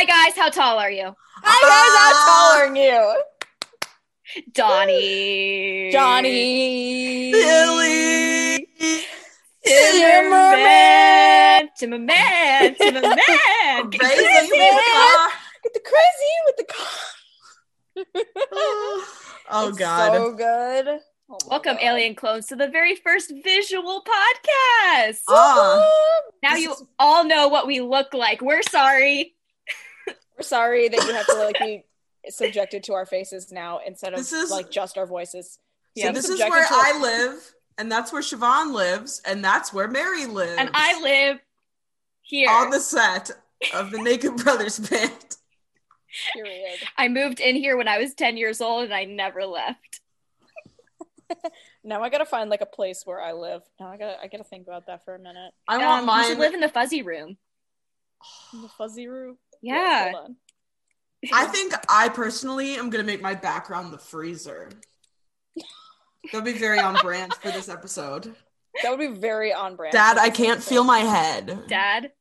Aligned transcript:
Hi 0.00 0.06
guys, 0.06 0.32
how 0.34 0.48
tall 0.48 0.78
are 0.78 0.90
you? 0.90 1.14
Hi 1.44 1.60
guys, 1.68 1.92
how 1.98 2.12
tall 2.24 2.56
are 2.56 2.74
you? 2.74 3.20
Donnie. 4.54 5.90
Johnny. 5.92 7.32
Billy. 7.32 8.66
Timmerman. 9.66 11.68
Timmerman. 11.78 12.76
Timmerman. 12.78 13.90
Get 13.90 14.00
Crazy 14.00 14.24
crazy. 14.24 14.48
with 14.48 14.56
the 14.56 14.82
car. 14.94 15.28
Get 15.64 15.72
the 15.74 15.82
crazy 15.84 16.32
with 16.46 16.56
the 16.56 16.64
car. 16.72 16.96
oh 19.50 19.68
It's 19.68 19.76
God. 19.78 20.14
So 20.14 20.32
good. 20.32 20.88
Oh 21.30 21.36
Welcome, 21.46 21.74
God. 21.74 21.82
alien 21.84 22.14
clones, 22.14 22.46
to 22.46 22.56
the 22.56 22.68
very 22.68 22.94
first 22.96 23.34
visual 23.44 24.02
podcast. 24.02 25.20
Ah. 25.28 25.84
now 26.42 26.54
you 26.54 26.72
is- 26.72 26.84
all 26.98 27.22
know 27.24 27.48
what 27.48 27.66
we 27.66 27.82
look 27.82 28.14
like. 28.14 28.40
We're 28.40 28.62
sorry. 28.62 29.34
We're 30.40 30.44
sorry 30.44 30.88
that 30.88 31.04
you 31.06 31.12
have 31.12 31.26
to 31.26 31.34
like 31.34 31.58
be 31.58 31.84
subjected 32.30 32.82
to 32.84 32.94
our 32.94 33.04
faces 33.04 33.52
now 33.52 33.80
instead 33.86 34.14
of 34.14 34.18
This 34.20 34.32
is- 34.32 34.50
like 34.50 34.70
just 34.70 34.96
our 34.96 35.04
voices. 35.06 35.58
So 35.98 36.06
Yeah, 36.06 36.12
this 36.12 36.30
is 36.30 36.38
where 36.40 36.66
to- 36.66 36.72
I 36.74 36.98
live, 36.98 37.54
and 37.76 37.92
that's 37.92 38.10
where 38.10 38.22
Siobhan 38.22 38.72
lives, 38.72 39.20
and 39.26 39.44
that's 39.44 39.70
where 39.74 39.86
Mary 39.86 40.24
lives. 40.24 40.56
And 40.58 40.70
I 40.72 40.98
live 41.02 41.40
here. 42.22 42.48
on 42.48 42.70
the 42.70 42.80
set 42.80 43.30
of 43.74 43.90
the 43.90 43.98
Naked 43.98 44.36
Brothers 44.38 44.78
band. 44.78 45.36
Period. 46.32 46.78
I 46.96 47.08
moved 47.08 47.38
in 47.38 47.54
here 47.54 47.76
when 47.76 47.86
I 47.86 47.98
was 47.98 48.14
10 48.14 48.38
years 48.38 48.62
old 48.62 48.84
and 48.84 48.94
I 48.94 49.04
never 49.04 49.44
left. 49.44 50.00
Now 51.84 52.02
I 52.02 52.08
gotta 52.10 52.24
find 52.26 52.50
like 52.50 52.60
a 52.60 52.66
place 52.66 53.02
where 53.06 53.20
I 53.20 53.32
live. 53.32 53.62
Now 53.78 53.86
I 53.88 53.96
gotta 53.96 54.20
I 54.20 54.26
gotta 54.26 54.42
think 54.44 54.66
about 54.66 54.86
that 54.86 55.04
for 55.04 55.14
a 55.14 55.18
minute. 55.18 55.52
I 55.68 55.76
Um, 55.76 55.82
want 55.82 56.00
You 56.02 56.06
mine. 56.06 56.26
should 56.26 56.38
live 56.38 56.54
in 56.54 56.60
the 56.60 56.68
fuzzy 56.68 57.02
room. 57.02 57.38
In 58.52 58.62
the 58.62 58.68
fuzzy 58.68 59.06
room. 59.06 59.38
Yeah. 59.62 59.74
Yes, 60.06 60.14
hold 60.14 60.24
on. 60.26 60.36
I 61.32 61.44
think 61.46 61.74
I 61.88 62.08
personally 62.08 62.76
am 62.76 62.88
gonna 62.90 63.04
make 63.04 63.20
my 63.20 63.34
background 63.34 63.92
the 63.92 63.98
freezer. 63.98 64.70
That'll 66.32 66.42
be 66.44 66.52
very 66.58 66.78
on 66.78 66.96
brand 67.02 67.34
for 67.34 67.50
this 67.50 67.68
episode. 67.68 68.34
That 68.82 68.90
would 68.90 69.00
be 69.00 69.18
very 69.20 69.52
on 69.52 69.76
brand. 69.76 69.92
Dad, 69.92 70.16
I 70.18 70.30
can't 70.30 70.58
episode. 70.58 70.68
feel 70.68 70.84
my 70.84 71.00
head. 71.00 71.64
Dad, 71.68 72.12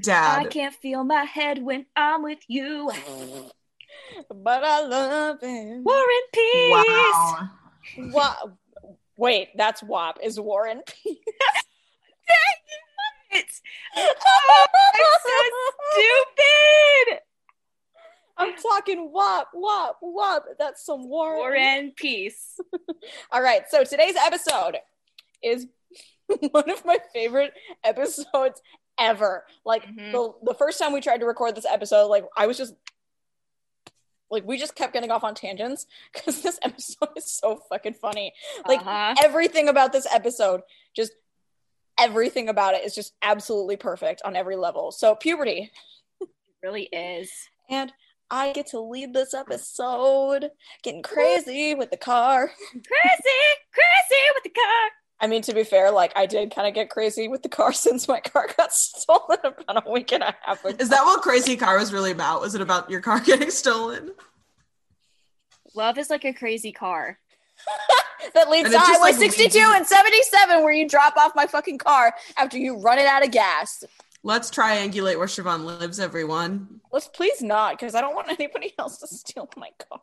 Dad. 0.00 0.38
I 0.40 0.44
can't 0.48 0.74
feel 0.74 1.04
my 1.04 1.24
head 1.24 1.62
when 1.62 1.86
I'm 1.96 2.22
with 2.22 2.40
you. 2.48 2.90
But 4.28 4.64
I 4.64 4.82
love 4.86 5.40
him. 5.40 5.84
War 5.84 5.96
and 5.96 6.32
peace. 6.32 6.70
Wow. 6.72 7.48
Wa- 7.98 8.50
Wait, 9.18 9.48
that's 9.56 9.82
WAP. 9.82 10.18
Is 10.22 10.38
war 10.38 10.64
Warren 10.64 10.82
P? 10.86 11.20
It's, 13.36 13.60
oh, 13.96 14.66
I'm 14.94 15.04
so 15.22 16.02
stupid. 17.04 17.20
I'm 18.38 18.54
talking 18.56 19.12
wop, 19.12 19.50
wop, 19.54 19.98
wop. 20.02 20.44
That's 20.58 20.84
some 20.84 21.08
Warren. 21.08 21.38
War 21.38 21.54
and 21.54 21.96
peace. 21.96 22.60
All 23.30 23.42
right, 23.42 23.62
so 23.68 23.84
today's 23.84 24.16
episode 24.16 24.76
is 25.42 25.66
one 26.50 26.70
of 26.70 26.84
my 26.84 26.98
favorite 27.12 27.52
episodes 27.84 28.60
ever. 28.98 29.44
Like 29.64 29.84
Mhm. 29.86 30.12
the 30.12 30.32
the 30.42 30.54
first 30.54 30.78
time 30.78 30.92
we 30.92 31.00
tried 31.00 31.18
to 31.20 31.26
record 31.26 31.54
this 31.54 31.66
episode, 31.66 32.06
like 32.08 32.24
I 32.36 32.46
was 32.46 32.56
just 32.56 32.74
like 34.30 34.46
we 34.46 34.58
just 34.58 34.74
kept 34.74 34.92
getting 34.92 35.10
off 35.10 35.24
on 35.24 35.34
tangents 35.34 35.86
because 36.12 36.42
this 36.42 36.58
episode 36.62 37.10
is 37.16 37.30
so 37.30 37.56
fucking 37.68 37.94
funny. 37.94 38.32
Like 38.66 38.80
uh-huh. 38.80 39.14
everything 39.22 39.68
about 39.68 39.92
this 39.92 40.06
episode, 40.12 40.62
just 40.94 41.12
everything 41.98 42.48
about 42.48 42.74
it 42.74 42.84
is 42.84 42.94
just 42.94 43.14
absolutely 43.22 43.76
perfect 43.76 44.22
on 44.24 44.36
every 44.36 44.56
level. 44.56 44.92
So 44.92 45.14
puberty, 45.14 45.70
It 46.20 46.28
really 46.62 46.84
is. 46.92 47.30
and 47.70 47.92
I 48.30 48.52
get 48.52 48.66
to 48.68 48.80
lead 48.80 49.14
this 49.14 49.34
episode, 49.34 50.50
getting 50.82 51.02
crazy 51.02 51.74
with 51.76 51.90
the 51.90 51.96
car. 51.96 52.48
Crazy, 52.72 52.82
crazy 53.72 54.22
with 54.34 54.42
the 54.42 54.50
car. 54.50 54.90
I 55.20 55.28
mean, 55.28 55.42
to 55.42 55.54
be 55.54 55.62
fair, 55.64 55.90
like 55.92 56.12
I 56.16 56.26
did 56.26 56.52
kind 56.54 56.66
of 56.66 56.74
get 56.74 56.90
crazy 56.90 57.28
with 57.28 57.42
the 57.44 57.48
car 57.48 57.72
since 57.72 58.08
my 58.08 58.18
car 58.20 58.48
got 58.56 58.72
stolen 58.72 59.38
about 59.44 59.86
a 59.86 59.90
week 59.90 60.12
and 60.12 60.22
a 60.24 60.34
half 60.42 60.64
ago. 60.64 60.76
Is 60.78 60.88
that 60.88 61.04
what 61.04 61.22
Crazy 61.22 61.56
Car 61.56 61.78
was 61.78 61.92
really 61.92 62.10
about? 62.10 62.40
Was 62.40 62.54
it 62.56 62.60
about 62.60 62.90
your 62.90 63.00
car 63.00 63.20
getting 63.24 63.50
stolen? 63.50 64.10
Love 65.74 65.96
is 65.96 66.10
like 66.10 66.24
a 66.24 66.32
crazy 66.32 66.72
car. 66.72 67.18
That 68.34 68.50
leads 68.50 68.66
And 68.66 68.72
to 68.74 68.78
Highway 68.78 69.00
like, 69.00 69.14
62 69.16 69.58
leads- 69.58 69.76
and 69.76 69.86
77, 69.86 70.62
where 70.62 70.72
you 70.72 70.88
drop 70.88 71.16
off 71.16 71.32
my 71.34 71.46
fucking 71.46 71.78
car 71.78 72.14
after 72.36 72.58
you 72.58 72.78
run 72.78 72.98
it 72.98 73.06
out 73.06 73.24
of 73.24 73.30
gas. 73.30 73.84
Let's 74.22 74.50
triangulate 74.50 75.18
where 75.18 75.26
Siobhan 75.28 75.64
lives, 75.64 76.00
everyone. 76.00 76.80
Let's 76.92 77.06
please 77.08 77.42
not, 77.42 77.78
because 77.78 77.94
I 77.94 78.00
don't 78.00 78.14
want 78.14 78.28
anybody 78.28 78.72
else 78.78 78.98
to 78.98 79.06
steal 79.06 79.48
my 79.56 79.70
car. 79.88 80.00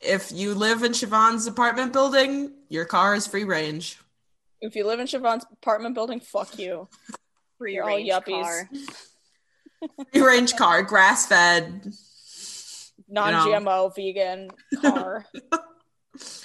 If 0.00 0.30
you 0.32 0.54
live 0.54 0.82
in 0.84 0.92
Siobhan's 0.92 1.46
apartment 1.46 1.92
building, 1.92 2.52
your 2.68 2.84
car 2.84 3.14
is 3.14 3.26
free 3.26 3.44
range. 3.44 3.98
If 4.60 4.74
you 4.74 4.86
live 4.86 5.00
in 5.00 5.06
Siobhan's 5.06 5.44
apartment 5.52 5.94
building, 5.94 6.20
fuck 6.20 6.58
you. 6.58 6.88
Free 7.58 7.74
You're 7.74 7.90
all 7.90 7.98
yuppies. 7.98 8.42
car. 8.42 8.68
Free 10.12 10.22
range 10.22 10.56
car, 10.56 10.82
grass 10.82 11.26
fed. 11.26 11.92
Non-GMO, 13.08 13.94
vegan 13.94 14.50
car. 14.80 15.24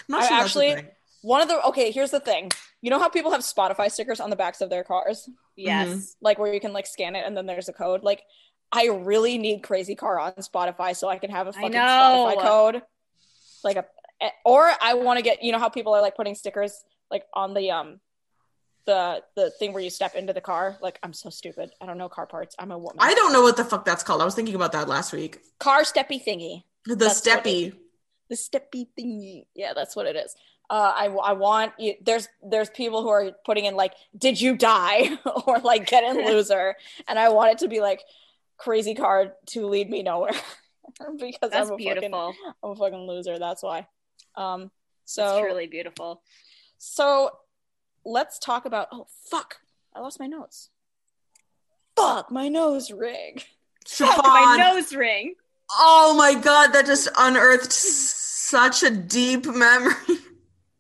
I'm 0.10 0.12
not 0.14 0.24
I 0.24 0.28
sure 0.28 0.38
actually- 0.38 0.68
that's 0.70 0.80
a 0.82 0.84
thing. 0.84 0.92
One 1.22 1.42
of 1.42 1.48
the 1.48 1.62
okay, 1.68 1.92
here's 1.92 2.12
the 2.12 2.20
thing. 2.20 2.52
You 2.82 2.90
know 2.90 3.00
how 3.00 3.08
people 3.08 3.32
have 3.32 3.42
Spotify 3.42 3.90
stickers 3.90 4.20
on 4.20 4.30
the 4.30 4.36
backs 4.36 4.60
of 4.60 4.70
their 4.70 4.84
cars, 4.84 5.30
Yes. 5.56 6.18
like 6.22 6.38
where 6.38 6.54
you 6.54 6.60
can 6.60 6.74
like 6.74 6.86
scan 6.86 7.16
it 7.16 7.24
and 7.26 7.36
then 7.38 7.46
there's 7.46 7.70
a 7.70 7.74
code. 7.74 8.04
Like, 8.04 8.24
I 8.74 8.88
really 8.88 9.38
need 9.38 9.64
Crazy 9.64 9.96
Car 9.96 10.20
on 10.20 10.34
Spotify 10.34 10.94
so 10.94 11.08
I 11.08 11.18
can 11.20 11.30
have 11.32 11.48
a 11.48 11.54
fucking. 11.54 11.72
Spotify 11.72 12.42
code. 12.42 12.82
Like 13.64 13.78
a, 13.78 13.86
or 14.44 14.70
I 14.82 14.96
want 14.96 15.18
to 15.18 15.24
get. 15.24 15.42
You 15.44 15.54
know 15.54 15.60
how 15.60 15.70
people 15.70 15.94
are 15.94 16.02
like 16.02 16.18
putting 16.18 16.36
stickers 16.36 16.74
like 17.10 17.24
on 17.34 17.54
the 17.54 17.72
um, 17.72 18.02
the 18.86 19.24
the 19.38 19.50
thing 19.52 19.72
where 19.72 19.82
you 19.82 19.90
step 19.90 20.16
into 20.16 20.34
the 20.34 20.42
car. 20.42 20.78
Like, 20.82 21.00
I'm 21.04 21.14
so 21.14 21.30
stupid. 21.30 21.72
I 21.80 21.86
don't 21.86 21.98
know 21.98 22.10
car 22.10 22.26
parts. 22.28 22.54
I'm 22.60 22.72
a 22.72 22.78
woman. 22.78 22.98
I 23.00 23.14
don't 23.14 23.32
know 23.32 23.44
what 23.44 23.56
the 23.56 23.64
fuck 23.64 23.86
that's 23.86 24.04
called. 24.04 24.22
I 24.22 24.26
was 24.26 24.36
thinking 24.36 24.56
about 24.56 24.74
that 24.74 24.90
last 24.90 25.14
week. 25.14 25.40
car 25.60 25.84
steppy 25.84 26.22
thingy. 26.22 26.64
The 26.86 26.96
That's 26.96 27.22
steppy. 27.22 27.74
The 28.30 28.36
steppy 28.36 28.88
thingy. 28.98 29.46
Yeah, 29.56 29.74
that's 29.74 29.96
what 29.96 30.06
it 30.06 30.16
is. 30.16 30.36
Uh, 30.70 30.94
I, 30.96 31.06
I 31.08 31.34
want 31.34 31.74
you. 31.78 31.96
There's 32.02 32.28
there's 32.42 32.70
people 32.70 33.02
who 33.04 33.10
are 33.10 33.32
putting 33.46 33.66
in 33.66 33.76
like, 33.76 33.94
did 34.18 34.40
you 34.40 34.56
die 34.56 35.18
or 35.46 35.60
like 35.60 35.88
get 35.88 36.04
in 36.04 36.26
loser, 36.26 36.76
and 37.08 37.20
I 37.20 37.30
want 37.30 37.52
it 37.52 37.58
to 37.60 37.68
be 37.68 37.82
like 37.82 38.02
crazy 38.58 38.96
card 38.96 39.34
to 39.48 39.68
lead 39.68 39.90
me 39.90 40.04
nowhere 40.04 40.32
because 41.20 41.52
That's 41.52 41.68
I'm 41.70 41.74
a 41.74 41.78
beautiful. 41.78 42.34
fucking 42.34 42.54
I'm 42.64 42.70
a 42.72 42.76
fucking 42.76 43.08
loser. 43.08 43.38
That's 43.40 43.62
why. 43.62 43.88
Um. 44.36 44.72
So 45.06 45.42
truly 45.42 45.68
beautiful. 45.68 46.22
so 46.78 47.32
let's 48.06 48.40
talk 48.40 48.66
about. 48.66 48.88
Oh 48.92 49.08
fuck! 49.30 49.58
I 49.94 50.00
lost 50.00 50.20
my 50.20 50.28
notes. 50.28 50.70
Fuck 51.96 52.32
my 52.32 52.48
nose 52.48 52.90
ring. 52.90 53.42
Fuck, 53.86 54.18
Siobhan. 54.18 54.24
my 54.24 54.72
nose 54.74 54.94
ring. 54.96 55.36
Oh 55.76 56.14
my 56.18 56.36
god, 56.36 56.74
that 56.74 56.86
just 56.86 57.10
unearthed 57.18 57.72
such 57.74 58.84
a 58.84 58.90
deep 58.90 59.46
memory. 59.46 59.94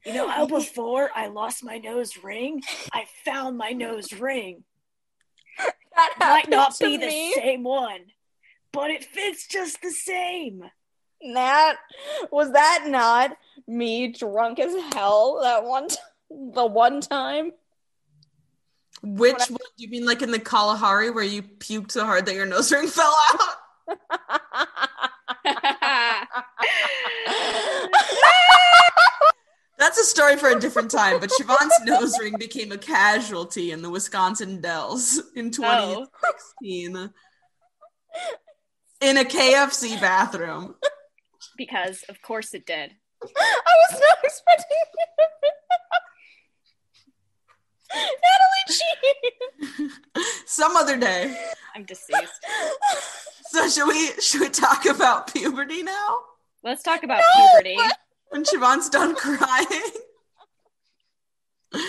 You 0.05 0.13
know 0.13 0.27
how 0.27 0.45
before 0.45 1.09
I 1.15 1.27
lost 1.27 1.63
my 1.63 1.77
nose 1.77 2.17
ring, 2.21 2.61
I 2.91 3.05
found 3.23 3.57
my 3.57 3.71
nose 3.71 4.11
ring. 4.11 4.65
That 5.95 6.15
Might 6.19 6.49
not 6.49 6.75
to 6.75 6.85
be 6.85 6.97
the 6.97 7.31
same 7.35 7.63
one, 7.63 8.01
but 8.71 8.89
it 8.89 9.05
fits 9.05 9.47
just 9.47 9.81
the 9.81 9.91
same. 9.91 10.63
That 11.33 11.77
was 12.31 12.51
that 12.51 12.85
not 12.87 13.37
me 13.65 14.09
drunk 14.09 14.59
as 14.59 14.75
hell 14.93 15.39
that 15.41 15.63
one 15.63 15.87
t- 15.87 15.95
the 16.29 16.65
one 16.65 16.99
time? 16.99 17.51
Which 19.01 19.35
I- 19.39 19.45
one? 19.51 19.59
Do 19.77 19.83
you 19.85 19.89
mean 19.89 20.05
like 20.05 20.21
in 20.21 20.31
the 20.31 20.39
Kalahari 20.39 21.11
where 21.11 21.23
you 21.23 21.43
puked 21.43 21.91
so 21.91 22.05
hard 22.05 22.25
that 22.25 22.35
your 22.35 22.45
nose 22.45 22.71
ring 22.71 22.87
fell 22.87 23.15
out? 23.33 23.39
That's 29.79 29.97
a 29.99 30.03
story 30.03 30.37
for 30.37 30.49
a 30.49 30.59
different 30.59 30.91
time, 30.91 31.19
but 31.19 31.29
Siobhan's 31.31 31.73
nose 31.83 32.17
ring 32.19 32.35
became 32.39 32.71
a 32.71 32.77
casualty 32.77 33.71
in 33.71 33.81
the 33.81 33.89
Wisconsin 33.89 34.61
Dells 34.61 35.21
in 35.35 35.47
Oh. 35.47 36.05
2016 36.61 37.09
in 39.01 39.17
a 39.17 39.23
KFC 39.25 39.99
bathroom. 39.99 40.75
because 41.57 42.03
of 42.07 42.21
course 42.21 42.53
it 42.53 42.65
did. 42.65 42.91
I 43.23 43.73
was 43.89 43.99
not 43.99 44.17
expecting 44.23 44.77
Natalie 47.93 49.89
G. 49.89 50.23
Some 50.45 50.77
other 50.77 50.97
day. 50.97 51.35
I'm 51.75 51.83
deceased. 51.85 52.45
So 53.53 53.69
should 53.69 53.87
we 53.87 54.11
should 54.19 54.41
we 54.41 54.49
talk 54.49 54.87
about 54.87 55.31
puberty 55.31 55.83
now? 55.83 56.17
Let's 56.63 56.81
talk 56.81 57.03
about 57.03 57.21
No, 57.37 57.47
puberty. 57.51 57.77
When 58.29 58.43
Siobhan's 58.43 58.89
done 58.89 59.13
crying. 59.15 59.37
I 61.71 61.83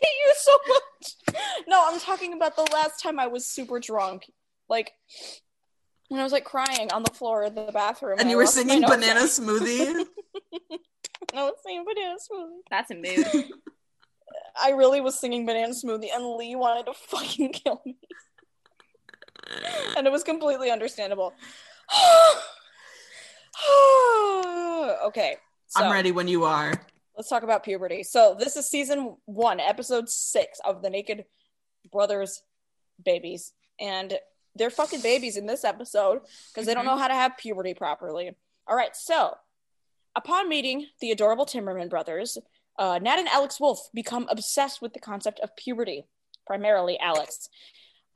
hate 0.00 0.18
you 0.26 0.34
so 0.36 0.52
much. 0.68 1.36
No, 1.68 1.84
I'm 1.86 2.00
talking 2.00 2.32
about 2.32 2.56
the 2.56 2.66
last 2.72 3.00
time 3.00 3.20
I 3.20 3.28
was 3.28 3.46
super 3.46 3.78
drunk 3.78 4.24
Like 4.68 4.90
when 6.08 6.20
I 6.20 6.24
was 6.24 6.32
like 6.32 6.44
crying 6.44 6.92
on 6.92 7.04
the 7.04 7.12
floor 7.12 7.44
of 7.44 7.54
the 7.54 7.70
bathroom. 7.72 8.18
And 8.18 8.28
I 8.28 8.30
you 8.32 8.36
were 8.36 8.46
singing 8.46 8.82
banana 8.82 9.20
smoothie. 9.20 10.04
I 11.34 11.42
was 11.44 11.54
singing 11.64 11.84
banana 11.84 12.16
smoothie. 12.16 12.58
That's 12.70 12.90
a 12.90 12.94
mood. 12.94 13.50
I 14.60 14.70
really 14.70 15.00
was 15.00 15.18
singing 15.18 15.46
banana 15.46 15.72
smoothie, 15.74 16.14
and 16.14 16.36
Lee 16.36 16.56
wanted 16.56 16.86
to 16.86 16.94
fucking 16.94 17.52
kill 17.52 17.80
me, 17.84 17.96
and 19.96 20.06
it 20.06 20.12
was 20.12 20.22
completely 20.22 20.70
understandable. 20.70 21.34
okay, 25.06 25.36
so 25.66 25.84
I'm 25.84 25.92
ready 25.92 26.12
when 26.12 26.28
you 26.28 26.44
are. 26.44 26.72
let's 27.16 27.28
talk 27.28 27.42
about 27.42 27.64
puberty. 27.64 28.02
So 28.02 28.36
this 28.38 28.56
is 28.56 28.68
season 28.68 29.16
one, 29.26 29.60
episode 29.60 30.08
six 30.08 30.60
of 30.64 30.82
the 30.82 30.90
Naked 30.90 31.24
Brothers 31.90 32.42
babies, 33.04 33.52
and 33.80 34.14
they're 34.54 34.70
fucking 34.70 35.00
babies 35.00 35.36
in 35.36 35.46
this 35.46 35.64
episode 35.64 36.20
because 36.52 36.66
they 36.66 36.74
don't 36.74 36.84
know 36.84 36.96
how 36.96 37.08
to 37.08 37.14
have 37.14 37.36
puberty 37.36 37.74
properly. 37.74 38.36
All 38.66 38.76
right, 38.76 38.94
so 38.94 39.34
upon 40.16 40.48
meeting 40.48 40.86
the 41.00 41.10
adorable 41.10 41.46
Timmerman 41.46 41.90
brothers, 41.90 42.38
uh, 42.78 42.98
Nat 43.00 43.18
and 43.18 43.28
Alex 43.28 43.60
Wolff 43.60 43.88
become 43.92 44.26
obsessed 44.30 44.80
with 44.80 44.94
the 44.94 45.00
concept 45.00 45.40
of 45.40 45.56
puberty, 45.56 46.06
primarily 46.46 46.98
Alex. 46.98 47.48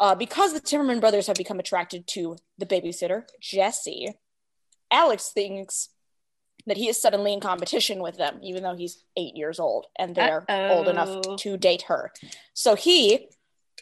Uh, 0.00 0.14
because 0.14 0.52
the 0.52 0.60
Timmerman 0.60 1.00
brothers 1.00 1.26
have 1.26 1.36
become 1.36 1.58
attracted 1.58 2.06
to 2.08 2.36
the 2.56 2.66
babysitter, 2.66 3.24
Jesse, 3.40 4.14
Alex 4.90 5.30
thinks 5.34 5.88
that 6.66 6.76
he 6.76 6.88
is 6.88 7.00
suddenly 7.00 7.32
in 7.32 7.40
competition 7.40 8.00
with 8.00 8.16
them, 8.16 8.38
even 8.42 8.62
though 8.62 8.76
he's 8.76 9.02
eight 9.16 9.36
years 9.36 9.58
old 9.58 9.86
and 9.98 10.14
they're 10.14 10.44
old 10.48 10.86
Uh-oh. 10.86 10.90
enough 10.90 11.36
to 11.38 11.56
date 11.56 11.82
her. 11.82 12.12
So 12.52 12.74
he 12.74 13.28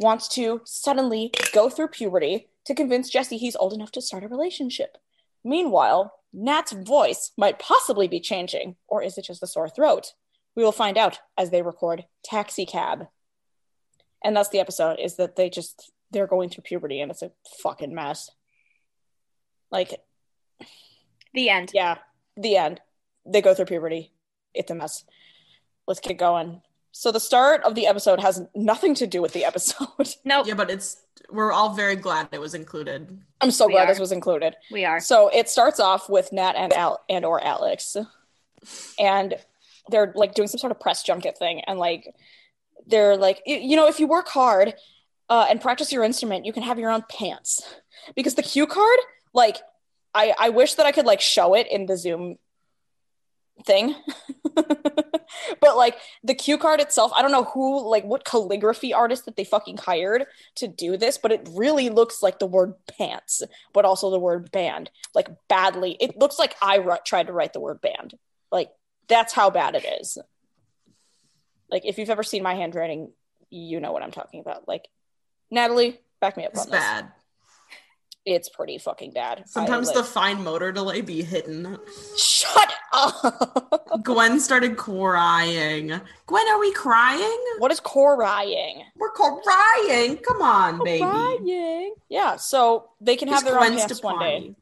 wants 0.01 0.29
to 0.29 0.61
suddenly 0.65 1.33
go 1.53 1.69
through 1.69 1.89
puberty 1.89 2.49
to 2.65 2.75
convince 2.75 3.11
Jesse 3.11 3.39
he's 3.39 3.57
old 3.57 3.73
enough 3.73 3.93
to 3.93 4.03
start 4.03 4.25
a 4.25 4.29
relationship. 4.29 4.99
Meanwhile, 5.45 6.12
Nat's 6.33 6.73
voice 6.73 7.33
might 7.37 7.59
possibly 7.59 8.09
be 8.09 8.21
changing, 8.21 8.77
or 8.89 9.03
is 9.03 9.17
it 9.17 9.25
just 9.25 9.43
a 9.43 9.47
sore 9.47 9.69
throat? 9.69 10.12
We 10.55 10.65
will 10.65 10.73
find 10.73 10.99
out 10.99 11.19
as 11.39 11.51
they 11.51 11.62
record 11.62 12.05
Taxi 12.25 12.67
Cab. 12.67 13.07
And 14.25 14.37
that's 14.37 14.49
the 14.49 14.61
episode, 14.61 14.99
is 14.99 15.17
that 15.17 15.37
they 15.37 15.49
just 15.49 15.93
they're 16.11 16.26
going 16.26 16.49
through 16.50 16.62
puberty 16.62 17.00
and 17.00 17.11
it's 17.11 17.23
a 17.23 17.32
fucking 17.62 17.94
mess. 17.94 18.31
Like, 19.70 20.00
the 21.35 21.50
end. 21.50 21.70
yeah, 21.75 21.99
the 22.37 22.56
end. 22.56 22.81
They 23.26 23.43
go 23.43 23.55
through 23.55 23.67
puberty. 23.67 24.12
It's 24.55 24.70
a 24.70 24.75
mess. 24.75 25.05
Let's 25.87 26.00
get 26.00 26.17
going. 26.19 26.62
So 26.93 27.12
the 27.12 27.20
start 27.20 27.62
of 27.64 27.75
the 27.75 27.87
episode 27.87 28.20
has 28.20 28.43
nothing 28.55 28.94
to 28.94 29.06
do 29.06 29.20
with 29.20 29.32
the 29.32 29.44
episode. 29.44 29.87
Nope. 30.25 30.47
Yeah, 30.47 30.55
but 30.55 30.70
it's 30.70 31.03
we're 31.31 31.53
all 31.53 31.75
very 31.75 31.97
glad 31.97 32.29
it 32.32 32.41
was 32.41 32.55
included. 32.55 33.20
I'm 33.41 33.50
so 33.50 33.67
We 33.67 33.73
glad 33.75 33.85
are. 33.85 33.93
this 33.93 33.99
was 33.99 34.12
included. 34.12 34.55
We 34.70 34.85
are. 34.85 35.00
So 35.00 35.29
it 35.29 35.49
starts 35.49 35.79
off 35.81 36.09
with 36.09 36.32
Nat 36.32 36.55
and 36.56 36.73
Al 36.73 37.05
and 37.09 37.25
or 37.25 37.43
Alex, 37.44 37.97
and 38.99 39.35
they're 39.91 40.12
like 40.17 40.35
doing 40.35 40.49
some 40.49 40.59
sort 40.59 40.70
of 40.70 40.81
press 40.81 41.02
junket 41.02 41.37
thing, 41.38 41.61
and 41.67 41.79
like 41.79 42.14
they're 42.87 43.17
like, 43.17 43.43
you 43.44 43.76
know, 43.76 43.88
if 43.88 44.00
you 44.00 44.06
work 44.06 44.29
hard 44.29 44.75
uh, 45.28 45.46
and 45.49 45.61
practice 45.61 45.93
your 45.93 46.05
instrument, 46.05 46.44
you 46.44 46.52
can 46.52 46.62
have 46.62 46.78
your 46.78 46.90
own 46.90 47.05
pants. 47.08 47.62
Because 48.14 48.34
the 48.34 48.43
cue 48.43 48.67
card, 48.67 48.99
like, 49.32 49.56
I 50.14 50.34
I 50.38 50.49
wish 50.50 50.75
that 50.75 50.87
I 50.87 50.93
could 50.93 51.06
like 51.06 51.20
show 51.20 51.55
it 51.55 51.67
in 51.70 51.87
the 51.87 51.96
Zoom 51.96 52.37
thing. 53.64 53.94
but 54.55 55.76
like 55.76 55.96
the 56.23 56.34
cue 56.34 56.58
card 56.58 56.81
itself, 56.81 57.12
I 57.14 57.23
don't 57.23 57.32
know 57.32 57.44
who 57.44 57.88
like 57.88 58.05
what 58.05 58.25
calligraphy 58.25 58.93
artist 58.93 59.25
that 59.25 59.37
they 59.37 59.44
fucking 59.44 59.78
hired 59.78 60.26
to 60.56 60.69
do 60.69 60.96
this, 60.96 61.19
but 61.19 61.32
it 61.32 61.49
really 61.52 61.88
looks 61.88 62.23
like 62.23 62.38
the 62.38 62.46
word 62.46 62.75
pants, 62.99 63.43
but 63.73 63.84
also 63.84 64.11
the 64.11 64.19
word 64.19 64.50
band, 64.50 64.90
like 65.14 65.28
badly. 65.49 65.96
It 66.00 66.19
looks 66.19 66.38
like 66.38 66.55
I 66.61 66.78
tried 67.05 67.26
to 67.28 67.32
write 67.32 67.52
the 67.52 67.61
word 67.61 67.81
band. 67.81 68.14
Like 68.50 68.70
that's 69.08 69.32
how 69.32 69.50
bad 69.50 69.75
it 69.75 69.87
is. 70.00 70.19
Like 71.70 71.84
if 71.84 71.99
you've 71.99 72.11
ever 72.11 72.23
seen 72.23 72.43
my 72.43 72.55
handwriting, 72.55 73.12
you 73.50 73.81
know 73.81 73.93
what 73.93 74.02
I'm 74.02 74.12
talking 74.12 74.40
about. 74.40 74.69
Like 74.69 74.88
Natalie, 75.51 76.01
back 76.21 76.37
me 76.37 76.45
up 76.45 76.53
It's 76.53 76.63
on 76.65 76.71
this. 76.71 76.81
bad. 76.81 77.13
It's 78.25 78.49
pretty 78.49 78.79
fucking 78.79 79.13
bad. 79.13 79.39
I, 79.41 79.43
Sometimes 79.47 79.87
like- 79.87 79.97
the 79.97 80.03
fine 80.05 80.43
motor 80.43 80.73
delay 80.73 81.01
be 81.01 81.23
hidden. 81.23 81.79
shut 82.17 82.73
up. 82.93 84.03
Gwen 84.03 84.41
started 84.41 84.77
crying. 84.77 86.01
Gwen, 86.27 86.49
are 86.49 86.59
we 86.59 86.73
crying? 86.73 87.39
what 87.59 87.71
is 87.71 87.79
crying? 87.79 88.83
We're 88.97 89.11
crying. 89.11 90.17
Come 90.19 90.43
on, 90.43 90.83
baby. 90.83 91.03
Crying. 91.03 91.95
Yeah, 92.09 92.35
so 92.37 92.91
they 93.01 93.15
can 93.17 93.29
have 93.29 93.45
their 93.45 93.59
own 93.61 93.69
Gwen 93.69 93.79
pants 93.79 94.03
one 94.03 94.19
day. 94.19 94.55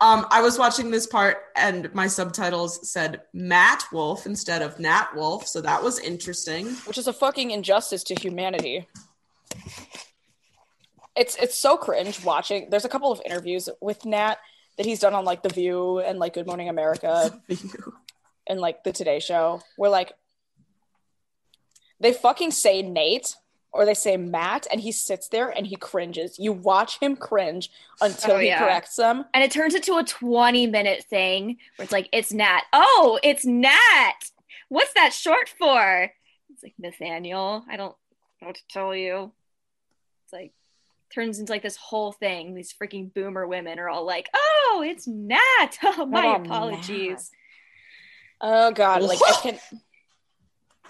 Um, 0.00 0.26
I 0.30 0.42
was 0.42 0.58
watching 0.58 0.90
this 0.90 1.06
part 1.06 1.38
and 1.56 1.92
my 1.94 2.08
subtitles 2.08 2.90
said 2.90 3.22
Matt 3.32 3.84
Wolf 3.90 4.26
instead 4.26 4.60
of 4.60 4.78
Nat 4.78 5.08
Wolff, 5.14 5.46
so 5.46 5.62
that 5.62 5.82
was 5.82 5.98
interesting. 5.98 6.66
which 6.86 6.98
is 6.98 7.06
a 7.06 7.12
fucking 7.12 7.52
injustice 7.52 8.02
to 8.04 8.14
humanity. 8.14 8.86
It's 11.16 11.36
it's 11.36 11.58
so 11.58 11.76
cringe 11.76 12.24
watching. 12.24 12.68
There's 12.70 12.84
a 12.84 12.88
couple 12.88 13.12
of 13.12 13.20
interviews 13.24 13.68
with 13.80 14.04
Nat 14.04 14.36
that 14.76 14.86
he's 14.86 14.98
done 14.98 15.14
on 15.14 15.24
like 15.24 15.42
The 15.42 15.48
View 15.48 16.00
and 16.00 16.18
like 16.18 16.34
Good 16.34 16.46
Morning 16.46 16.68
America 16.68 17.40
and 18.48 18.60
like 18.60 18.82
the 18.82 18.92
Today 18.92 19.20
Show, 19.20 19.60
where 19.76 19.90
like 19.90 20.12
they 22.00 22.12
fucking 22.12 22.50
say 22.50 22.82
Nate 22.82 23.36
or 23.72 23.84
they 23.84 23.94
say 23.94 24.16
Matt, 24.16 24.66
and 24.70 24.80
he 24.80 24.92
sits 24.92 25.26
there 25.28 25.48
and 25.48 25.66
he 25.66 25.74
cringes. 25.74 26.38
You 26.38 26.52
watch 26.52 27.00
him 27.00 27.16
cringe 27.16 27.70
until 28.00 28.36
Oh, 28.36 28.38
he 28.38 28.46
yeah. 28.46 28.58
corrects 28.60 28.94
them. 28.94 29.24
And 29.34 29.42
it 29.42 29.50
turns 29.50 29.74
into 29.74 29.96
a 29.96 30.04
20 30.04 30.68
minute 30.68 31.02
thing 31.10 31.56
where 31.76 31.82
it's 31.84 31.92
like, 31.92 32.08
it's 32.12 32.32
Nat. 32.32 32.62
Oh, 32.72 33.18
it's 33.24 33.44
Nat. 33.44 34.12
What's 34.68 34.92
that 34.94 35.12
short 35.12 35.48
for? 35.58 36.08
It's 36.50 36.62
like 36.62 36.74
Nathaniel. 36.78 37.64
I 37.68 37.76
don't 37.76 37.96
know 38.40 38.46
what 38.46 38.54
to 38.56 38.62
tell 38.68 38.94
you. 38.94 39.32
It's 40.34 40.42
like, 40.42 40.52
turns 41.14 41.38
into 41.38 41.52
like 41.52 41.62
this 41.62 41.76
whole 41.76 42.12
thing. 42.12 42.54
These 42.54 42.74
freaking 42.80 43.12
boomer 43.14 43.46
women 43.46 43.78
are 43.78 43.88
all 43.88 44.04
like, 44.04 44.28
oh, 44.34 44.82
it's 44.86 45.06
Nat. 45.06 45.38
Oh, 45.84 46.06
my 46.06 46.26
Oh, 46.26 46.42
apologies. 46.42 47.30
Oh 48.40 48.72
god, 48.72 49.02
like 49.02 49.20
I 49.26 49.32
can 49.42 49.58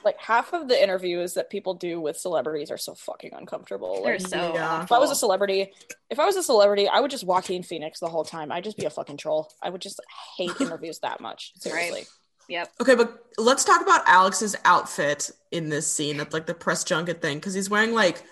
like 0.05 0.19
half 0.21 0.53
of 0.53 0.69
the 0.69 0.83
interviews 0.83 1.35
that 1.35 1.49
people 1.51 1.75
do 1.75 2.01
with 2.01 2.17
celebrities 2.17 2.71
are 2.71 2.77
so 2.79 2.95
fucking 2.95 3.33
uncomfortable. 3.33 4.03
They're 4.05 4.19
Like 4.19 4.27
so 4.29 4.55
Yeah. 4.55 4.83
if 4.83 4.93
I 4.93 4.99
was 4.99 5.11
a 5.11 5.15
celebrity, 5.15 5.73
if 6.11 6.19
I 6.19 6.27
was 6.27 6.37
a 6.37 6.43
celebrity, 6.43 6.89
I 6.89 7.01
would 7.01 7.11
just 7.11 7.25
Joaquin 7.25 7.63
Phoenix 7.63 8.01
the 8.01 8.09
whole 8.09 8.25
time. 8.25 8.51
I'd 8.53 8.65
just 8.65 8.77
be 8.77 8.85
a 8.87 8.91
fucking 8.91 9.17
troll. 9.19 9.51
I 9.63 9.71
would 9.71 9.81
just 9.81 10.01
hate 10.37 10.51
interviews 10.61 10.99
that 11.01 11.21
much. 11.21 11.53
Seriously. 11.59 12.05
Yep. 12.49 12.73
Okay, 12.83 12.95
but 12.95 13.25
let's 13.39 13.65
talk 13.65 13.81
about 13.81 14.03
Alex's 14.07 14.55
outfit 14.67 15.31
in 15.53 15.71
this 15.71 15.91
scene 15.91 16.21
at 16.21 16.33
like 16.35 16.45
the 16.47 16.55
press 16.55 16.85
junket 16.85 17.23
thing 17.23 17.39
because 17.39 17.55
he's 17.55 17.71
wearing 17.71 17.95
like 17.95 18.23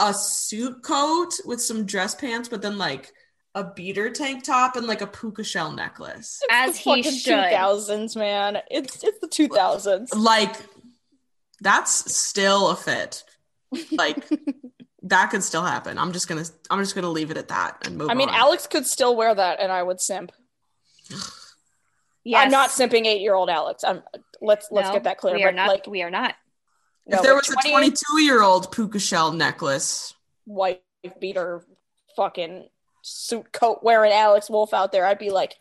a 0.00 0.12
suit 0.14 0.82
coat 0.82 1.34
with 1.44 1.62
some 1.62 1.84
dress 1.86 2.14
pants, 2.14 2.48
but 2.48 2.62
then 2.62 2.78
like 2.78 3.12
a 3.54 3.64
beater 3.64 4.10
tank 4.10 4.44
top 4.44 4.76
and 4.76 4.86
like 4.86 5.02
a 5.02 5.06
puka 5.06 5.44
shell 5.44 5.72
necklace. 5.72 6.40
As 6.50 6.72
the 6.72 6.78
he 6.96 7.02
fucking 7.02 7.18
should. 7.18 7.34
2000s, 7.34 8.16
man. 8.16 8.58
It's 8.70 9.04
it's 9.04 9.20
the 9.20 9.28
2000s. 9.28 10.08
Like 10.16 10.56
that's 11.60 12.16
still 12.16 12.70
a 12.70 12.76
fit. 12.76 13.22
Like 13.92 14.26
that 15.02 15.30
could 15.30 15.42
still 15.44 15.64
happen. 15.64 15.98
I'm 15.98 16.12
just 16.12 16.28
gonna 16.28 16.44
I'm 16.70 16.78
just 16.80 16.94
gonna 16.94 17.10
leave 17.10 17.30
it 17.30 17.36
at 17.36 17.48
that 17.48 17.86
and 17.86 17.98
move 17.98 18.08
on. 18.08 18.10
I 18.12 18.14
mean, 18.14 18.28
on. 18.30 18.34
Alex 18.34 18.66
could 18.66 18.86
still 18.86 19.14
wear 19.16 19.34
that 19.34 19.60
and 19.60 19.70
I 19.70 19.82
would 19.82 20.00
simp. 20.00 20.32
Yes. 22.22 22.44
I'm 22.44 22.50
not 22.50 22.68
simping 22.68 23.06
8-year-old 23.06 23.48
Alex. 23.48 23.82
I'm 23.82 24.02
let's 24.42 24.68
let's 24.70 24.88
No, 24.88 24.92
get 24.92 25.04
that 25.04 25.16
clear. 25.16 25.36
We 25.36 25.44
are 25.44 25.48
but 25.52 25.56
not. 25.56 25.68
like 25.68 25.86
we 25.86 26.02
are 26.02 26.10
not. 26.10 26.34
If 27.06 27.22
there 27.22 27.34
but 27.34 27.48
was 27.48 27.56
a 27.64 27.68
22 27.70 28.22
year 28.22 28.42
old 28.42 28.70
puka 28.72 28.98
shell 28.98 29.32
necklace, 29.32 30.14
white 30.44 30.82
beater 31.20 31.64
fucking 32.16 32.68
suit 33.02 33.52
coat 33.52 33.80
wearing 33.82 34.12
Alex 34.12 34.48
Wolff 34.50 34.72
out 34.74 34.92
there, 34.92 35.06
I'd 35.06 35.18
be 35.18 35.30
like, 35.30 35.56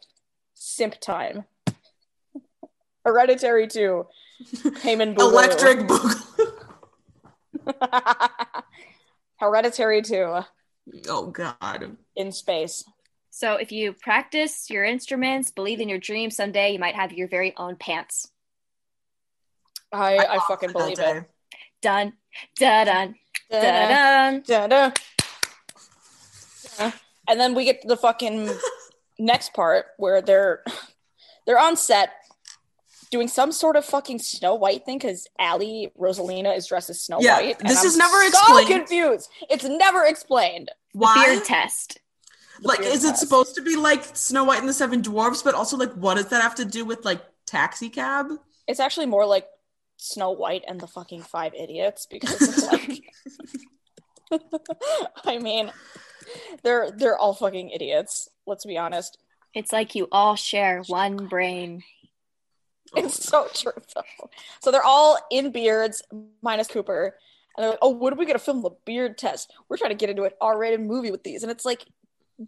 simp 0.53 0.99
time. 0.99 1.45
Hereditary 3.05 3.67
2. 3.67 4.05
Heyman 4.83 5.15
Boogaloo. 5.15 5.31
electric 5.31 5.79
boogaloo. 5.79 6.53
Hereditary 9.39 10.01
2 10.01 10.39
Oh 11.07 11.27
god. 11.27 11.97
in 12.15 12.31
space. 12.31 12.83
So 13.29 13.55
if 13.55 13.71
you 13.71 13.93
practice 13.93 14.69
your 14.69 14.83
instruments, 14.83 15.51
believe 15.51 15.79
in 15.79 15.87
your 15.89 15.99
dreams, 15.99 16.35
someday 16.35 16.73
you 16.73 16.79
might 16.79 16.95
have 16.95 17.13
your 17.13 17.27
very 17.27 17.53
own 17.57 17.75
pants. 17.77 18.31
I, 19.91 20.17
I, 20.17 20.37
opt 20.37 20.47
fucking 20.47 20.71
believe 20.71 20.97
day. 20.97 21.17
it. 21.17 21.23
Dun, 21.81 22.13
da 22.59 22.83
dun, 22.85 23.15
da 23.49 23.63
dun. 24.37 24.43
Da-da. 24.45 24.91
And 27.27 27.39
then 27.39 27.53
we 27.53 27.63
get 27.65 27.81
to 27.83 27.87
the 27.87 27.97
fucking 27.97 28.49
next 29.19 29.53
part 29.53 29.85
where 29.97 30.21
they're 30.21 30.63
they're 31.45 31.59
on 31.59 31.77
set 31.77 32.11
doing 33.11 33.27
some 33.27 33.51
sort 33.51 33.75
of 33.75 33.85
fucking 33.85 34.19
Snow 34.19 34.55
White 34.55 34.85
thing 34.85 34.97
because 34.97 35.27
Allie 35.39 35.91
Rosalina 35.99 36.55
is 36.55 36.67
dressed 36.67 36.89
as 36.89 37.01
Snow 37.01 37.17
Yeah, 37.21 37.39
White. 37.39 37.59
and 37.59 37.69
this 37.69 37.81
I'm 37.81 37.85
is 37.87 37.97
never 37.97 38.21
so 38.21 38.27
explained. 38.27 38.67
confused. 38.69 39.29
It's 39.49 39.63
never 39.63 40.05
explained. 40.05 40.69
The 40.93 40.99
Why? 40.99 41.25
beard 41.25 41.45
test. 41.45 41.99
The 42.61 42.67
like, 42.67 42.79
beard 42.79 42.93
is 42.93 43.03
it 43.03 43.17
supposed 43.17 43.55
to 43.55 43.61
be 43.61 43.75
like 43.75 44.03
Snow 44.15 44.43
White 44.43 44.59
and 44.59 44.69
the 44.69 44.73
Seven 44.73 45.01
Dwarfs, 45.01 45.41
but 45.41 45.55
also 45.55 45.77
like, 45.77 45.93
what 45.93 46.15
does 46.15 46.27
that 46.27 46.41
have 46.41 46.55
to 46.55 46.65
do 46.65 46.85
with 46.85 47.05
like 47.05 47.21
Taxi 47.45 47.89
Cab? 47.89 48.27
It's 48.67 48.79
actually 48.79 49.07
more 49.07 49.25
like 49.25 49.47
Snow 50.01 50.31
White 50.31 50.63
and 50.67 50.79
the 50.79 50.87
fucking 50.87 51.21
Five 51.23 51.53
Idiots 51.53 52.07
because 52.09 52.41
it's 52.41 52.65
like. 52.71 53.03
I 55.25 55.39
mean, 55.39 55.71
they're 56.63 56.91
they're 56.91 57.17
all 57.17 57.33
fucking 57.33 57.71
idiots. 57.71 58.29
Let's 58.45 58.65
be 58.65 58.77
honest. 58.77 59.17
It's 59.53 59.73
like 59.73 59.95
you 59.95 60.07
all 60.11 60.35
share 60.35 60.83
one 60.87 61.27
brain. 61.27 61.83
It's 62.95 63.23
so 63.23 63.47
true 63.53 63.71
though. 63.95 64.29
So 64.61 64.71
they're 64.71 64.83
all 64.83 65.17
in 65.31 65.51
beards, 65.51 66.03
minus 66.41 66.67
Cooper. 66.67 67.15
And 67.57 67.63
they're 67.63 67.71
like, 67.71 67.79
oh, 67.81 67.89
what 67.89 68.13
are 68.13 68.17
we 68.17 68.25
gonna 68.25 68.39
film 68.39 68.61
the 68.61 68.71
beard 68.85 69.17
test? 69.17 69.51
We're 69.67 69.77
trying 69.77 69.91
to 69.91 69.97
get 69.97 70.09
into 70.09 70.23
an 70.23 70.31
R-rated 70.39 70.81
movie 70.81 71.11
with 71.11 71.23
these. 71.23 71.43
And 71.43 71.51
it's 71.51 71.65
like, 71.65 71.85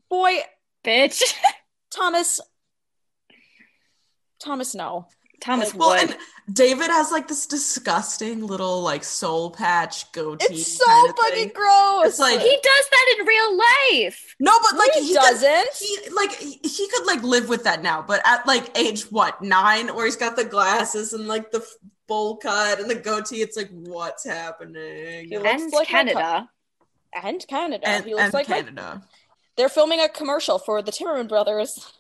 boy, 0.10 0.42
Bitch. 0.84 1.22
Thomas. 1.92 2.40
Thomas, 4.40 4.74
no. 4.74 5.08
Thomas 5.42 5.74
Well, 5.74 5.90
Wood. 5.90 6.12
and 6.12 6.18
David 6.56 6.88
has 6.88 7.12
like 7.12 7.28
this 7.28 7.46
disgusting 7.48 8.46
little 8.46 8.82
like 8.82 9.04
soul 9.04 9.52
patch 9.52 10.12
goatee. 10.12 10.46
It's 10.52 10.78
so 10.78 10.86
kind 10.86 11.10
of 11.10 11.16
fucking 11.18 11.36
thing. 11.36 11.52
gross. 11.54 12.06
It's 12.08 12.20
like- 12.20 12.40
he 12.40 12.50
does 12.62 12.86
that 12.92 13.16
in 13.20 13.26
real 13.26 13.58
life. 13.58 14.36
No, 14.40 14.58
but 14.62 14.78
like 14.78 14.94
he, 14.94 15.08
he, 15.10 15.14
doesn't. 15.14 15.50
Could, 15.50 15.88
he 16.06 16.10
like 16.16 16.32
he, 16.36 16.60
he 16.64 16.88
could 16.90 17.06
like 17.08 17.24
live 17.24 17.50
with 17.50 17.64
that 17.64 17.82
now, 17.82 18.02
but 18.02 18.22
at 18.26 18.46
like 18.48 18.78
age 18.78 19.04
what 19.12 19.42
nine, 19.42 19.88
where 19.96 20.06
he's 20.06 20.16
got 20.16 20.36
the 20.36 20.46
glasses 20.46 21.14
and 21.14 21.28
like 21.28 21.52
the 21.52 21.66
bowl 22.08 22.38
cut 22.38 22.80
and 22.80 22.90
the 22.90 22.96
goatee, 22.96 23.42
it's 23.42 23.58
like 23.58 23.70
what's 23.72 24.24
happening? 24.26 25.28
He 25.30 25.38
looks 25.38 25.50
And 25.50 25.64
like 25.72 25.74
my 25.74 25.86
Canada. 25.86 26.50
and 27.24 27.48
Canada. 27.48 27.88
and, 27.88 28.06
he 28.06 28.12
looks 28.14 28.24
and 28.26 28.34
like 28.34 28.50
my- 28.50 28.56
Canada. 28.58 29.02
they're 29.58 29.70
filming 29.70 30.00
a 30.02 30.10
commercial 30.10 30.60
for 30.60 30.82
the 30.82 30.92
Timmerman 30.92 31.28
brothers. 31.30 31.92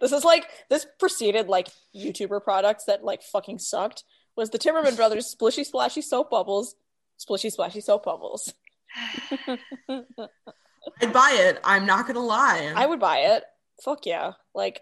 This 0.00 0.12
is 0.12 0.24
like 0.24 0.46
this 0.70 0.86
preceded 0.98 1.48
like 1.48 1.68
YouTuber 1.94 2.42
products 2.42 2.84
that 2.84 3.04
like 3.04 3.22
fucking 3.22 3.58
sucked. 3.58 4.04
Was 4.36 4.50
the 4.50 4.58
Timmerman 4.58 4.96
brothers 4.96 5.34
splishy 5.34 5.64
splashy 5.64 6.02
soap 6.02 6.30
bubbles, 6.30 6.74
splishy 7.18 7.50
splashy 7.50 7.80
soap 7.80 8.04
bubbles? 8.04 8.52
I'd 9.88 11.12
buy 11.12 11.36
it. 11.38 11.60
I'm 11.64 11.86
not 11.86 12.06
gonna 12.06 12.20
lie. 12.20 12.72
I 12.74 12.86
would 12.86 13.00
buy 13.00 13.18
it. 13.18 13.44
Fuck 13.82 14.06
yeah! 14.06 14.32
Like 14.54 14.80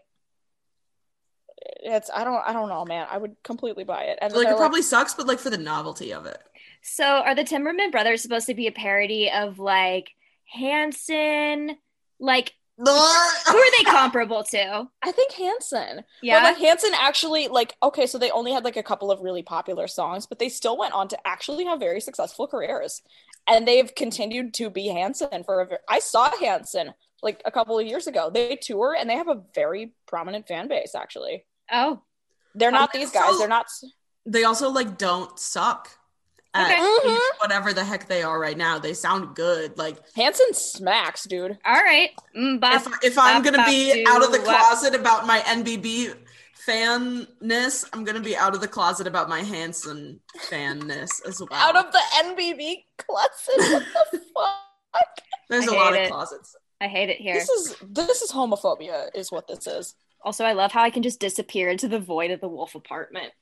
it's 1.82 2.10
I 2.14 2.24
don't 2.24 2.42
I 2.46 2.52
don't 2.52 2.68
know, 2.68 2.84
man. 2.84 3.06
I 3.10 3.18
would 3.18 3.36
completely 3.42 3.84
buy 3.84 4.04
it. 4.04 4.18
And 4.20 4.32
like 4.32 4.46
they're 4.46 4.54
it 4.54 4.58
probably 4.58 4.82
sucks, 4.82 5.14
but 5.14 5.26
like 5.26 5.38
for 5.38 5.50
the 5.50 5.58
novelty 5.58 6.12
of 6.12 6.26
it. 6.26 6.38
So 6.82 7.04
are 7.04 7.34
the 7.34 7.44
Timmerman 7.44 7.90
brothers 7.90 8.22
supposed 8.22 8.46
to 8.46 8.54
be 8.54 8.66
a 8.66 8.72
parody 8.72 9.30
of 9.30 9.58
like 9.58 10.10
Hanson? 10.46 11.76
Like 12.20 12.54
who 12.76 12.88
are 12.88 13.70
they 13.78 13.84
comparable 13.84 14.42
to? 14.44 14.88
I 15.02 15.12
think 15.12 15.32
Hanson. 15.32 16.02
Yeah. 16.22 16.34
Well, 16.42 16.52
like 16.52 16.58
Hanson 16.58 16.90
actually 16.94 17.48
like 17.48 17.74
okay, 17.82 18.06
so 18.06 18.18
they 18.18 18.30
only 18.30 18.52
had 18.52 18.64
like 18.64 18.76
a 18.76 18.82
couple 18.82 19.10
of 19.10 19.20
really 19.20 19.42
popular 19.42 19.86
songs, 19.86 20.26
but 20.26 20.38
they 20.38 20.48
still 20.48 20.76
went 20.76 20.94
on 20.94 21.08
to 21.08 21.18
actually 21.26 21.64
have 21.66 21.78
very 21.78 22.00
successful 22.00 22.46
careers, 22.48 23.02
and 23.46 23.66
they've 23.68 23.94
continued 23.94 24.54
to 24.54 24.70
be 24.70 24.88
Hanson 24.88 25.44
for. 25.44 25.60
A, 25.60 25.66
ver- 25.66 25.78
I 25.88 25.98
saw 26.00 26.30
Hanson 26.40 26.92
like 27.22 27.40
a 27.44 27.50
couple 27.52 27.78
of 27.78 27.86
years 27.86 28.06
ago. 28.06 28.30
They 28.32 28.56
tour 28.56 28.96
and 28.98 29.08
they 29.08 29.14
have 29.16 29.28
a 29.28 29.42
very 29.54 29.92
prominent 30.06 30.48
fan 30.48 30.66
base. 30.68 30.94
Actually, 30.96 31.44
oh, 31.72 32.02
they're 32.54 32.72
not 32.72 32.90
Okay, 32.90 32.98
these 33.00 33.10
guys. 33.12 33.30
so- 33.30 33.38
They're 33.38 33.48
not. 33.48 33.66
They 34.26 34.44
also 34.44 34.70
like 34.70 34.98
don't 34.98 35.38
suck. 35.38 35.90
At 36.54 36.70
Okay. 36.70 36.80
Mhm. 37.08 37.18
whatever 37.40 37.72
the 37.72 37.84
heck 37.84 38.06
they 38.06 38.22
are 38.22 38.38
right 38.38 38.56
now, 38.56 38.78
they 38.78 38.94
sound 38.94 39.34
good. 39.34 39.76
Like 39.76 39.96
Hanson 40.14 40.54
smacks, 40.54 41.24
dude. 41.24 41.58
all 41.66 41.74
right. 41.74 42.10
Mm, 42.36 42.60
bop, 42.60 42.74
if, 42.86 43.04
if 43.12 43.18
I'm 43.18 43.42
gonna 43.42 43.58
bop, 43.58 43.66
be 43.66 43.92
doo, 43.92 44.04
out 44.08 44.22
of 44.24 44.30
the 44.32 44.38
wop. 44.40 44.46
closet 44.60 44.94
about 44.94 45.26
my 45.26 45.40
NBB 45.40 46.14
fanness, 46.54 47.84
I'm 47.92 48.04
gonna 48.04 48.20
be 48.20 48.36
out 48.36 48.54
of 48.54 48.60
the 48.60 48.68
closet 48.68 49.06
about 49.06 49.28
my 49.28 49.40
Hanson 49.40 50.20
fanness 50.48 51.20
as 51.26 51.40
well. 51.40 51.48
Out 51.52 51.76
of 51.76 51.92
the 51.92 52.00
NBB 52.24 52.84
closet. 52.98 53.72
What 53.72 54.10
the 54.12 54.18
fuck? 54.34 55.02
There's 55.50 55.68
I 55.68 55.74
a 55.74 55.76
lot 55.76 55.94
hate 55.94 56.04
of 56.04 56.10
closets. 56.12 56.56
I 56.80 56.86
hate 56.88 57.10
it 57.10 57.18
here. 57.18 57.34
This 57.34 57.48
is 57.48 57.76
this 57.82 58.22
is 58.22 58.30
homophobia, 58.32 59.08
is 59.14 59.30
what 59.32 59.46
this 59.48 59.66
is. 59.66 59.94
Also, 60.24 60.44
I 60.44 60.52
love 60.52 60.72
how 60.72 60.82
I 60.82 60.90
can 60.90 61.02
just 61.02 61.20
disappear 61.20 61.68
into 61.68 61.86
the 61.88 61.98
void 61.98 62.30
of 62.30 62.40
the 62.40 62.48
wolf 62.48 62.74
apartment. 62.74 63.32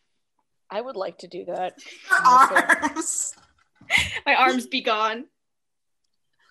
I 0.73 0.81
would 0.81 0.97
like 0.97 1.19
to 1.19 1.29
do 1.29 1.45
that. 1.45 1.79
Arms. 2.27 3.35
My 4.27 4.35
arms 4.35 4.67
be 4.67 4.81
gone. 4.81 5.27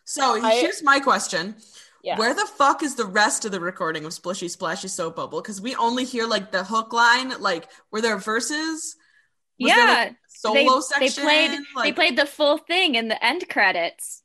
So 0.06 0.42
I- 0.44 0.56
here's 0.62 0.84
my 0.84 1.00
question. 1.00 1.56
Yeah. 2.04 2.18
Where 2.18 2.34
the 2.34 2.46
fuck 2.58 2.84
is 2.84 2.96
the 2.96 3.06
rest 3.06 3.46
of 3.46 3.51
the 3.51 3.60
recording 3.60 4.06
of 4.06 4.12
Splishy 4.12 4.50
Splashy 4.50 4.88
Soap 4.90 5.16
Bubble? 5.16 5.42
Because 5.42 5.62
we 5.62 5.75
only 5.75 6.04
hear 6.04 6.25
like 6.28 6.51
the 6.51 6.63
hook 6.63 6.94
line, 6.94 7.34
like 7.40 7.68
were 7.92 8.01
there 8.01 8.18
verses? 8.18 8.96
Was 9.60 9.70
yeah, 9.70 9.75
there, 9.75 10.06
like, 10.06 10.16
solo 10.28 10.75
they, 11.00 11.08
section? 11.08 11.25
they 11.25 11.48
played. 11.48 11.60
they 11.84 11.92
played 11.94 12.18
the 12.18 12.25
full 12.25 12.58
thing 12.58 12.96
in 12.96 13.08
the 13.08 13.24
end 13.24 13.48
credits. 13.50 14.24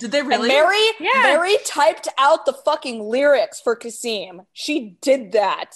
Did 0.00 0.12
they 0.12 0.20
And 0.20 0.28
really? 0.28 0.48
Mary, 0.48 0.82
Yeah. 1.00 1.22
Mary 1.22 1.56
typed 1.64 2.08
out 2.18 2.44
the 2.46 2.52
fucking 2.52 3.02
lyrics 3.02 3.60
for 3.60 3.76
Kasim. 3.76 4.42
She 4.52 4.96
did 5.00 5.32
that. 5.32 5.72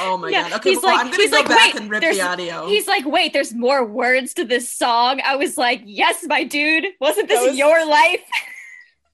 Oh 0.00 0.16
my 0.16 0.28
Yeah, 0.30 0.48
god. 0.50 0.60
Okay, 0.60 0.70
he's 0.70 0.82
well, 0.82 0.92
like- 0.92 1.04
I'm 1.04 1.10
gonna 1.10 1.22
he's 1.22 1.30
go 1.30 1.36
like, 1.38 1.48
back 1.48 1.74
wait, 1.74 1.80
and 1.82 1.90
rip 1.90 2.00
there's- 2.00 2.16
the 2.16 2.22
audio. 2.22 2.66
He's 2.66 2.86
like, 2.86 3.04
wait, 3.06 3.32
there's 3.32 3.52
more 3.54 3.84
words 3.84 4.34
to 4.34 4.44
this 4.44 4.72
song. 4.72 5.20
I 5.24 5.36
was 5.36 5.56
like, 5.58 5.82
yes, 5.84 6.24
my 6.26 6.44
dude. 6.44 6.86
Wasn't 7.00 7.28
this 7.28 7.48
was- 7.48 7.56
your 7.58 7.86
life? 7.86 8.20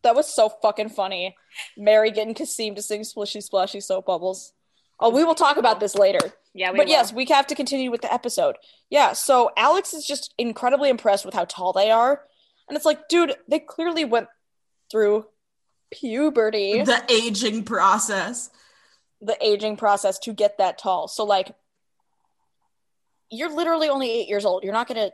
That 0.02 0.14
was 0.16 0.32
so 0.32 0.48
fucking 0.48 0.88
funny. 0.88 1.36
Mary 1.76 2.10
getting 2.10 2.32
Kasim 2.32 2.74
to 2.76 2.80
sing 2.80 3.02
Splishy 3.02 3.42
Splashy 3.42 3.80
Soap 3.80 4.06
Bubbles. 4.06 4.54
Oh, 4.98 5.10
we 5.10 5.24
will 5.24 5.34
talk 5.34 5.58
about 5.58 5.78
this 5.78 5.94
later. 5.94 6.20
Yeah, 6.54 6.70
we 6.70 6.78
but 6.78 6.86
will. 6.86 6.90
yes, 6.92 7.12
we 7.12 7.26
have 7.26 7.46
to 7.48 7.54
continue 7.54 7.90
with 7.90 8.00
the 8.00 8.10
episode. 8.10 8.56
Yeah, 8.88 9.12
so 9.12 9.50
Alex 9.58 9.92
is 9.92 10.06
just 10.06 10.32
incredibly 10.38 10.88
impressed 10.88 11.26
with 11.26 11.34
how 11.34 11.44
tall 11.44 11.74
they 11.74 11.90
are. 11.90 12.22
And 12.66 12.76
it's 12.78 12.86
like, 12.86 13.08
dude, 13.10 13.34
they 13.46 13.58
clearly 13.58 14.06
went 14.06 14.28
through 14.90 15.26
puberty, 15.90 16.82
the 16.82 17.02
aging 17.10 17.64
process. 17.64 18.48
The 19.20 19.36
aging 19.44 19.76
process 19.76 20.18
to 20.20 20.32
get 20.32 20.58
that 20.58 20.78
tall. 20.78 21.08
So, 21.08 21.24
like, 21.24 21.54
you're 23.30 23.54
literally 23.54 23.88
only 23.88 24.10
eight 24.10 24.28
years 24.28 24.44
old. 24.44 24.64
You're 24.64 24.72
not 24.72 24.88
gonna. 24.88 25.10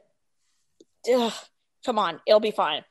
Come 1.85 1.99
on, 1.99 2.21
it'll 2.27 2.41
be 2.41 2.51
fine. 2.51 2.85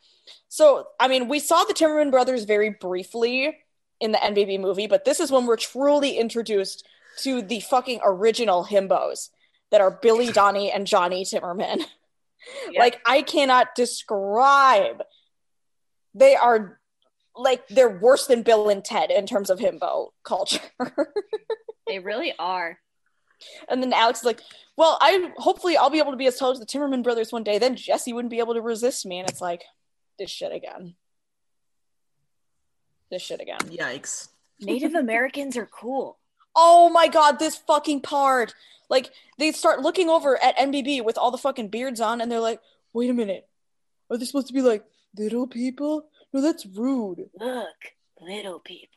So, 0.47 0.87
I 0.99 1.07
mean, 1.07 1.27
we 1.27 1.39
saw 1.39 1.63
the 1.63 1.73
Timmerman 1.73 2.11
brothers 2.11 2.45
very 2.45 2.69
briefly 2.69 3.57
in 3.99 4.11
the 4.11 4.17
NBB 4.17 4.59
movie, 4.59 4.87
but 4.87 5.05
this 5.05 5.19
is 5.19 5.31
when 5.31 5.45
we're 5.45 5.57
truly 5.57 6.17
introduced 6.17 6.87
to 7.19 7.41
the 7.41 7.59
fucking 7.59 7.99
original 8.03 8.65
himbos 8.65 9.29
that 9.71 9.81
are 9.81 9.99
Billy, 10.01 10.31
Donnie, 10.31 10.71
and 10.71 10.87
Johnny 10.87 11.23
Timmerman. 11.23 11.83
Yeah. 12.69 12.79
Like, 12.79 13.01
I 13.07 13.23
cannot 13.23 13.73
describe. 13.75 15.01
They 16.13 16.35
are 16.35 16.79
like 17.35 17.67
they're 17.67 17.97
worse 17.99 18.27
than 18.27 18.43
Bill 18.43 18.69
and 18.69 18.83
Ted 18.83 19.11
in 19.11 19.25
terms 19.25 19.49
of 19.49 19.59
himbo 19.59 20.09
culture. 20.23 20.59
They 21.87 21.99
really 21.99 22.33
are. 22.39 22.79
and 23.69 23.83
then 23.83 23.93
Alex 23.93 24.19
is 24.19 24.25
like, 24.25 24.41
"Well, 24.75 24.97
I 24.99 25.31
hopefully 25.37 25.77
I'll 25.77 25.91
be 25.91 25.99
able 25.99 26.09
to 26.11 26.17
be 26.17 26.25
as 26.25 26.35
tall 26.39 26.49
as 26.49 26.59
the 26.59 26.65
Timmerman 26.65 27.03
brothers 27.03 27.31
one 27.31 27.43
day. 27.43 27.59
Then 27.59 27.75
Jesse 27.75 28.11
wouldn't 28.11 28.31
be 28.31 28.39
able 28.39 28.55
to 28.55 28.61
resist 28.61 29.05
me." 29.05 29.19
And 29.19 29.29
it's 29.29 29.39
like, 29.41 29.61
this 30.17 30.31
shit 30.31 30.51
again. 30.51 30.95
This 33.11 33.21
shit 33.21 33.39
again. 33.39 33.59
Yikes. 33.65 34.29
Native 34.59 34.95
Americans 34.95 35.57
are 35.57 35.67
cool. 35.67 36.17
Oh 36.55 36.89
my 36.89 37.07
god, 37.07 37.37
this 37.37 37.55
fucking 37.55 38.01
part. 38.01 38.53
Like 38.89 39.11
they 39.37 39.51
start 39.51 39.81
looking 39.81 40.09
over 40.09 40.41
at 40.41 40.57
NBB 40.57 41.03
with 41.03 41.17
all 41.17 41.31
the 41.31 41.37
fucking 41.37 41.69
beards 41.69 42.01
on 42.01 42.19
and 42.21 42.31
they're 42.31 42.39
like, 42.39 42.61
"Wait 42.93 43.09
a 43.09 43.13
minute. 43.13 43.47
Are 44.09 44.17
they 44.17 44.25
supposed 44.25 44.47
to 44.47 44.53
be 44.53 44.61
like 44.61 44.85
little 45.17 45.47
people? 45.47 46.07
No, 46.35 46.41
that's 46.41 46.65
rude." 46.65 47.29
Look, 47.39 47.95
little 48.19 48.59
people. 48.59 48.89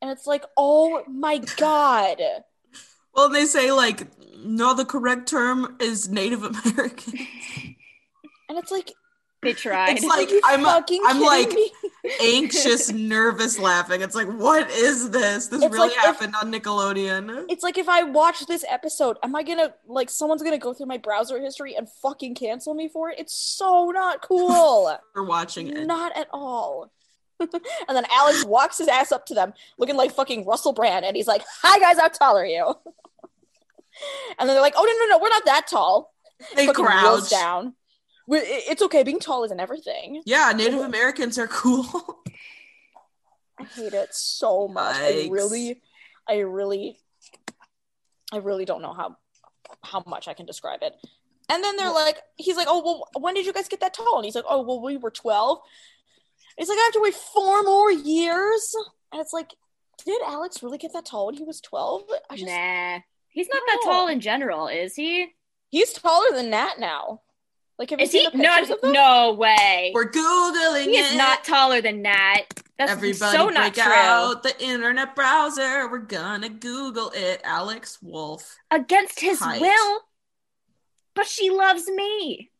And 0.00 0.10
it's 0.10 0.26
like, 0.26 0.44
"Oh 0.56 1.02
my 1.08 1.38
god." 1.56 2.20
Well, 3.12 3.28
they 3.28 3.46
say 3.46 3.72
like 3.72 4.06
no, 4.38 4.74
the 4.74 4.84
correct 4.84 5.28
term 5.28 5.76
is 5.80 6.08
Native 6.08 6.42
American. 6.44 7.26
And 8.48 8.58
it's 8.58 8.70
like, 8.70 8.92
They 9.42 9.52
tried. 9.52 9.96
It's 9.96 10.04
like 10.04 10.30
I'm 10.44 10.62
fucking 10.62 11.02
I'm 11.04 11.20
like 11.20 11.50
me? 11.50 11.70
Anxious, 12.22 12.90
nervous 12.92 13.58
laughing. 13.58 14.00
It's 14.02 14.14
like, 14.14 14.28
what 14.28 14.70
is 14.70 15.10
this? 15.10 15.48
This 15.48 15.62
It's 15.62 15.72
really 15.72 15.88
like 15.88 15.96
if- 15.96 16.02
happened 16.02 16.34
on 16.40 16.52
Nickelodeon. 16.52 17.46
It's 17.48 17.62
like 17.62 17.78
if 17.78 17.88
I 17.88 18.02
watch 18.02 18.46
this 18.46 18.64
episode, 18.68 19.16
am 19.22 19.34
I 19.36 19.42
gonna 19.42 19.74
like 19.86 20.10
someone's 20.10 20.42
gonna 20.42 20.58
go 20.58 20.72
through 20.74 20.86
my 20.86 20.98
browser 20.98 21.40
history 21.40 21.74
and 21.76 21.88
fucking 22.02 22.34
cancel 22.34 22.74
me 22.74 22.88
for 22.88 23.10
it? 23.10 23.18
It's 23.18 23.34
so 23.34 23.90
not 23.90 24.22
cool. 24.22 24.96
For 25.14 25.24
watching 25.24 25.68
it. 25.68 25.86
not 25.86 26.16
at 26.16 26.28
all. 26.32 26.90
and 27.40 27.50
then 27.88 28.06
Alex 28.10 28.44
walks 28.44 28.78
his 28.78 28.88
ass 28.88 29.12
up 29.12 29.26
to 29.26 29.34
them, 29.34 29.52
looking 29.78 29.96
like 29.96 30.12
fucking 30.12 30.46
Russell 30.46 30.72
Brand, 30.72 31.04
and 31.04 31.14
he's 31.16 31.26
like, 31.26 31.42
"Hi 31.62 31.78
guys, 31.78 31.98
how 31.98 32.08
tall 32.08 32.36
are 32.36 32.46
you?" 32.46 32.74
And 34.38 34.46
then 34.48 34.54
they're 34.54 34.60
like, 34.62 34.74
"Oh 34.76 34.84
no, 34.84 35.06
no, 35.06 35.16
no, 35.16 35.22
we're 35.22 35.30
not 35.30 35.44
that 35.46 35.66
tall." 35.66 36.12
They 36.54 36.66
crouch. 36.66 37.30
down. 37.30 37.74
We- 38.26 38.38
it- 38.38 38.64
It's 38.68 38.82
okay. 38.82 39.02
Being 39.02 39.20
tall 39.20 39.44
isn't 39.44 39.60
everything. 39.60 40.22
Yeah, 40.26 40.52
Native 40.54 40.80
Americans 40.80 41.38
are 41.38 41.46
cool. 41.48 42.22
I 43.58 43.64
hate 43.64 43.94
it 43.94 44.14
so 44.14 44.68
much. 44.68 44.96
I 44.96 45.28
really, 45.30 45.80
I 46.28 46.38
really, 46.40 46.98
I 48.32 48.38
really 48.38 48.64
don't 48.64 48.82
know 48.82 48.92
how 48.92 49.16
how 49.82 50.02
much 50.06 50.28
I 50.28 50.34
can 50.34 50.46
describe 50.46 50.80
it. 50.82 50.94
And 51.48 51.62
then 51.62 51.76
they're 51.76 51.92
like, 51.92 52.18
he's 52.36 52.56
like, 52.56 52.66
oh 52.68 52.82
well, 52.84 53.08
when 53.22 53.34
did 53.34 53.46
you 53.46 53.52
guys 53.52 53.68
get 53.68 53.80
that 53.80 53.94
tall? 53.94 54.16
And 54.16 54.24
he's 54.24 54.34
like, 54.34 54.44
oh 54.48 54.62
well, 54.62 54.80
we 54.82 54.96
were 54.96 55.10
twelve. 55.10 55.60
He's 56.58 56.68
like, 56.68 56.78
I 56.78 56.82
have 56.82 56.92
to 56.94 57.00
wait 57.02 57.14
four 57.14 57.62
more 57.62 57.90
years. 57.92 58.74
And 59.12 59.20
it's 59.20 59.32
like, 59.32 59.54
did 60.04 60.20
Alex 60.26 60.62
really 60.62 60.78
get 60.78 60.92
that 60.92 61.06
tall 61.06 61.26
when 61.26 61.34
he 61.36 61.44
was 61.44 61.60
twelve? 61.60 62.02
I 62.28 62.36
just, 62.36 62.48
Nah. 62.48 62.98
He's 63.28 63.48
not 63.48 63.62
that 63.66 63.80
No. 63.84 63.90
tall 63.92 64.08
in 64.08 64.20
general, 64.20 64.66
is 64.68 64.94
he? 64.96 65.28
he's 65.68 65.92
taller 65.92 66.32
than 66.32 66.50
Nat 66.50 66.78
now. 66.78 67.20
Like, 67.78 67.90
have 67.90 68.00
you 68.00 68.04
Is 68.04 68.12
he? 68.12 68.20
seen 68.24 68.30
the 68.32 68.38
No, 68.38 68.48
pictures 68.56 68.70
of 68.70 68.80
them? 68.80 68.92
no 68.92 69.34
way. 69.34 69.92
We're 69.94 70.10
googling 70.10 70.84
He 70.84 70.96
is 70.98 71.12
it. 71.12 71.16
not 71.16 71.44
taller 71.44 71.80
than 71.82 72.02
Nat. 72.02 72.42
That's 72.78 72.90
Everybody 72.92 73.36
so 73.36 73.48
not 73.48 73.74
break 73.74 73.84
true. 73.84 73.92
out 73.92 74.42
the 74.42 74.58
internet 74.62 75.14
browser. 75.14 75.90
We're 75.90 75.98
gonna 75.98 76.48
Google 76.48 77.10
it. 77.14 77.40
Alex 77.44 77.98
Wolff. 78.02 78.56
Against 78.70 79.20
his 79.20 79.38
Height. 79.40 79.60
will. 79.60 80.00
But 81.14 81.26
she 81.26 81.50
loves 81.50 81.86
me. 81.88 82.50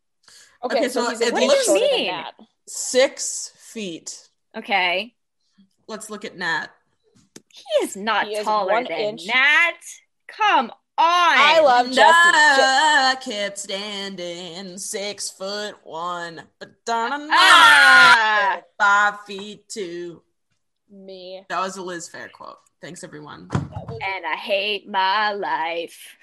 Okay, 0.64 0.78
Okay, 0.78 0.88
so, 0.88 1.04
so 1.04 1.10
he's 1.10 1.20
it 1.20 1.32
a 1.32 1.36
looks- 1.36 1.68
mean? 1.68 2.24
Six 2.66 3.52
feet. 3.58 4.28
Okay. 4.56 5.14
Let's 5.86 6.08
look 6.10 6.24
at 6.24 6.36
Nat. 6.36 6.68
He 7.52 7.84
is 7.84 7.96
not 7.96 8.26
He 8.26 8.34
is 8.34 8.44
taller 8.44 8.72
one 8.72 8.84
than 8.84 8.92
inch. 8.92 9.26
Nat. 9.26 9.72
Come 10.28 10.70
on. 10.70 10.76
I 10.98 11.60
love 11.62 11.86
Jesse. 11.88 12.00
I 12.04 13.16
kept 13.20 13.58
standing 13.58 14.78
six 14.78 15.30
foot 15.30 15.76
one, 15.84 16.42
but 16.58 16.84
darn 16.84 17.28
Ah! 17.30 18.60
five 18.78 19.20
feet 19.26 19.68
two. 19.68 20.22
Me. 20.90 21.42
That 21.48 21.60
was 21.60 21.76
a 21.76 21.82
Liz 21.82 22.08
Phair 22.08 22.30
quote. 22.32 22.58
Thanks, 22.80 23.02
everyone. 23.04 23.48
And 23.52 24.26
I 24.26 24.36
hate 24.36 24.88
my 24.88 25.32
life. 25.32 26.16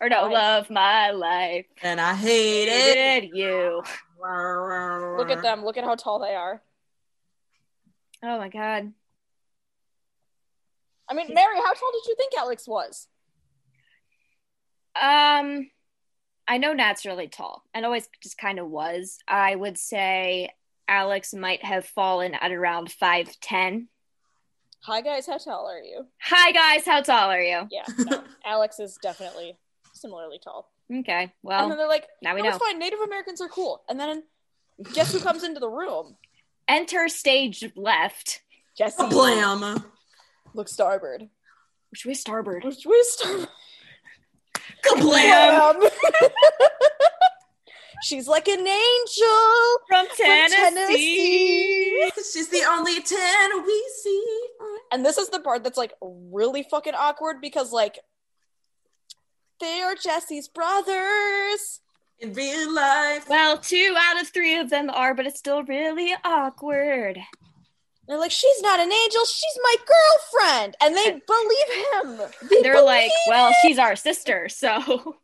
Or 0.00 0.08
no, 0.08 0.22
Life. 0.24 0.32
love 0.32 0.70
my 0.70 1.10
life. 1.12 1.66
And 1.82 2.00
I 2.00 2.14
hate 2.14 2.68
it. 2.68 2.96
Hated 2.96 3.30
you. 3.36 3.82
Look 4.20 5.30
at 5.30 5.42
them. 5.42 5.64
Look 5.64 5.76
at 5.76 5.84
how 5.84 5.94
tall 5.94 6.18
they 6.18 6.34
are. 6.34 6.60
Oh 8.22 8.38
my 8.38 8.48
god. 8.48 8.92
I 11.08 11.14
mean, 11.14 11.32
Mary, 11.32 11.56
how 11.56 11.72
tall 11.74 11.92
did 11.92 12.06
you 12.08 12.16
think 12.16 12.32
Alex 12.36 12.66
was? 12.66 13.06
Um, 15.00 15.70
I 16.46 16.58
know 16.58 16.72
Nat's 16.72 17.04
really 17.06 17.28
tall, 17.28 17.62
and 17.74 17.84
always 17.84 18.08
just 18.22 18.38
kind 18.38 18.58
of 18.58 18.68
was. 18.68 19.18
I 19.26 19.54
would 19.54 19.78
say 19.78 20.50
Alex 20.88 21.34
might 21.34 21.64
have 21.64 21.84
fallen 21.86 22.34
at 22.34 22.52
around 22.52 22.90
five 22.92 23.28
ten. 23.40 23.88
Hi 24.82 25.00
guys, 25.00 25.26
how 25.26 25.38
tall 25.38 25.66
are 25.66 25.80
you? 25.80 26.06
Hi 26.20 26.52
guys, 26.52 26.84
how 26.84 27.00
tall 27.00 27.30
are 27.30 27.40
you? 27.42 27.66
Yeah, 27.70 27.84
no, 27.98 28.22
Alex 28.44 28.78
is 28.78 28.98
definitely 29.02 29.56
similarly 29.94 30.38
tall. 30.42 30.70
Okay, 30.94 31.32
Well, 31.42 31.62
and 31.62 31.70
then 31.70 31.78
they're 31.78 31.88
like, 31.88 32.06
now 32.22 32.34
we 32.34 32.42
"No, 32.42 32.50
know. 32.50 32.56
it's 32.56 32.64
fine. 32.64 32.78
Native 32.78 33.00
Americans 33.00 33.40
are 33.40 33.48
cool." 33.48 33.82
And 33.88 33.98
then 33.98 34.22
guess 34.92 35.12
who 35.12 35.20
comes 35.20 35.42
into 35.42 35.58
the 35.60 35.68
room? 35.68 36.16
Enter 36.68 37.08
stage 37.08 37.64
left. 37.74 38.42
Jesse. 38.76 39.06
Blam. 39.08 39.82
Look, 40.52 40.68
starboard. 40.68 41.28
Which 41.90 42.04
way 42.04 42.14
starboard? 42.14 42.64
Which 42.64 42.84
way 42.84 42.96
Starbird? 43.16 43.48
Kablam. 44.86 45.90
She's 48.04 48.28
like 48.28 48.48
an 48.48 48.66
angel 48.66 49.78
From 49.88 50.06
from 50.06 50.16
Tennessee. 50.16 52.10
She's 52.16 52.48
the 52.48 52.62
only 52.68 53.00
ten 53.00 53.64
we 53.64 53.90
see. 54.02 54.24
And 54.92 55.04
this 55.04 55.16
is 55.16 55.30
the 55.30 55.40
part 55.40 55.64
that's 55.64 55.78
like 55.78 55.94
really 56.02 56.64
fucking 56.70 56.94
awkward 56.94 57.40
because 57.40 57.72
like 57.72 57.98
they 59.60 59.80
are 59.80 59.94
Jesse's 59.94 60.48
brothers. 60.48 61.80
In 62.18 62.32
real 62.34 62.74
life. 62.74 63.28
Well, 63.28 63.58
two 63.58 63.94
out 63.98 64.20
of 64.20 64.28
three 64.28 64.56
of 64.56 64.70
them 64.70 64.90
are, 64.90 65.14
but 65.14 65.26
it's 65.26 65.38
still 65.38 65.62
really 65.64 66.14
awkward. 66.24 67.18
They're 68.06 68.18
like, 68.18 68.30
she's 68.30 68.60
not 68.60 68.80
an 68.80 68.92
angel, 68.92 69.24
she's 69.24 69.58
my 69.62 69.76
girlfriend. 69.86 70.76
And 70.80 70.94
they 70.94 71.20
believe 71.26 72.18
him. 72.20 72.48
They 72.50 72.62
They're 72.62 72.82
like, 72.82 73.10
believe 73.10 73.12
well, 73.28 73.52
she's 73.62 73.78
our 73.78 73.96
sister, 73.96 74.48
so 74.48 75.16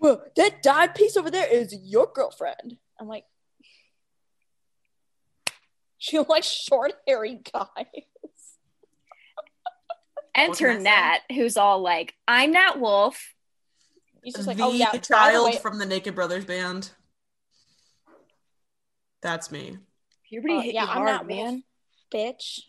well, 0.00 0.22
that 0.36 0.62
dyed 0.62 0.94
piece 0.94 1.16
over 1.16 1.30
there 1.30 1.46
is 1.46 1.74
your 1.82 2.10
girlfriend. 2.14 2.76
I'm 3.00 3.08
like, 3.08 3.24
she 5.98 6.18
likes 6.18 6.46
short, 6.46 6.92
hairy 7.06 7.40
guys. 7.52 7.86
enter 10.34 10.68
can 10.68 10.76
say? 10.78 10.82
Nat, 10.82 11.18
who's 11.32 11.56
all 11.56 11.80
like, 11.80 12.14
I'm 12.28 12.52
Nat 12.52 12.78
Wolff. 12.78 13.34
He's 14.22 14.34
just 14.34 14.46
like, 14.46 14.58
the 14.58 14.64
oh 14.64 14.72
yeah, 14.72 14.92
by 14.92 14.98
the 14.98 15.04
child 15.04 15.46
way- 15.52 15.58
from 15.58 15.78
the 15.78 15.86
Naked 15.86 16.14
Brothers 16.14 16.44
band. 16.44 16.90
That's 19.22 19.50
me. 19.50 19.78
Puberty 20.28 20.54
Uh, 20.54 20.60
hit 20.60 20.74
yeah, 20.74 20.82
you 20.84 20.88
I'm 20.88 20.96
hard, 20.96 21.06
Nat 21.06 21.26
man. 21.26 21.64
bitch. 22.12 22.60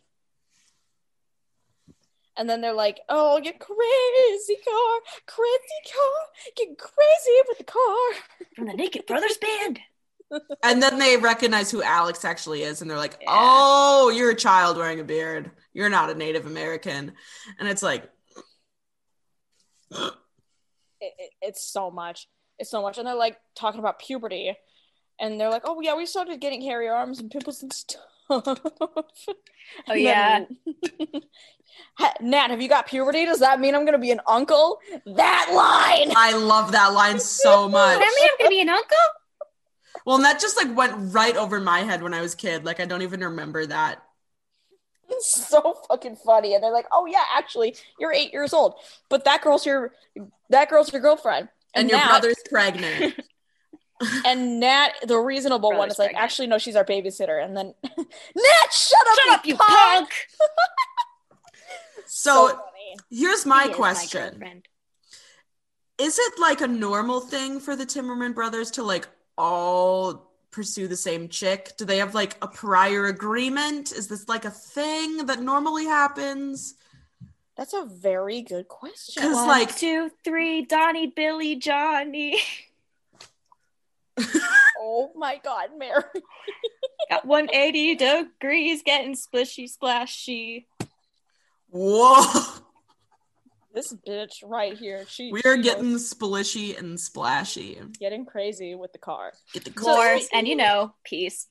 And 2.38 2.48
then 2.48 2.62
they're 2.62 2.74
like, 2.74 3.00
oh, 3.10 3.40
get 3.42 3.60
crazy 3.60 4.58
car, 4.64 5.00
crazy 5.26 5.92
car, 5.92 6.54
get 6.56 6.78
crazy 6.78 7.42
with 7.48 7.58
the 7.58 7.64
car. 7.64 8.48
From 8.56 8.68
the 8.68 8.74
Naked 8.74 9.06
Brothers 9.08 9.38
band. 9.38 9.80
And 10.62 10.84
then 10.84 11.00
they 11.00 11.16
recognize 11.16 11.72
who 11.72 11.82
Alex 11.82 12.26
actually 12.26 12.64
is, 12.64 12.82
and 12.82 12.92
they're 12.92 12.98
like, 12.98 13.16
Yeah. 13.22 13.28
"Oh, 13.30 14.10
you're 14.14 14.32
a 14.32 14.36
child 14.36 14.76
wearing 14.76 15.00
a 15.00 15.04
beard. 15.06 15.52
You're 15.74 15.88
not 15.90 16.10
a 16.10 16.16
Native 16.16 16.46
American." 16.46 17.14
And 17.58 17.70
it's 17.70 17.82
like, 17.82 18.04
It, 19.90 20.14
it- 21.00 21.32
it's 21.42 21.64
so 21.64 21.90
much. 21.92 22.28
It's 22.60 22.70
so 22.70 22.82
much. 22.82 22.98
And 22.98 23.08
they're 23.08 23.16
like 23.16 23.38
talking 23.56 23.80
about 23.80 24.00
puberty. 24.00 24.54
And 25.20 25.40
they're 25.40 25.50
like, 25.50 25.64
oh, 25.66 25.82
yeah, 25.82 25.96
we 25.96 26.06
started 26.06 26.40
getting 26.40 26.62
hairy 26.62 26.88
arms 26.88 27.20
and 27.20 27.32
pimples 27.32 27.64
and 27.64 27.74
stuff. 27.74 28.02
Oh 29.90 29.94
yeah. 29.94 30.46
Ha- 31.96 32.14
Nat, 32.22 32.50
have 32.50 32.62
you 32.62 32.70
got 32.70 32.88
puberty? 32.88 33.26
Does 33.26 33.40
that 33.40 33.60
mean 33.60 33.76
I'm 33.76 33.82
going 33.82 33.94
to 33.94 34.00
be 34.00 34.12
an 34.12 34.22
uncle? 34.26 34.80
That 35.06 35.52
line! 35.54 36.14
I 36.16 36.36
love 36.36 36.72
that 36.72 36.94
line 36.94 37.20
so 37.20 37.68
much. 37.70 38.00
Does 38.00 38.00
that 38.00 38.16
mean 38.20 38.30
I'm 38.32 38.38
gonna 38.40 38.50
be 38.50 38.62
an 38.62 38.70
uncle? 38.70 38.98
Well, 40.06 40.16
and 40.16 40.26
that 40.26 40.40
just 40.40 40.58
like 40.58 40.76
went 40.76 41.14
right 41.14 41.36
over 41.36 41.60
my 41.60 41.80
head 41.80 42.02
when 42.02 42.14
I 42.14 42.22
was 42.22 42.34
a 42.34 42.38
kid. 42.38 42.66
Like 42.66 42.80
I 42.80 42.86
don't 42.86 43.02
even 43.02 43.20
remember 43.20 43.66
that. 43.66 44.02
It's 45.10 45.48
so 45.48 45.78
fucking 45.88 46.16
funny. 46.18 46.54
And 46.56 46.64
they're 46.64 46.72
like, 46.72 46.88
oh, 46.92 47.06
yeah, 47.06 47.24
actually, 47.36 47.76
you're 48.00 48.12
eight 48.14 48.34
years 48.34 48.54
old. 48.54 48.76
But 49.10 49.26
that 49.26 49.42
girl's 49.42 49.66
your, 49.66 49.94
that 50.50 50.70
girl's 50.70 50.92
your 50.92 51.02
girlfriend. 51.02 51.50
And, 51.74 51.90
your 51.90 52.00
Nat- 52.00 52.08
brother's 52.08 52.44
pregnant. 52.50 53.16
And 54.26 54.60
Nat, 54.60 54.90
the 55.08 55.18
reasonable 55.18 55.70
one, 55.70 55.78
Brother's 55.78 55.94
is 55.94 56.00
like, 56.00 56.08
pregnant. 56.10 56.24
actually, 56.24 56.48
no, 56.48 56.58
she's 56.58 56.76
our 56.76 56.86
babysitter. 56.86 57.44
And 57.44 57.58
then, 57.58 57.74
Nat, 57.84 58.72
shut 58.72 59.08
up, 59.10 59.18
Shut 59.18 59.30
up, 59.40 59.46
you 59.46 59.56
punk! 59.58 59.70
punk! 59.70 60.14
So 62.06 62.48
funny. 62.50 62.96
here's 63.10 63.44
He 63.44 63.50
my 63.50 63.66
is 63.70 63.76
question. 63.76 64.30
girlfriend. 64.30 64.68
is 65.98 66.18
it 66.20 66.34
like 66.40 66.62
a 66.62 66.68
normal 66.68 67.20
thing 67.22 67.60
for 67.60 67.76
the 67.76 67.86
Timmerman 67.86 68.34
brothers 68.36 68.72
to 68.72 68.84
like 68.84 69.08
all 69.38 70.32
pursue 70.52 70.88
the 70.88 70.96
same 70.96 71.28
chick? 71.28 71.74
Do 71.78 71.86
they 71.86 71.98
have 71.98 72.14
like 72.16 72.36
a 72.42 72.48
prior 72.48 73.06
agreement? 73.06 73.92
Is 73.92 74.08
this 74.08 74.28
like 74.30 74.46
a 74.46 74.52
thing 74.52 75.26
that 75.26 75.42
normally 75.42 75.86
happens? 75.86 76.76
That's 77.56 77.74
a 77.74 77.86
very 77.86 78.42
good 78.44 78.68
question. 78.68 79.24
'Cause- 79.24 79.36
One, 79.36 79.48
like- 79.48 79.76
two, 79.76 80.12
three, 80.24 80.62
Donnie, 80.64 81.08
Billy, 81.08 81.56
Johnny. 81.56 82.40
Oh 84.80 85.12
my 85.16 85.40
god, 85.44 85.70
Mary. 85.78 86.04
Got 87.10 87.26
180 87.26 87.96
degrees, 87.96 88.84
getting 88.84 89.16
splishy 89.16 89.68
splashy. 89.70 90.68
Whoa. 91.70 92.24
This 93.74 93.94
bitch 94.08 94.44
right 94.44 94.76
here. 94.78 95.06
She 95.08 95.32
We 95.32 95.42
are 95.44 95.56
she 95.58 95.62
getting 95.64 95.92
knows- 95.94 96.14
splishy 96.14 96.78
and 96.78 97.00
splashy. 97.00 97.80
getting 98.00 98.26
crazy 98.26 98.76
with 98.76 98.92
the 98.92 98.98
car. 99.00 99.34
Get 99.54 99.66
the 99.66 99.74
So- 99.82 99.88
More, 99.96 100.18
speaking- 100.18 100.30
and 100.38 100.48
you 100.48 100.56
know, 100.56 100.96
peace. 101.04 101.48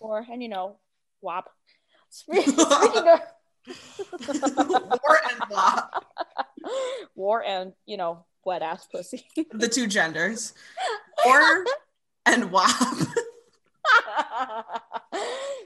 Or 0.00 0.24
and 0.30 0.42
you 0.42 0.48
know, 0.48 0.76
wop. 1.20 1.50
Speaking 2.10 2.58
of 2.58 3.20
War 3.68 5.20
and 5.30 5.48
blah. 5.48 5.82
war 7.14 7.44
and 7.44 7.72
you 7.86 7.96
know, 7.96 8.24
wet 8.44 8.62
ass 8.62 8.86
pussy. 8.90 9.26
The 9.52 9.68
two 9.68 9.86
genders. 9.86 10.54
Or 11.26 11.66
and 12.30 12.50
WAP. 12.50 12.70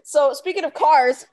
so 0.03 0.33
speaking 0.33 0.65
of 0.65 0.75
cars, 0.75 1.27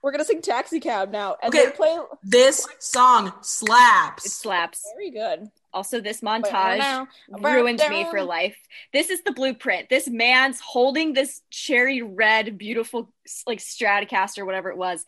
We're 0.00 0.12
gonna 0.12 0.24
sing 0.24 0.42
Taxi 0.42 0.78
Cab 0.78 1.10
now, 1.10 1.36
and 1.42 1.52
Okay. 1.52 1.66
they 1.66 1.72
play 1.72 1.98
This 2.22 2.66
song 2.78 3.32
slaps. 3.40 4.26
It 4.26 4.30
slaps. 4.30 4.86
very 4.94 5.10
good. 5.10 5.50
Also, 5.72 6.00
this 6.00 6.20
montage 6.20 6.78
now, 6.78 7.08
ruined 7.28 7.82
me 7.90 8.06
for 8.08 8.22
life. 8.22 8.56
This 8.92 9.10
is 9.10 9.22
the 9.22 9.32
blueprint. 9.32 9.88
This 9.88 10.08
man's 10.08 10.60
holding 10.60 11.14
this 11.14 11.42
cherry 11.50 12.00
red, 12.00 12.56
beautiful, 12.56 13.12
like 13.46 13.58
Stratocaster, 13.58 14.46
whatever 14.46 14.70
it 14.70 14.78
was. 14.78 15.04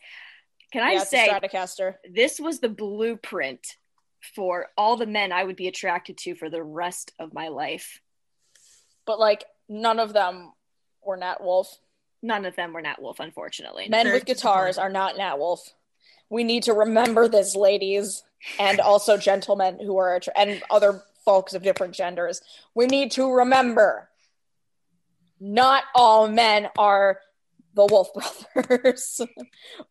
Can 0.71 0.83
I 0.83 0.93
yeah, 0.93 1.03
say 1.03 1.29
Stratocaster. 1.29 1.95
this 2.13 2.39
was 2.39 2.59
the 2.59 2.69
blueprint 2.69 3.77
for 4.35 4.67
all 4.77 4.97
the 4.97 5.07
men 5.07 5.31
I 5.31 5.45
would 5.45 5.55
be 5.55 5.67
attracted 5.67 6.17
to 6.19 6.35
for 6.35 6.49
the 6.49 6.61
rest 6.61 7.13
of 7.17 7.33
my 7.33 7.47
life? 7.47 8.01
But 9.05 9.19
like 9.19 9.45
none 9.71 9.99
of 9.99 10.13
them 10.13 10.51
were 11.03 11.17
Nat 11.17 11.41
Wolff. 11.41 11.79
None 12.21 12.45
of 12.45 12.55
them 12.55 12.73
were 12.73 12.81
Nat 12.81 13.01
Wolff, 13.01 13.19
unfortunately. 13.19 13.87
Men 13.89 14.05
Very 14.05 14.17
with 14.17 14.25
guitars 14.25 14.77
are 14.77 14.89
not 14.89 15.17
Nat 15.17 15.39
Wolff. 15.39 15.61
We 16.29 16.43
need 16.43 16.63
to 16.63 16.73
remember 16.73 17.27
this, 17.27 17.55
ladies, 17.55 18.23
and 18.59 18.79
also 18.79 19.17
gentlemen 19.17 19.79
who 19.79 19.97
are 19.97 20.15
attra- 20.15 20.33
and 20.37 20.61
other 20.69 21.01
folks 21.25 21.53
of 21.53 21.63
different 21.63 21.95
genders. 21.95 22.41
We 22.75 22.85
need 22.85 23.11
to 23.11 23.31
remember 23.31 24.09
not 25.39 25.83
all 25.95 26.27
men 26.27 26.69
are 26.77 27.19
the 27.73 27.85
Wolff 27.85 28.09
Brothers. 28.53 29.21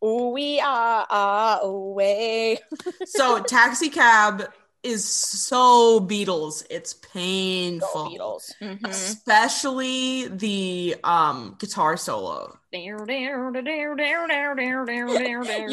ooh, 0.03 0.29
we 0.29 0.59
are 0.59 1.05
ah, 1.09 1.59
ah, 1.59 1.59
away. 1.61 2.59
So 3.05 3.41
Taxi 3.41 3.89
Cab 3.89 4.43
is 4.83 5.05
so 5.05 5.99
Beatles. 5.99 6.65
It's 6.69 6.93
painful. 6.93 8.09
Beatles. 8.09 8.51
Mhm. 8.61 8.87
Especially 8.87 10.27
the 10.27 10.95
um 11.03 11.55
guitar 11.59 11.97
solo. 11.97 12.57
You 12.73 12.97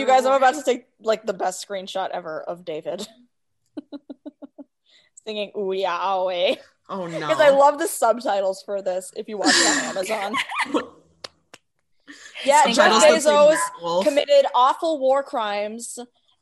guys, 0.07 0.27
I'm 0.27 0.33
about 0.35 0.55
to 0.57 0.63
take 0.63 0.87
like 1.01 1.25
the 1.25 1.33
best 1.33 1.67
screenshot 1.67 2.11
ever 2.11 2.43
of 2.43 2.65
David 2.65 3.07
singing 5.25 5.53
"Ooh 5.57 5.73
Yeah 5.73 6.13
Away" 6.15 6.59
Oh 6.89 7.07
no. 7.07 7.19
because 7.21 7.41
I 7.41 7.51
love 7.51 7.79
the 7.79 7.87
subtitles 7.87 8.63
for 8.65 8.83
this. 8.83 9.13
If 9.17 9.29
you 9.29 9.39
watch 9.39 9.55
it 9.55 9.69
on 9.69 9.85
Amazon, 9.97 10.35
yeah, 12.45 12.67
Jeff 12.67 12.77
God. 12.77 13.01
Subtitles 13.01 13.03
that 13.03 13.23
say 13.23 13.31
Bezos 13.31 14.05
committed 14.05 14.47
awful 14.55 14.99
war 14.99 15.23
crimes, 15.23 15.99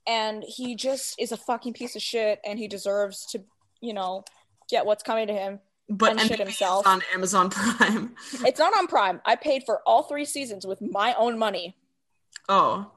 and 0.07 0.45
he 0.47 0.77
just 0.77 1.14
is 1.19 1.33
a 1.33 1.37
fucking 1.37 1.73
piece 1.73 1.97
of 1.97 2.03
shit, 2.03 2.40
and 2.45 2.59
he 2.59 2.69
deserves 2.69 3.27
to, 3.33 3.42
you 3.81 3.95
know, 3.95 4.25
get 4.69 4.87
what's 4.87 5.03
coming 5.03 5.27
to 5.29 5.33
him. 5.33 5.61
but 5.88 6.12
and 6.12 6.21
shit 6.21 6.38
himself. 6.38 6.87
on 6.87 7.03
Amazon 7.14 7.51
Prime. 7.51 8.14
It's 8.45 8.59
not 8.59 8.77
on 8.77 8.87
Prime. 8.87 9.21
I 9.25 9.37
paid 9.37 9.64
for 9.64 9.81
all 9.87 10.05
three 10.05 10.25
seasons 10.25 10.66
with 10.66 10.81
my 10.81 11.14
own 11.14 11.38
money. 11.38 11.77
Oh. 12.49 12.90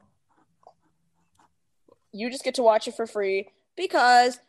You 2.12 2.30
just 2.30 2.43
get 2.43 2.56
to 2.56 2.63
watch 2.63 2.88
it 2.88 2.95
for 2.95 3.06
free 3.06 3.50
because 3.76 4.39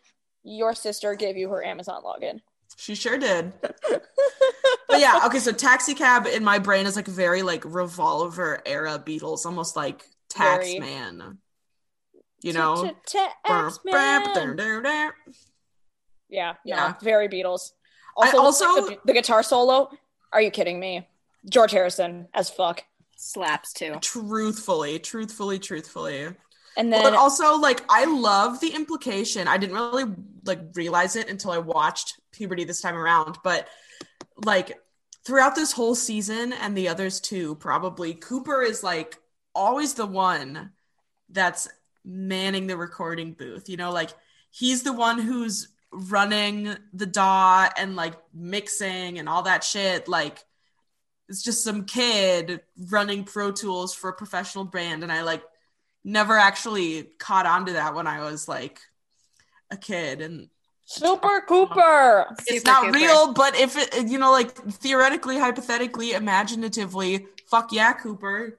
your 0.43 0.75
sister 0.75 1.15
gave 1.15 1.37
you 1.37 1.51
her 1.51 1.65
Amazon 1.65 2.03
login. 2.03 2.41
She 2.77 2.95
sure 2.95 3.19
did. 3.19 3.53
but 3.61 5.01
yeah, 5.01 5.21
okay, 5.27 5.39
so 5.39 5.53
Taxi 5.53 5.95
Cab 5.95 6.27
in 6.27 6.43
my 6.43 6.59
brain 6.59 6.87
is 6.87 6.97
like 6.97 7.07
very 7.07 7.43
like 7.43 7.63
revolver 7.67 8.63
era 8.65 9.03
Beatles, 9.05 9.45
almost 9.45 9.77
like 9.77 10.07
Tax. 10.31 10.67
Man. 10.79 11.39
You 12.43 12.53
know? 12.55 12.95
Yeah, 13.13 13.71
Yeah. 16.29 16.55
yeah, 16.65 16.95
very 17.03 17.29
Beatles. 17.29 17.73
I 18.19 18.31
Also, 18.31 18.39
also- 18.39 18.87
the, 18.87 18.99
the 19.05 19.13
guitar 19.13 19.43
solo. 19.43 19.91
Are 20.33 20.41
you 20.41 20.51
kidding 20.51 20.79
me? 20.79 21.09
George 21.49 21.73
Harrison 21.73 22.29
as 22.35 22.51
fuck. 22.51 22.85
Slaps 23.17 23.73
too. 23.73 23.97
Truthfully, 24.01 24.99
truthfully, 24.99 25.59
truthfully. 25.59 26.35
And 26.77 26.91
But 26.91 27.03
then 27.03 27.15
also, 27.15 27.57
like, 27.59 27.83
I 27.89 28.05
love 28.05 28.61
the 28.61 28.69
implication. 28.75 29.49
I 29.49 29.59
didn't 29.59 29.75
really 29.75 30.05
like 30.45 30.61
realize 30.75 31.17
it 31.17 31.29
until 31.29 31.51
I 31.51 31.59
watched 31.59 32.21
Puberty 32.33 32.65
this 32.65 32.81
time 32.81 32.97
around. 32.97 33.39
But 33.45 33.69
like 34.45 34.79
throughout 35.25 35.55
this 35.55 35.73
whole 35.73 35.95
season 35.95 36.53
and 36.55 36.77
the 36.77 36.89
others 36.89 37.21
too, 37.21 37.57
probably 37.57 38.15
Cooper 38.15 38.63
is 38.63 38.83
like 38.83 39.19
always 39.55 39.95
the 39.95 40.07
one 40.07 40.71
that's 41.29 41.69
manning 42.11 42.67
the 42.67 42.77
recording 42.77 43.33
booth. 43.33 43.69
You 43.69 43.77
know, 43.77 43.93
like 43.93 44.11
he's 44.51 44.83
the 44.83 44.93
one 44.93 45.19
who's 45.19 45.69
running 45.93 46.77
the 46.93 47.07
DAW 47.07 47.69
and 47.77 47.97
like 47.97 48.15
mixing 48.35 49.19
and 49.19 49.29
all 49.29 49.43
that 49.43 49.65
shit. 49.65 50.09
Like 50.09 50.45
it's 51.29 51.43
just 51.43 51.65
some 51.65 51.85
kid 51.85 52.61
running 52.91 53.25
Pro 53.25 53.53
Tools 53.53 53.95
for 53.95 54.11
a 54.11 54.15
professional 54.15 54.65
band, 54.65 55.03
and 55.03 55.13
I 55.13 55.23
like 55.23 55.43
never 56.05 56.37
actually 56.37 57.05
caught 57.19 57.47
on 57.47 57.67
to 57.67 57.73
that 57.75 57.95
when 57.95 58.07
I 58.07 58.29
was 58.31 58.49
like 58.49 58.81
a 59.71 59.77
kid. 59.77 60.21
And 60.21 60.49
Super 60.87 61.43
Cooper. 61.47 62.27
it's 62.41 62.49
Super 62.49 62.71
not 62.71 62.85
Cooper. 62.87 62.99
real, 62.99 63.33
but 63.33 63.57
if 63.57 63.77
it, 63.77 64.09
you 64.09 64.19
know, 64.19 64.33
like 64.33 64.53
theoretically, 64.55 65.39
hypothetically, 65.39 66.13
imaginatively, 66.13 67.27
fuck 67.49 67.73
yeah, 67.73 67.93
Cooper. 67.93 68.59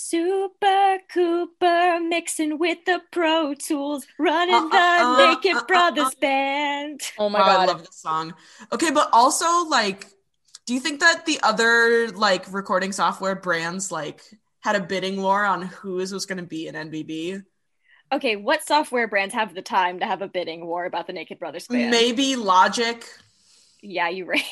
Super 0.00 0.98
Cooper 1.12 1.98
mixing 2.00 2.58
with 2.58 2.78
the 2.86 3.02
Pro 3.10 3.52
Tools, 3.54 4.06
running 4.16 4.54
Uh, 4.54 4.68
uh, 4.72 5.16
the 5.16 5.24
uh, 5.24 5.34
Naked 5.34 5.56
uh, 5.56 5.58
uh, 5.58 5.64
Brothers 5.64 6.06
uh. 6.06 6.20
band. 6.20 7.00
Oh 7.18 7.28
my 7.28 7.40
Wow, 7.40 7.46
I 7.46 7.56
god. 7.56 7.68
love 7.68 7.80
this 7.84 7.96
song. 8.00 8.34
Okay, 8.72 8.92
but 8.92 9.10
also 9.12 9.64
like, 9.68 10.06
do 10.66 10.74
you 10.74 10.80
think 10.80 11.00
that 11.00 11.26
the 11.26 11.40
other 11.42 12.10
like 12.12 12.50
recording 12.52 12.92
software 12.92 13.34
brands 13.34 13.90
like 13.90 14.22
had 14.60 14.76
a 14.76 14.80
bidding 14.80 15.20
war 15.20 15.44
on 15.44 15.62
whose 15.62 16.12
was 16.12 16.26
going 16.26 16.38
to 16.38 16.44
be 16.44 16.68
an 16.68 16.76
NBB? 16.76 17.42
Okay, 18.12 18.36
what 18.36 18.64
software 18.64 19.08
brands 19.08 19.34
have 19.34 19.52
the 19.52 19.62
time 19.62 19.98
to 19.98 20.06
have 20.06 20.22
a 20.22 20.28
bidding 20.28 20.64
war 20.64 20.84
about 20.84 21.08
the 21.08 21.12
Naked 21.12 21.40
Brothers 21.40 21.66
band? 21.66 21.90
Maybe 21.90 22.36
Logic. 22.36 23.04
Yeah, 23.82 24.08
you're 24.08 24.26
right. 24.26 24.44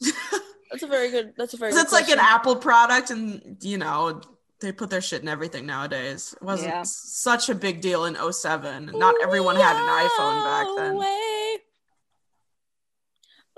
That's 0.70 0.82
a 0.82 0.86
very 0.86 1.10
good. 1.10 1.32
That's 1.36 1.54
a 1.54 1.56
very. 1.56 1.72
Good 1.76 1.82
it's 1.82 1.92
like 1.92 2.08
an. 2.10 2.18
Apple 2.18 2.56
product, 2.56 3.10
and 3.10 3.56
you 3.62 3.78
know 3.78 4.20
they 4.60 4.72
put 4.72 4.90
their 4.90 5.00
shit 5.00 5.22
in 5.22 5.28
everything 5.28 5.64
nowadays. 5.66 6.34
It 6.34 6.42
wasn't 6.44 6.74
Yeah. 6.74 6.82
such 6.84 7.48
a 7.48 7.54
big 7.54 7.80
deal 7.80 8.04
in 8.04 8.14
07. 8.16 8.90
Not 8.94 9.14
everyone 9.22 9.56
had 9.56 9.76
an 9.76 10.08
iPhone 10.08 10.44
back 10.44 10.66
then. 10.76 10.94
Away. 10.96 11.56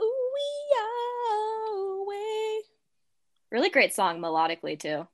Ooh, 0.01 2.05
we. 2.09 2.65
Really 3.51 3.71
great 3.71 3.95
song 3.95 4.19
melodically 4.21 4.79
too. 4.79 5.07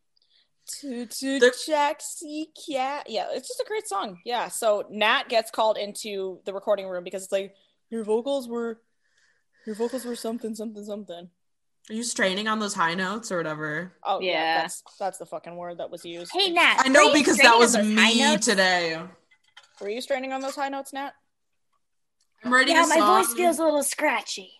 To 0.80 1.06
to 1.06 1.38
The- 1.40 1.50
Jaxie 1.68 2.46
Cat. 2.68 3.08
Yeah, 3.08 3.28
it's 3.32 3.48
just 3.48 3.60
a 3.60 3.64
great 3.66 3.88
song. 3.88 4.18
Yeah. 4.24 4.48
So 4.48 4.84
Nat 4.90 5.24
gets 5.28 5.50
called 5.50 5.78
into 5.78 6.40
the 6.44 6.52
recording 6.52 6.86
room 6.88 7.04
because 7.04 7.24
it's 7.24 7.32
like 7.32 7.54
your 7.90 8.04
vocals 8.04 8.48
were 8.48 8.80
your 9.66 9.74
vocals 9.74 10.04
were 10.04 10.16
something 10.16 10.54
something 10.54 10.84
something. 10.84 11.30
Are 11.90 11.94
you 11.94 12.02
straining 12.02 12.48
on 12.48 12.58
those 12.58 12.74
high 12.74 12.94
notes 12.94 13.32
or 13.32 13.38
whatever? 13.38 13.92
Oh 14.04 14.20
yeah, 14.20 14.32
Yeah. 14.32 14.60
that's 14.62 14.82
that's 14.98 15.18
the 15.18 15.26
fucking 15.26 15.56
word 15.56 15.78
that 15.78 15.90
was 15.90 16.04
used. 16.04 16.30
Hey 16.34 16.50
Nat, 16.50 16.82
I 16.84 16.88
know 16.88 17.12
because 17.12 17.38
that 17.38 17.58
was 17.58 17.74
on 17.74 17.94
those 17.94 17.98
high 17.98 18.32
me 18.32 18.36
today. 18.38 19.00
Were 19.80 19.88
you 19.88 20.00
straining 20.00 20.32
on 20.32 20.40
those 20.40 20.54
high 20.54 20.68
notes, 20.68 20.92
Nat? 20.92 21.12
I'm 22.44 22.52
writing 22.52 22.74
Yeah, 22.76 22.84
a 22.84 22.88
my 22.88 23.00
voice 23.00 23.32
feels 23.32 23.58
a 23.58 23.64
little 23.64 23.82
scratchy. 23.82 24.50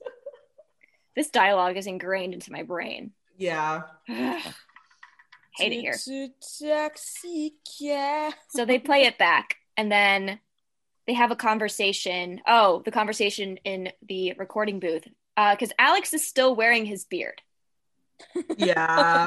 this 1.16 1.30
dialogue 1.30 1.76
is 1.76 1.86
ingrained 1.86 2.34
into 2.34 2.50
my 2.50 2.62
brain. 2.62 3.12
Yeah. 3.36 3.82
Hate 4.06 5.72
it 5.72 5.80
here. 5.80 5.96
To 6.04 6.28
Jaxie 6.42 7.52
So 8.50 8.64
they 8.64 8.78
play 8.78 9.04
it 9.04 9.16
back 9.16 9.56
and 9.76 9.90
then 9.90 10.40
they 11.06 11.14
have 11.14 11.30
a 11.30 11.36
conversation. 11.36 12.40
Oh, 12.46 12.82
the 12.84 12.90
conversation 12.90 13.58
in 13.64 13.92
the 14.06 14.34
recording 14.36 14.80
booth. 14.80 15.06
Uh, 15.36 15.54
because 15.54 15.72
Alex 15.78 16.14
is 16.14 16.26
still 16.26 16.54
wearing 16.54 16.86
his 16.86 17.04
beard. 17.04 17.42
Yeah. 18.56 19.26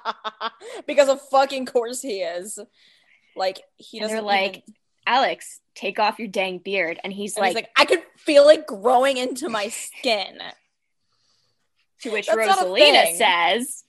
because 0.86 1.08
of 1.08 1.20
fucking 1.28 1.66
course 1.66 2.00
he 2.00 2.20
is. 2.20 2.58
Like 3.36 3.60
he 3.76 3.98
And 3.98 4.04
doesn't 4.04 4.16
they're 4.16 4.22
like, 4.22 4.64
Alex, 5.06 5.60
take 5.74 5.98
off 5.98 6.18
your 6.18 6.28
dang 6.28 6.58
beard. 6.58 6.98
And 7.04 7.12
he's 7.12 7.36
and 7.36 7.42
like, 7.42 7.48
he's 7.48 7.56
like, 7.56 7.70
I 7.76 7.84
could 7.84 8.02
feel 8.16 8.48
it 8.48 8.66
growing 8.66 9.16
into 9.16 9.48
my 9.48 9.68
skin. 9.68 10.38
to 12.00 12.10
which 12.10 12.26
"That's 12.26 12.38
Rosalina 12.38 13.16
says, 13.16 13.84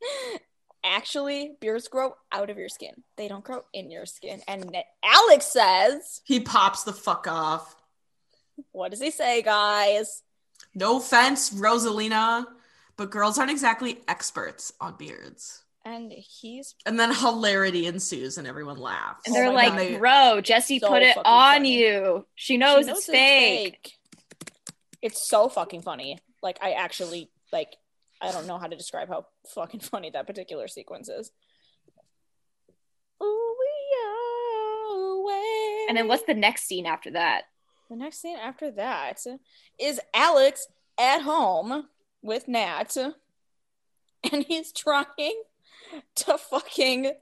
Actually, 0.84 1.52
beards 1.60 1.88
grow 1.88 2.14
out 2.32 2.48
of 2.48 2.56
your 2.56 2.70
skin. 2.70 2.94
They 3.16 3.28
don't 3.28 3.44
grow 3.44 3.64
in 3.74 3.90
your 3.90 4.06
skin. 4.06 4.40
And 4.48 4.74
Alex 5.04 5.46
says, 5.46 6.22
he 6.24 6.40
pops 6.40 6.84
the 6.84 6.92
fuck 6.92 7.26
off. 7.28 7.76
What 8.72 8.90
does 8.90 9.00
he 9.00 9.10
say, 9.10 9.42
guys? 9.42 10.22
No 10.74 10.98
offense, 10.98 11.50
Rosalina, 11.50 12.44
but 12.96 13.10
girls 13.10 13.38
aren't 13.38 13.50
exactly 13.50 14.00
experts 14.08 14.72
on 14.80 14.94
beards. 14.96 15.64
And 15.84 16.12
he's 16.12 16.74
And 16.84 17.00
then 17.00 17.14
hilarity 17.14 17.86
ensues 17.86 18.36
and 18.36 18.46
everyone 18.46 18.76
laughs. 18.78 19.26
and 19.26 19.34
Oh 19.34 19.38
they're 19.38 19.46
my 19.52 19.68
like, 19.68 19.90
God. 19.92 19.98
Bro, 19.98 20.40
Jesse 20.42 20.78
So 20.78 20.88
put 20.88 21.02
it 21.02 21.16
on 21.16 21.24
funny. 21.54 21.78
you. 21.78 22.26
She 22.34 22.58
knows, 22.58 22.84
She 22.84 22.90
it's 22.92 23.06
fake. 23.06 23.92
It's 25.00 25.26
so 25.26 25.48
fucking 25.48 25.80
funny. 25.82 26.18
Like 26.42 26.58
I 26.60 26.72
actually 26.72 27.30
like 27.52 27.74
I 28.20 28.30
don't 28.32 28.46
know 28.46 28.58
how 28.58 28.66
to 28.66 28.76
describe 28.76 29.08
how 29.08 29.26
fucking 29.54 29.80
funny 29.80 30.10
that 30.10 30.26
particular 30.26 30.68
sequence 30.68 31.08
is. 31.08 31.30
Ooh, 33.22 33.56
we 33.58 33.66
away. 35.00 35.86
And 35.88 35.96
then 35.96 36.08
what's 36.08 36.24
the 36.24 36.34
next 36.34 36.66
scene 36.66 36.86
after 36.86 37.12
that? 37.12 37.42
The 37.90 37.96
next 37.96 38.22
scene 38.22 38.38
after 38.38 38.70
that 38.70 39.18
is 39.78 40.00
Alex 40.14 40.66
at 40.98 41.20
home 41.22 41.88
with 42.22 42.48
Nat, 42.48 42.96
and 42.96 44.44
he's 44.44 44.72
trying 44.72 45.42
to 46.14 46.38
fucking 46.38 47.12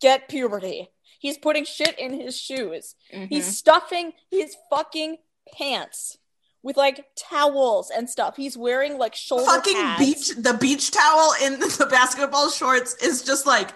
get 0.00 0.28
puberty. 0.28 0.90
He's 1.18 1.38
putting 1.38 1.64
shit 1.64 1.98
in 1.98 2.12
his 2.20 2.38
shoes. 2.38 2.94
Mhm. 3.12 3.28
He's 3.28 3.56
stuffing 3.56 4.12
his 4.30 4.56
fucking 4.70 5.16
pants 5.56 6.18
with 6.62 6.76
like 6.76 7.06
towels 7.16 7.90
and 7.90 8.08
stuff. 8.10 8.36
He's 8.36 8.56
wearing 8.56 8.98
like 8.98 9.14
shoulder 9.14 9.44
Fucking 9.46 9.74
pads. 9.74 9.98
beach 9.98 10.36
the 10.36 10.54
beach 10.54 10.90
towel 10.90 11.32
in 11.42 11.58
the 11.60 11.86
basketball 11.90 12.50
shorts 12.50 12.94
is 13.02 13.22
just 13.22 13.46
like 13.46 13.70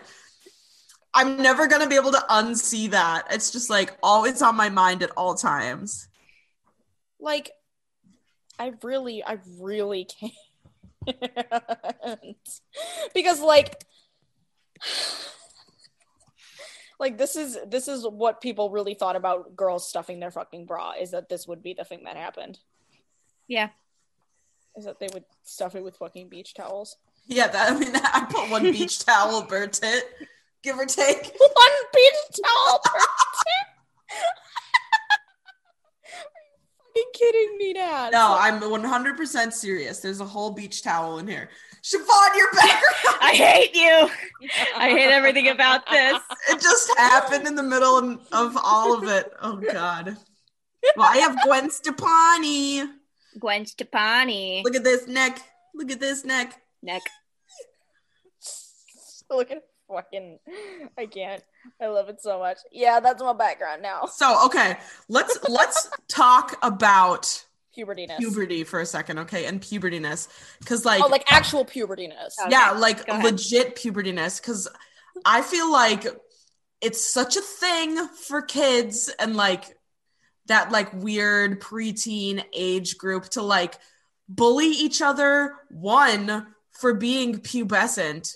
I'm 1.14 1.37
never 1.37 1.66
gonna 1.66 1.88
be 1.88 1.96
able 1.96 2.12
to 2.12 2.25
unsee 2.31 2.90
that. 2.90 3.27
It's 3.31 3.51
just 3.51 3.68
like 3.68 3.96
always 4.03 4.40
on 4.42 4.57
my 4.57 4.70
mind 4.70 5.03
at 5.03 5.11
all 5.16 5.35
times. 5.35 6.09
Like, 7.20 7.51
I 8.59 8.72
really, 8.83 9.22
I 9.22 9.38
really 9.61 10.07
can't. 10.07 10.33
because 13.14 13.40
like 13.40 13.85
like 17.01 17.18
this 17.18 17.37
is 17.37 17.59
this 17.66 17.88
is 17.88 18.07
what 18.07 18.40
people 18.40 18.70
really 18.70 18.94
thought 18.94 19.16
about 19.16 19.57
girls 19.57 19.88
stuffing 19.88 20.20
their 20.20 20.31
fucking 20.31 20.66
bra 20.66 20.92
is 21.01 21.11
that 21.11 21.29
this 21.29 21.48
would 21.48 21.62
be 21.62 21.75
the 21.75 21.85
thing 21.85 22.05
that 22.05 22.16
happened. 22.16 22.59
Yeah. 23.48 23.70
Is 24.77 24.85
that 24.85 25.01
they 25.01 25.09
would 25.12 25.25
stuff 25.42 25.75
it 25.75 25.85
with 25.85 25.96
fucking 25.96 26.29
beach 26.29 26.55
towels. 26.55 26.96
Yeah, 27.27 27.48
that 27.48 27.72
I 27.72 27.79
mean 27.79 27.92
I 27.94 28.27
put 28.31 28.51
one 28.51 28.62
beach 28.62 29.05
towel 29.05 29.42
burnt 29.42 29.75
tit, 29.75 30.05
give 30.62 30.79
or 30.79 30.87
take. 30.87 31.25
One 31.38 31.72
beach 31.94 32.40
towel 32.44 32.81
per. 32.85 32.98
Are 36.85 36.96
you 36.96 37.05
kidding 37.14 37.57
me, 37.59 37.72
Dad? 37.72 38.12
No, 38.12 38.37
I'm 38.38 38.61
100% 38.61 39.53
serious. 39.53 40.01
There's 40.01 40.20
a 40.20 40.25
whole 40.27 40.51
beach 40.51 40.83
towel 40.83 41.18
in 41.18 41.27
here. 41.27 41.48
Siobhan, 41.83 42.37
your 42.37 42.51
background. 42.53 43.18
I 43.22 43.33
hate 43.35 43.75
you. 43.75 44.09
I 44.77 44.90
hate 44.90 45.11
everything 45.11 45.48
about 45.48 45.88
this. 45.90 46.20
It 46.51 46.61
just 46.61 46.90
happened 46.98 47.46
in 47.46 47.55
the 47.57 47.62
middle 47.62 47.96
of- 47.98 48.27
of 48.33 48.57
all 48.62 48.94
of 48.94 49.05
it. 49.09 49.33
Oh 49.40 49.57
God. 49.57 50.16
Well, 50.96 51.09
I 51.09 51.16
have 51.18 51.38
Gwen 51.44 51.70
Stefani. 51.70 52.85
Gwen 53.40 53.64
Stefani. 53.66 54.62
Look 54.64 54.77
at 54.77 54.85
this 54.85 55.07
neck. 55.09 55.40
Look 55.75 55.90
at 55.90 55.98
this 56.01 56.25
neck. 56.25 56.61
Neck. 56.83 57.03
Look 59.31 59.51
at 59.51 59.62
fucking. 59.88 60.38
I 60.99 61.07
can't. 61.07 61.42
I 61.81 61.87
love 61.87 62.09
it 62.09 62.21
so 62.21 62.38
much. 62.38 62.59
Yeah, 62.71 63.01
that's 63.01 63.23
my 63.23 63.33
background 63.33 63.83
now. 63.83 64.07
So 64.07 64.47
okay, 64.47 64.77
let's 65.09 65.38
let's 65.49 65.88
talk 66.09 66.57
about 66.62 67.45
Puberdiness. 67.77 68.18
puberty 68.18 68.64
for 68.64 68.81
a 68.81 68.87
second, 68.87 69.21
okay, 69.21 69.47
and 69.47 69.61
puberdiness, 69.61 70.29
because 70.59 70.85
like, 70.85 71.03
oh, 71.03 71.09
like 71.09 71.25
actual 71.33 71.64
puberdiness. 71.64 72.35
Oh. 72.40 72.49
yeah, 72.51 72.71
okay, 72.71 72.81
like 72.81 73.09
legit 73.09 73.77
puberdiness, 73.77 74.40
because 74.40 74.68
I 75.25 75.42
feel 75.42 75.71
like 75.71 76.07
it's 76.81 77.12
such 77.12 77.37
a 77.37 77.40
thing 77.40 78.09
for 78.09 78.42
kids 78.42 79.09
and 79.18 79.37
like 79.37 79.77
that 80.47 80.73
like 80.73 80.92
weird 80.92 81.61
preteen 81.61 82.45
age 82.53 82.99
group 82.99 83.25
to 83.31 83.42
like 83.42 83.79
bully 84.29 84.68
each 84.68 85.01
other 85.01 85.55
one 85.71 86.47
for 86.73 86.95
being 86.95 87.38
pubescent 87.38 88.35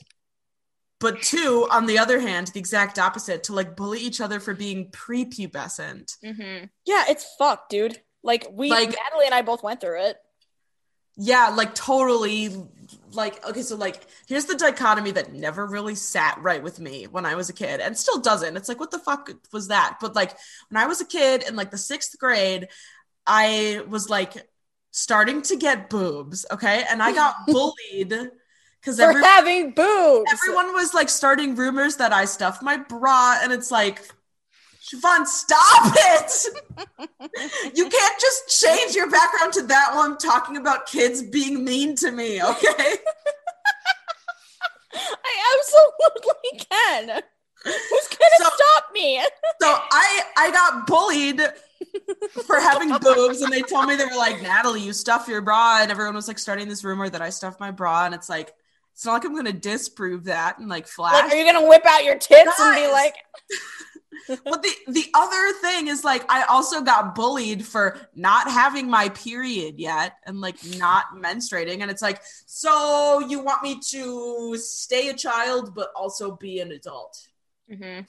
but 0.98 1.20
two 1.22 1.66
on 1.70 1.86
the 1.86 1.98
other 1.98 2.18
hand 2.20 2.48
the 2.48 2.60
exact 2.60 2.98
opposite 2.98 3.44
to 3.44 3.52
like 3.52 3.76
bully 3.76 4.00
each 4.00 4.20
other 4.20 4.40
for 4.40 4.54
being 4.54 4.90
prepubescent 4.90 6.16
Mm-hmm. 6.24 6.64
Yeah, 6.84 7.04
it's 7.08 7.26
fucked, 7.38 7.70
dude. 7.70 8.00
Like 8.22 8.46
we, 8.52 8.70
Like- 8.70 8.88
Natalie 8.90 9.26
and 9.26 9.34
I 9.34 9.42
both 9.42 9.62
went 9.62 9.80
through 9.80 10.02
it. 10.06 10.16
yeah 11.16 11.48
like 11.54 11.74
totally 11.74 12.50
like 13.12 13.44
okay 13.48 13.62
so 13.62 13.74
like 13.76 14.02
here's 14.28 14.44
the 14.44 14.54
dichotomy 14.56 15.10
that 15.12 15.32
never 15.32 15.64
really 15.66 15.94
sat 15.94 16.38
right 16.42 16.62
with 16.62 16.78
me 16.78 17.04
when 17.06 17.24
i 17.24 17.34
was 17.34 17.48
a 17.48 17.52
kid 17.54 17.80
and 17.80 17.96
still 17.96 18.20
doesn't 18.20 18.56
it's 18.56 18.68
like 18.68 18.78
what 18.78 18.90
the 18.90 18.98
fuck 18.98 19.30
was 19.52 19.68
that 19.68 19.96
but 20.00 20.14
like 20.14 20.32
when 20.68 20.80
i 20.82 20.86
was 20.86 21.00
a 21.00 21.06
kid 21.06 21.42
in 21.48 21.56
like 21.56 21.70
the 21.70 21.78
sixth 21.78 22.18
grade 22.18 22.68
i 23.26 23.80
was 23.88 24.10
like 24.10 24.34
starting 24.90 25.40
to 25.40 25.56
get 25.56 25.88
boobs 25.88 26.44
okay 26.50 26.84
and 26.90 27.02
i 27.02 27.12
got 27.12 27.34
bullied 27.46 28.12
because 28.86 28.98
For 28.98 29.02
every, 29.10 29.22
having 29.22 29.70
boobs. 29.72 30.30
everyone 30.32 30.72
was 30.72 30.94
like 30.94 31.08
starting 31.08 31.56
rumors 31.56 31.96
that 31.96 32.12
i 32.12 32.24
stuffed 32.24 32.62
my 32.62 32.76
bra 32.76 33.36
and 33.42 33.52
it's 33.52 33.70
like 33.72 34.00
Siobhan, 34.80 35.26
stop 35.26 35.92
it! 35.96 36.30
you 37.76 37.88
can't 37.88 38.20
just 38.20 38.62
change 38.62 38.94
your 38.94 39.10
background 39.10 39.52
to 39.54 39.62
that 39.62 39.90
while 39.92 40.02
I'm 40.04 40.16
talking 40.16 40.56
about 40.58 40.86
kids 40.86 41.24
being 41.24 41.64
mean 41.64 41.96
to 41.96 42.12
me, 42.12 42.40
okay? 42.40 42.94
I 44.94 45.58
absolutely 45.58 46.66
can. 46.70 47.20
Who's 47.64 48.08
gonna 48.08 48.38
So- 48.38 48.50
stop 48.54 48.84
me? 48.94 49.20
So 49.60 49.76
I 49.90 50.22
I 50.36 50.50
got 50.52 50.86
bullied 50.86 51.40
for 52.46 52.60
having 52.60 52.90
boobs, 53.00 53.40
and 53.42 53.52
they 53.52 53.62
told 53.62 53.86
me 53.86 53.96
they 53.96 54.04
were 54.04 54.14
like, 54.16 54.40
Natalie, 54.40 54.82
you 54.82 54.92
stuff 54.92 55.26
your 55.26 55.40
bra, 55.42 55.80
and 55.82 55.90
everyone 55.90 56.14
was 56.14 56.28
like 56.28 56.38
starting 56.38 56.68
this 56.68 56.84
rumor 56.84 57.08
that 57.08 57.20
I 57.22 57.30
stuffed 57.30 57.58
my 57.58 57.72
bra, 57.72 58.04
and 58.06 58.14
it's 58.14 58.28
like 58.28 58.54
it's 58.96 59.04
not 59.04 59.12
like 59.12 59.26
I'm 59.26 59.36
gonna 59.36 59.52
disprove 59.52 60.24
that 60.24 60.58
and 60.58 60.70
like 60.70 60.86
flash. 60.86 61.12
Like, 61.12 61.30
are 61.30 61.36
you 61.36 61.44
gonna 61.44 61.68
whip 61.68 61.84
out 61.84 62.02
your 62.02 62.16
tits 62.16 62.58
and 62.58 62.74
be 62.74 62.90
like, 62.90 63.14
but 64.42 64.62
the 64.62 64.70
the 64.88 65.04
other 65.12 65.52
thing 65.60 65.88
is 65.88 66.02
like 66.02 66.24
I 66.32 66.44
also 66.44 66.80
got 66.80 67.14
bullied 67.14 67.62
for 67.62 67.98
not 68.14 68.50
having 68.50 68.88
my 68.88 69.10
period 69.10 69.78
yet 69.78 70.14
and 70.24 70.40
like 70.40 70.56
not 70.78 71.04
menstruating 71.14 71.82
and 71.82 71.90
it's 71.90 72.00
like 72.00 72.22
so 72.46 73.20
you 73.28 73.40
want 73.40 73.62
me 73.62 73.78
to 73.90 74.56
stay 74.56 75.10
a 75.10 75.14
child 75.14 75.74
but 75.74 75.90
also 75.94 76.34
be 76.34 76.60
an 76.60 76.72
adult. 76.72 77.28
Mm-hmm. 77.70 78.00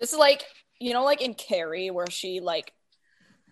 This 0.00 0.14
is 0.14 0.18
like, 0.18 0.46
you 0.80 0.94
know, 0.94 1.04
like 1.04 1.20
in 1.20 1.34
Carrie, 1.34 1.90
where 1.90 2.08
she 2.08 2.40
like 2.40 2.72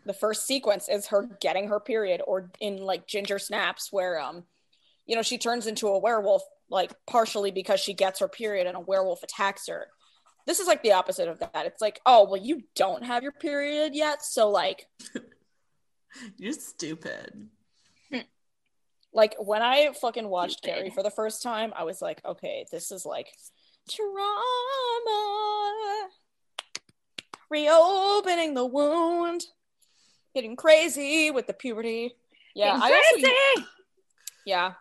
the 0.06 0.14
first 0.14 0.46
sequence 0.46 0.88
is 0.88 1.08
her 1.08 1.28
getting 1.42 1.68
her 1.68 1.80
period, 1.80 2.22
or 2.26 2.50
in 2.60 2.78
like 2.78 3.06
Ginger 3.06 3.38
Snaps, 3.38 3.92
where 3.92 4.18
um, 4.18 4.44
you 5.06 5.16
know, 5.16 5.22
she 5.22 5.38
turns 5.38 5.66
into 5.66 5.88
a 5.88 5.98
werewolf, 5.98 6.42
like 6.72 6.92
partially 7.06 7.52
because 7.52 7.78
she 7.78 7.94
gets 7.94 8.18
her 8.20 8.28
period 8.28 8.66
and 8.66 8.76
a 8.76 8.80
werewolf 8.80 9.22
attacks 9.22 9.68
her. 9.68 9.86
This 10.46 10.58
is 10.58 10.66
like 10.66 10.82
the 10.82 10.92
opposite 10.92 11.28
of 11.28 11.38
that. 11.38 11.66
It's 11.66 11.80
like, 11.80 12.00
oh, 12.04 12.24
well, 12.28 12.42
you 12.42 12.62
don't 12.74 13.04
have 13.04 13.22
your 13.22 13.30
period 13.30 13.94
yet, 13.94 14.24
so 14.24 14.50
like, 14.50 14.86
You're 16.36 16.52
stupid. 16.52 17.48
like 19.12 19.34
when 19.38 19.62
I 19.62 19.92
fucking 20.00 20.28
watched 20.28 20.58
Stupid. 20.58 20.74
Carrie 20.74 20.90
for 20.90 21.02
the 21.02 21.10
first 21.10 21.42
time, 21.42 21.72
I 21.76 21.84
was 21.84 22.02
like, 22.02 22.20
okay, 22.24 22.66
this 22.70 22.90
is 22.90 23.06
like 23.06 23.28
trauma. 23.90 24.18
Reopening 27.50 28.54
the 28.54 28.66
wound. 28.66 29.44
Getting 30.34 30.56
crazy 30.56 31.30
with 31.30 31.46
the 31.46 31.52
puberty. 31.52 32.14
Yeah, 32.54 32.78
I 32.80 32.90
yeah. 34.46 34.72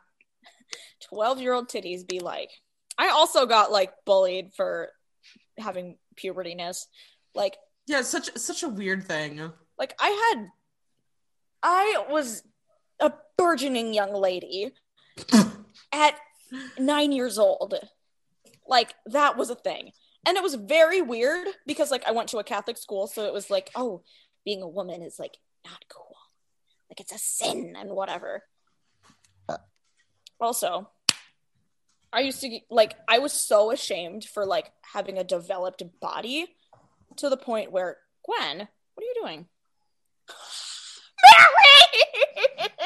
12 1.10 1.42
year 1.42 1.54
old 1.54 1.70
titties 1.70 2.08
be 2.08 2.20
like. 2.20 2.50
I 2.98 3.10
also 3.10 3.46
got 3.46 3.72
like 3.72 3.92
bullied 4.06 4.54
for 4.56 4.90
having 5.58 5.98
pubertiness. 6.16 6.86
Like, 7.34 7.58
Yeah, 7.88 8.02
such 8.02 8.36
such 8.38 8.64
a 8.64 8.70
weird 8.70 9.04
thing. 9.06 9.52
like 9.78 9.94
I 10.00 10.34
had 10.34 10.48
I 11.64 12.06
was 12.10 12.44
a 13.00 13.14
burgeoning 13.38 13.94
young 13.94 14.14
lady 14.14 14.72
at 15.92 16.16
nine 16.80 17.12
years 17.12 17.38
old. 17.38 17.74
Like 18.68 18.94
that 19.08 19.38
was 19.38 19.50
a 19.50 19.56
thing. 19.56 19.92
And 20.26 20.38
it 20.38 20.44
was 20.44 20.54
very 20.56 21.02
weird 21.02 21.48
because 21.66 21.90
like 21.90 22.06
I 22.08 22.12
went 22.12 22.30
to 22.30 22.38
a 22.38 22.44
Catholic 22.44 22.78
school, 22.78 23.08
so 23.08 23.26
it 23.26 23.34
was 23.34 23.50
like, 23.50 23.72
oh, 23.76 24.04
being 24.46 24.62
a 24.62 24.68
woman 24.68 25.02
is 25.02 25.18
like 25.18 25.38
not 25.66 25.84
cool. 25.90 26.16
Like 26.90 27.00
it's 27.00 27.14
a 27.14 27.18
sin 27.18 27.76
and 27.78 27.90
whatever. 27.92 28.44
Also, 30.42 30.90
I 32.12 32.22
used 32.22 32.42
to 32.42 32.60
like 32.70 32.96
I 33.08 33.20
was 33.20 33.32
so 33.32 33.72
ashamed 33.72 34.26
for 34.26 34.46
like 34.46 34.72
having 34.82 35.18
a 35.18 35.24
developed 35.24 35.84
body 36.02 36.48
to 37.18 37.30
the 37.30 37.38
point 37.38 37.72
where 37.72 37.98
Gwen, 38.26 38.58
what 38.58 39.04
are 39.04 39.04
you 39.04 39.16
doing? 39.22 39.46
Mary! 41.24 42.70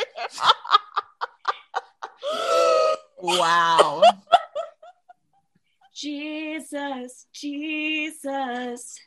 Wow. 3.21 4.03
Jesus, 5.95 7.25
Jesus. 7.33 8.99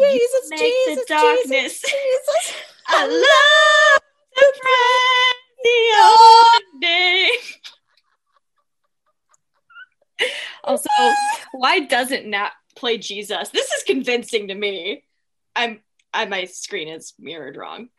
Jesus, 0.00 0.48
Make 0.48 0.58
Jesus, 0.60 1.00
the 1.00 1.04
darkness. 1.08 1.80
Jesus, 1.80 1.82
Jesus. 1.82 2.54
I 2.88 3.06
love 3.06 4.00
the 4.34 4.52
praise 4.62 5.58
the 5.64 5.80
old 6.00 6.80
day. 6.80 7.30
Also, 10.64 10.88
why 11.68 11.80
doesn't 11.80 12.24
Nat 12.24 12.52
play 12.76 12.96
Jesus? 12.96 13.50
This 13.50 13.70
is 13.72 13.82
convincing 13.82 14.48
to 14.48 14.54
me. 14.54 15.04
I'm 15.54 15.80
I 16.14 16.24
my 16.24 16.44
screen 16.46 16.88
is 16.88 17.12
mirrored 17.18 17.56
wrong. 17.56 17.90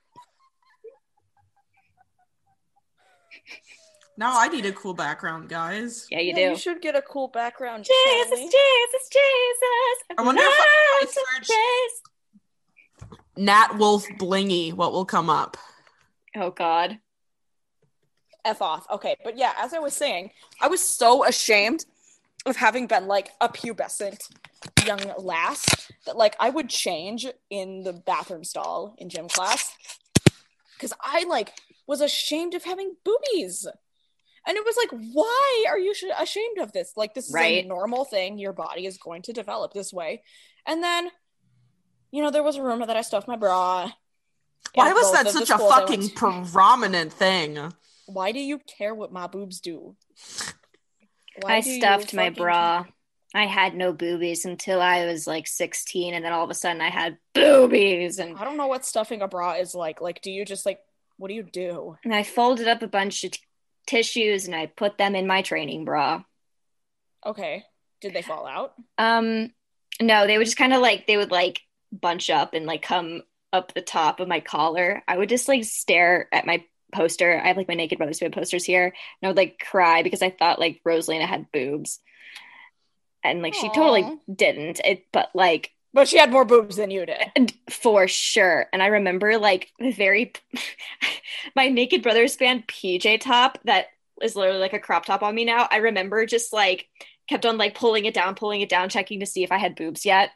Now 4.18 4.40
I 4.40 4.48
need 4.48 4.66
a 4.66 4.72
cool 4.72 4.96
background, 4.96 5.50
guys. 5.50 6.08
Yeah, 6.10 6.20
you 6.20 6.30
Yeah, 6.30 6.36
do. 6.36 6.42
You 6.52 6.58
should 6.58 6.82
get 6.82 6.96
a 6.96 7.02
cool 7.04 7.28
background. 7.28 7.86
Jesus, 7.86 8.30
Shelly. 8.30 8.42
Jesus, 8.42 9.10
Jesus. 9.12 10.18
I 10.18 10.22
wonder 10.24 10.42
if 10.42 10.48
I- 10.50 11.00
I 11.02 11.06
search- 11.06 11.48
Jesus. 11.48 12.02
Nat 13.38 13.78
Wolff 13.78 14.06
Blingy, 14.18 14.74
what 14.74 14.92
will 14.92 15.06
come 15.06 15.30
up? 15.30 15.58
Oh 16.36 16.50
God. 16.50 17.00
F 18.44 18.62
off. 18.64 18.90
Okay, 18.90 19.16
but 19.24 19.38
yeah, 19.38 19.54
as 19.60 19.74
I 19.76 19.80
was 19.80 19.94
saying, 19.94 20.32
I 20.60 20.68
was 20.68 20.84
so 20.84 21.24
ashamed 21.24 21.86
of 22.50 22.56
having 22.58 22.88
been 22.88 23.08
like 23.08 23.30
a 23.40 23.50
pubescent 23.50 24.22
young 24.86 25.00
lass 25.18 25.66
that 26.06 26.18
like 26.18 26.36
I 26.40 26.50
would 26.50 26.70
change 26.70 27.26
in 27.50 27.84
the 27.84 27.94
bathroom 27.94 28.44
stall 28.44 28.96
in 28.98 29.10
gym 29.10 29.28
class 29.30 29.74
because 30.76 30.94
I 31.02 31.26
like 31.28 31.54
was 31.88 32.02
ashamed 32.02 32.54
of 32.54 32.64
having 32.64 32.96
boobies. 33.04 33.66
And 34.48 34.58
it 34.58 34.64
was 34.66 34.76
like, 34.78 35.02
why 35.14 35.66
are 35.68 35.78
you 35.78 35.94
sh- 35.94 36.06
ashamed 36.18 36.60
of 36.60 36.72
this? 36.72 36.94
Like, 36.96 37.14
this 37.14 37.28
is 37.28 37.34
Right. 37.34 37.64
a 37.64 37.68
normal 37.68 38.06
thing. 38.06 38.38
Your 38.40 38.54
body 38.54 38.86
is 38.86 38.98
going 38.98 39.22
to 39.24 39.34
develop 39.34 39.74
this 39.74 39.92
way. 39.92 40.24
And 40.66 40.82
then, 40.82 41.10
you 42.12 42.24
know, 42.24 42.32
there 42.32 42.42
was 42.42 42.56
a 42.56 42.64
rumor 42.64 42.86
that 42.86 42.96
I 42.96 43.02
stuffed 43.02 43.28
my 43.28 43.36
bra. 43.36 43.92
Why 44.74 44.94
was 44.94 45.12
that 45.12 45.28
such 45.30 45.50
a 45.50 45.58
fucking 45.58 46.12
prominent 46.12 47.12
thing? 47.12 47.72
Why 48.06 48.32
do 48.32 48.40
you 48.40 48.60
care 48.60 48.96
what 48.96 49.12
my 49.12 49.28
boobs 49.28 49.60
do? 49.60 49.96
Why 51.44 51.58
I 51.58 51.62
stuffed 51.62 52.14
my 52.14 52.30
bra. 52.30 52.86
I 53.34 53.46
had 53.46 53.76
no 53.76 53.94
boobies 53.94 54.46
until 54.46 54.82
I 54.82 55.06
was 55.06 55.28
like 55.28 55.46
16, 55.46 56.16
and 56.16 56.26
then 56.26 56.34
all 56.34 56.44
of 56.44 56.50
a 56.50 56.56
sudden 56.56 56.82
I 56.82 56.90
had 56.90 57.18
boobies, 57.36 58.18
and, 58.18 58.36
I 58.38 58.44
don't 58.44 58.58
know 58.58 58.68
what 58.68 58.86
stuffing 58.86 59.22
a 59.22 59.28
bra 59.28 59.54
is 59.54 59.76
like. 59.76 60.02
Like, 60.02 60.22
do 60.22 60.32
you 60.32 60.46
just 60.46 60.66
like 60.66 60.80
what 61.18 61.28
do 61.28 61.34
you 61.34 61.44
do? 61.44 61.98
and 62.04 62.16
I 62.16 62.24
folded 62.24 62.68
up 62.68 62.82
a 62.82 62.88
bunch 62.88 63.26
of 63.26 63.32
t- 63.32 63.40
tissues 63.86 64.46
and 64.46 64.56
I 64.56 64.68
put 64.68 64.98
them 64.98 65.16
in 65.16 65.28
my 65.28 65.42
training 65.42 65.84
bra. 65.84 66.24
Okay. 67.26 67.66
Did 68.02 68.14
they 68.14 68.22
fall 68.22 68.48
out? 68.48 68.74
Um, 68.98 69.52
no, 70.02 70.26
they 70.26 70.38
would 70.38 70.46
just 70.46 70.58
kind 70.58 70.74
of 70.74 70.82
like 70.82 71.08
they 71.08 71.18
would 71.18 71.32
like 71.32 71.60
bunch 71.92 72.30
up 72.30 72.54
and 72.54 72.66
like 72.66 72.82
come 72.82 73.24
up 73.52 73.74
the 73.74 73.82
top 73.82 74.22
of 74.22 74.28
my 74.28 74.40
collar. 74.40 75.04
I 75.08 75.18
would 75.18 75.28
just 75.28 75.50
like 75.50 75.66
stare 75.66 76.30
at 76.32 76.46
my 76.46 76.64
poster. 76.92 77.40
I 77.40 77.48
have 77.48 77.58
like 77.58 77.68
my 77.68 77.76
Naked 77.76 77.98
Brothers 77.98 78.20
Band 78.20 78.34
posters 78.34 78.66
here, 78.66 78.86
and 78.86 78.94
I 79.24 79.28
would 79.28 79.38
like 79.38 79.60
cry 79.60 80.04
because 80.04 80.22
I 80.22 80.30
thought 80.30 80.60
like 80.60 80.82
Rosalina 80.86 81.26
had 81.26 81.52
boobs, 81.52 82.00
and 83.24 83.42
like 83.42 83.54
she 83.54 83.70
totally 83.70 84.20
didn't. 84.34 84.80
It, 84.84 85.06
but 85.12 85.30
like 85.34 85.72
But 85.94 86.08
she 86.08 86.18
had 86.18 86.32
more 86.32 86.46
boobs 86.46 86.76
than 86.76 86.92
you 86.92 87.06
did. 87.06 87.32
And 87.36 87.54
for 87.70 88.08
sure. 88.08 88.68
And 88.72 88.82
I 88.82 88.88
remember 88.88 89.38
like 89.38 89.72
the 89.80 89.92
very 89.92 90.34
my 91.56 91.70
Naked 91.70 92.04
Brothers 92.04 92.38
band 92.38 92.68
PJ 92.68 93.22
top 93.22 93.58
that 93.66 93.88
is 94.22 94.36
literally 94.36 94.60
like 94.60 94.74
a 94.74 94.80
crop 94.80 95.06
top 95.06 95.24
on 95.24 95.34
me 95.34 95.46
now. 95.46 95.68
I 95.72 95.78
remember 95.78 96.26
just 96.26 96.54
like 96.54 96.88
kept 97.28 97.46
on 97.46 97.58
like 97.58 97.76
pulling 97.76 98.06
it 98.06 98.14
down, 98.14 98.36
pulling 98.36 98.62
it 98.62 98.70
down, 98.70 98.90
checking 98.90 99.20
to 99.22 99.26
see 99.26 99.44
if 99.44 99.52
I 99.52 99.58
had 99.58 99.76
boobs 99.76 100.06
yet. 100.06 100.32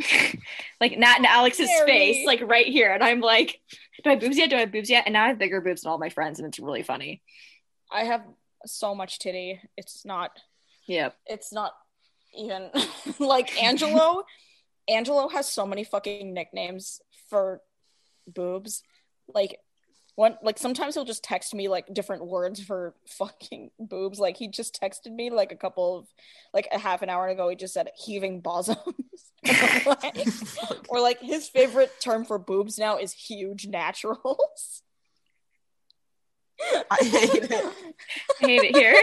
like 0.80 0.98
Nat 0.98 1.16
and 1.16 1.26
Alex's 1.26 1.68
Mary. 1.68 1.86
face, 1.86 2.26
like 2.26 2.40
right 2.42 2.66
here. 2.66 2.92
And 2.92 3.02
I'm 3.02 3.20
like, 3.20 3.60
do 4.02 4.10
I 4.10 4.12
have 4.14 4.20
boobs 4.20 4.38
yet? 4.38 4.50
Do 4.50 4.56
I 4.56 4.60
have 4.60 4.72
boobs 4.72 4.90
yet? 4.90 5.04
And 5.06 5.12
now 5.12 5.24
I 5.24 5.28
have 5.28 5.38
bigger 5.38 5.60
boobs 5.60 5.82
than 5.82 5.90
all 5.90 5.98
my 5.98 6.08
friends, 6.10 6.38
and 6.38 6.48
it's 6.48 6.58
really 6.58 6.82
funny. 6.82 7.22
I 7.90 8.04
have 8.04 8.22
so 8.66 8.94
much 8.94 9.18
titty. 9.18 9.60
It's 9.76 10.04
not 10.04 10.30
Yeah. 10.86 11.10
it's 11.26 11.52
not 11.52 11.72
even 12.36 12.70
like 13.18 13.62
Angelo. 13.62 14.24
Angelo 14.88 15.28
has 15.28 15.46
so 15.46 15.66
many 15.66 15.84
fucking 15.84 16.32
nicknames 16.34 17.00
for 17.28 17.60
boobs. 18.26 18.82
Like 19.32 19.58
one 20.20 20.36
like 20.42 20.58
sometimes 20.58 20.92
he'll 20.94 21.06
just 21.06 21.24
text 21.24 21.54
me 21.54 21.68
like 21.68 21.86
different 21.94 22.26
words 22.26 22.60
for 22.62 22.94
fucking 23.08 23.70
boobs. 23.78 24.18
Like 24.20 24.36
he 24.36 24.48
just 24.48 24.78
texted 24.78 25.12
me 25.14 25.30
like 25.30 25.50
a 25.50 25.56
couple 25.56 25.96
of 25.96 26.06
like 26.52 26.68
a 26.70 26.78
half 26.78 27.00
an 27.00 27.08
hour 27.08 27.26
ago 27.28 27.48
he 27.48 27.56
just 27.56 27.72
said 27.72 27.88
heaving 27.96 28.40
bosoms. 28.40 28.78
Like- 29.86 30.28
or 30.90 31.00
like 31.00 31.20
his 31.22 31.48
favorite 31.48 31.90
term 32.02 32.26
for 32.26 32.38
boobs 32.38 32.78
now 32.78 32.98
is 32.98 33.10
huge 33.14 33.66
naturals. 33.66 34.82
I 36.90 36.98
hate 37.00 37.44
it. 37.50 37.52
I 38.42 38.46
hate 38.46 38.62
it 38.64 38.76
here. 38.76 38.94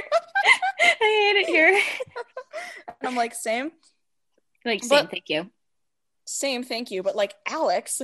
I 0.80 0.95
hate 0.99 1.38
it 1.41 1.47
here. 1.47 1.82
I'm 3.01 3.15
like, 3.15 3.34
same, 3.34 3.71
Like, 4.63 4.84
same, 4.84 5.06
But- 5.06 5.10
thank 5.12 5.30
you. 5.30 5.49
same, 6.25 6.63
thank 6.63 6.91
you. 6.91 7.01
But 7.01 7.15
like 7.15 7.34
Alex 7.47 8.03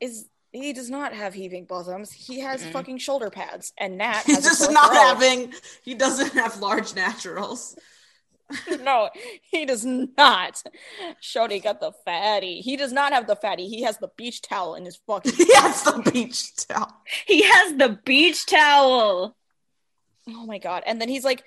is 0.00 0.26
he 0.52 0.72
does 0.72 0.90
not 0.90 1.12
have 1.14 1.34
heaving 1.34 1.64
bosoms. 1.64 2.12
He 2.12 2.40
has 2.40 2.62
Mm-mm. 2.62 2.72
fucking 2.72 2.98
shoulder 2.98 3.30
pads, 3.30 3.72
and 3.78 3.98
Nat 3.98 4.22
He's 4.26 4.42
just 4.44 4.70
not 4.70 4.90
throat. 4.90 4.98
having. 5.02 5.52
He 5.82 5.94
doesn't 5.94 6.32
have 6.34 6.58
large 6.60 6.94
naturals. 6.94 7.76
no, 8.82 9.08
he 9.50 9.64
does 9.64 9.84
not. 9.84 10.62
Shody 11.22 11.62
got 11.62 11.80
the 11.80 11.92
fatty. 12.04 12.60
He 12.60 12.76
does 12.76 12.92
not 12.92 13.12
have 13.14 13.26
the 13.26 13.36
fatty. 13.36 13.66
He 13.66 13.82
has 13.82 13.96
the 13.96 14.10
beach 14.16 14.42
towel 14.42 14.74
in 14.74 14.84
his 14.84 14.96
fucking. 15.06 15.32
He 15.36 15.54
has 15.54 15.82
the 15.84 16.10
beach 16.12 16.54
towel. 16.66 16.92
He 17.26 17.42
has 17.42 17.74
the 17.76 17.98
beach 18.04 18.44
towel. 18.46 19.34
Oh 20.28 20.46
my 20.46 20.58
god! 20.58 20.82
And 20.86 21.00
then 21.00 21.08
he's 21.08 21.24
like, 21.24 21.42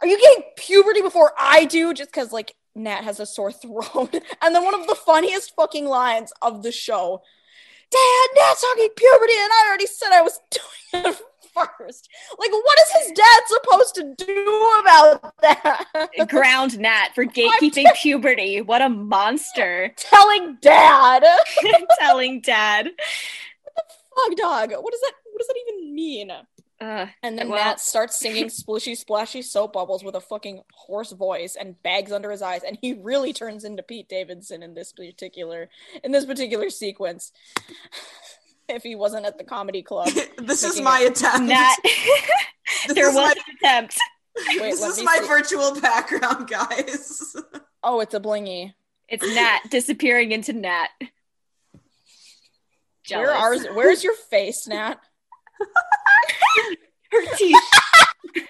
"Are 0.00 0.06
you 0.06 0.18
getting 0.20 0.44
puberty 0.56 1.00
before 1.00 1.32
I 1.38 1.64
do?" 1.64 1.94
Just 1.94 2.10
because 2.12 2.30
like 2.30 2.54
Nat 2.74 3.02
has 3.04 3.18
a 3.18 3.26
sore 3.26 3.50
throat. 3.52 4.14
And 4.42 4.54
then 4.54 4.62
one 4.64 4.78
of 4.78 4.86
the 4.86 4.94
funniest 4.94 5.54
fucking 5.56 5.86
lines 5.86 6.32
of 6.42 6.62
the 6.62 6.72
show, 6.72 7.22
"Dad, 7.90 8.28
Nat's 8.36 8.60
talking 8.60 8.88
puberty, 8.94 9.34
and 9.38 9.52
I 9.52 9.66
already 9.68 9.86
said 9.86 10.12
I 10.12 10.22
was 10.22 10.40
doing 10.50 11.04
it 11.06 11.20
first. 11.54 12.08
Like, 12.38 12.50
what 12.52 12.78
is 12.78 13.02
his 13.02 13.12
dad 13.12 13.40
supposed 13.46 13.94
to 13.96 14.14
do 14.16 14.78
about 14.80 15.34
that? 15.42 16.08
ground 16.28 16.78
Nat 16.78 17.08
for 17.14 17.24
gatekeeping 17.24 17.86
puberty. 17.94 18.60
What 18.60 18.82
a 18.82 18.88
monster. 18.88 19.92
Telling 19.96 20.58
dad. 20.60 21.24
Telling 21.98 22.40
dad. 22.40 22.90
Fuck 24.16 24.36
dog. 24.36 24.72
What 24.72 24.92
does 24.92 25.00
that? 25.00 25.12
What 25.32 25.38
does 25.38 25.46
that 25.48 25.56
even 25.68 25.94
mean? 25.94 26.30
Uh, 26.80 27.06
And 27.22 27.38
then 27.38 27.50
Well- 27.50 27.62
Nat 27.62 27.78
starts 27.80 28.18
singing 28.18 28.46
splishy 28.46 28.96
splashy 28.96 29.42
soap 29.42 29.74
bubbles 29.74 30.02
with 30.02 30.14
a 30.14 30.20
fucking 30.20 30.62
hoarse 30.72 31.12
voice 31.12 31.54
and 31.54 31.80
bags 31.82 32.10
under 32.10 32.30
his 32.30 32.40
eyes, 32.40 32.62
and 32.62 32.78
he 32.80 32.94
really 32.94 33.32
turns 33.32 33.64
into 33.64 33.82
Pete 33.82 34.08
Davidson 34.08 34.62
in 34.62 34.74
this 34.74 34.92
particular 34.92 35.68
in 36.02 36.12
this 36.12 36.24
particular 36.24 36.70
sequence. 36.70 37.32
if 38.68 38.82
he 38.82 38.94
wasn't 38.94 39.26
at 39.26 39.36
the 39.36 39.44
comedy 39.44 39.82
club. 39.82 40.08
this 40.38 40.62
is 40.62 40.80
my 40.80 41.00
attempt. 41.00 41.48
Nat. 41.48 41.76
this 42.86 42.94
there 42.94 43.08
is 43.08 43.14
was 43.14 43.24
my, 43.24 43.32
an 43.32 43.56
attempt. 43.56 43.98
Wait, 44.36 44.70
this 44.70 44.82
is 44.82 45.02
my 45.02 45.18
see. 45.20 45.26
virtual 45.26 45.78
background, 45.80 46.48
guys. 46.48 47.34
Oh, 47.82 48.00
it's 48.00 48.14
a 48.14 48.20
blingy. 48.20 48.72
It's 49.08 49.26
Nat 49.26 49.62
disappearing 49.70 50.32
into 50.32 50.52
Nat. 50.52 50.88
Where 53.10 53.32
are 53.32 53.58
where's 53.74 54.04
your 54.04 54.14
face, 54.14 54.68
Nat? 54.68 55.00
her 57.12 57.36
teeth? 57.36 57.56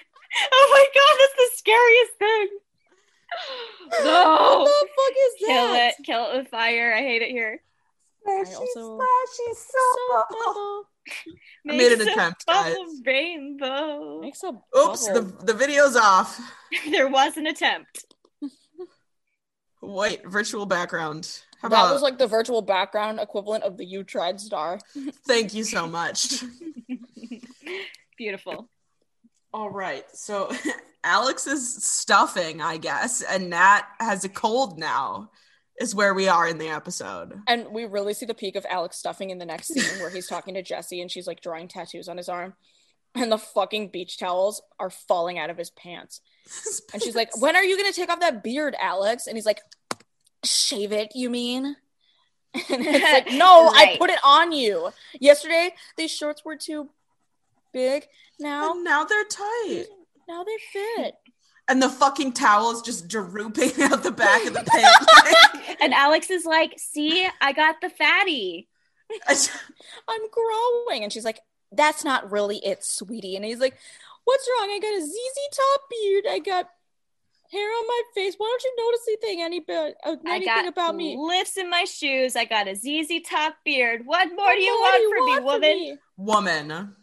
oh 0.53 0.67
my 0.71 0.85
god, 0.95 1.15
that's 1.19 1.35
the 1.37 1.49
scariest 1.57 2.13
thing. 2.19 2.47
What 3.89 4.03
No. 4.03 4.65
the 4.65 4.87
fuck 4.87 5.15
is 5.17 5.33
Kill 5.47 5.67
that? 5.73 5.93
it. 5.99 6.05
Kill 6.05 6.31
it 6.31 6.37
with 6.37 6.47
fire. 6.49 6.93
I 6.93 6.99
hate 7.01 7.21
it 7.21 7.29
here. 7.29 7.61
I 8.27 8.31
also- 8.39 8.99
splashy 8.99 9.53
Soap 9.55 10.27
bubble. 10.45 10.83
I 11.67 11.75
made 11.77 11.91
an 11.93 12.01
attempt, 12.07 12.45
bubble 12.45 12.85
guys. 12.85 13.01
rainbow. 13.05 14.19
Makes 14.21 14.43
a 14.43 14.49
Oops, 14.77 15.07
the, 15.07 15.21
the 15.43 15.53
video's 15.53 15.95
off. 15.95 16.39
there 16.91 17.07
was 17.07 17.37
an 17.37 17.47
attempt. 17.47 18.05
Wait, 19.81 20.23
virtual 20.27 20.67
background. 20.67 21.41
How 21.59 21.67
about 21.67 21.77
that 21.77 21.85
about 21.85 21.93
was 21.93 22.01
like 22.03 22.17
the 22.19 22.27
virtual 22.27 22.61
background 22.61 23.19
equivalent 23.19 23.63
of 23.63 23.77
the 23.77 23.85
You 23.85 24.03
Tried 24.03 24.39
star. 24.39 24.79
thank 25.25 25.55
you 25.55 25.63
so 25.63 25.87
much. 25.87 26.43
Beautiful. 28.17 28.69
All 29.53 29.69
right. 29.69 30.05
So 30.13 30.51
Alex 31.03 31.47
is 31.47 31.83
stuffing, 31.83 32.61
I 32.61 32.77
guess, 32.77 33.21
and 33.21 33.49
Nat 33.49 33.81
has 33.99 34.23
a 34.23 34.29
cold 34.29 34.77
now, 34.77 35.31
is 35.79 35.95
where 35.95 36.13
we 36.13 36.27
are 36.27 36.47
in 36.47 36.57
the 36.57 36.69
episode. 36.69 37.33
And 37.47 37.67
we 37.71 37.85
really 37.85 38.13
see 38.13 38.25
the 38.25 38.33
peak 38.33 38.55
of 38.55 38.65
Alex 38.69 38.97
stuffing 38.97 39.29
in 39.29 39.39
the 39.39 39.45
next 39.45 39.67
scene 39.67 39.99
where 39.99 40.09
he's 40.09 40.27
talking 40.27 40.53
to 40.53 40.61
Jesse 40.61 41.01
and 41.01 41.09
she's 41.09 41.27
like 41.27 41.41
drawing 41.41 41.67
tattoos 41.67 42.07
on 42.07 42.17
his 42.17 42.29
arm. 42.29 42.53
And 43.13 43.31
the 43.31 43.37
fucking 43.37 43.89
beach 43.89 44.17
towels 44.17 44.61
are 44.79 44.89
falling 44.89 45.37
out 45.37 45.49
of 45.49 45.57
his 45.57 45.69
pants. 45.69 46.21
And 46.93 47.03
she's 47.03 47.15
like, 47.15 47.41
When 47.41 47.57
are 47.57 47.63
you 47.63 47.77
going 47.77 47.91
to 47.91 47.99
take 47.99 48.09
off 48.09 48.21
that 48.21 48.41
beard, 48.41 48.75
Alex? 48.79 49.27
And 49.27 49.35
he's 49.35 49.45
like, 49.45 49.59
Shave 50.45 50.93
it, 50.93 51.11
you 51.15 51.29
mean? 51.29 51.75
And 52.69 52.85
it's 52.85 53.13
like, 53.13 53.31
No, 53.33 53.69
I 53.69 53.95
put 53.97 54.09
it 54.09 54.19
on 54.23 54.53
you. 54.53 54.91
Yesterday, 55.19 55.73
these 55.97 56.11
shorts 56.11 56.45
were 56.45 56.55
too 56.55 56.89
big. 57.73 58.07
Now, 58.39 58.71
And 58.73 58.83
now 58.83 59.03
they're 59.05 59.23
tight. 59.25 59.85
now 60.27 60.43
they 60.43 60.57
fit. 60.73 61.15
and 61.67 61.81
the 61.81 61.89
fucking 61.89 62.33
towel 62.33 62.71
is 62.71 62.81
just 62.81 63.07
drooping 63.07 63.71
out 63.83 64.03
the 64.03 64.11
back 64.11 64.45
of 64.45 64.53
the 64.53 64.63
pant 64.67 65.07
leg. 65.65 65.77
And 65.81 65.93
Alex 65.93 66.29
is 66.29 66.45
like, 66.45 66.73
see, 66.77 67.27
I 67.39 67.53
got 67.53 67.81
the 67.81 67.89
fatty. 67.89 68.67
I'm 70.07 70.21
growing. 70.31 71.03
And 71.03 71.11
she's 71.11 71.25
like, 71.25 71.39
that's 71.71 72.03
not 72.03 72.31
really 72.31 72.57
it, 72.57 72.83
sweetie. 72.83 73.35
And 73.35 73.45
he's 73.45 73.59
like, 73.59 73.77
what's 74.25 74.47
wrong? 74.59 74.69
I 74.71 74.79
got 74.79 74.93
a 74.97 75.01
ZZ 75.01 75.57
top 75.57 75.81
beard. 75.89 76.25
I 76.29 76.39
got 76.39 76.69
hair 77.51 77.67
on 77.69 77.87
my 77.87 78.01
face. 78.15 78.35
Why 78.37 78.47
don't 78.47 78.63
you 78.63 78.85
notice 78.85 79.01
anything, 79.07 79.41
any, 79.41 79.95
uh, 80.05 80.15
anything 80.25 80.67
about 80.67 80.95
me? 80.95 81.17
lifts 81.19 81.57
in 81.57 81.69
my 81.69 81.83
shoes. 81.85 82.35
I 82.35 82.45
got 82.45 82.67
a 82.67 82.75
ZZ 82.75 83.21
top 83.29 83.55
beard. 83.65 84.01
What 84.05 84.27
more 84.29 84.37
What 84.45 84.55
do 84.55 84.61
you 84.61 84.71
more 84.73 84.81
want 84.81 85.01
do 85.01 85.09
from 85.09 85.25
me, 85.25 85.39
want 85.45 85.61
me? 85.61 85.79
Woman, 85.85 85.99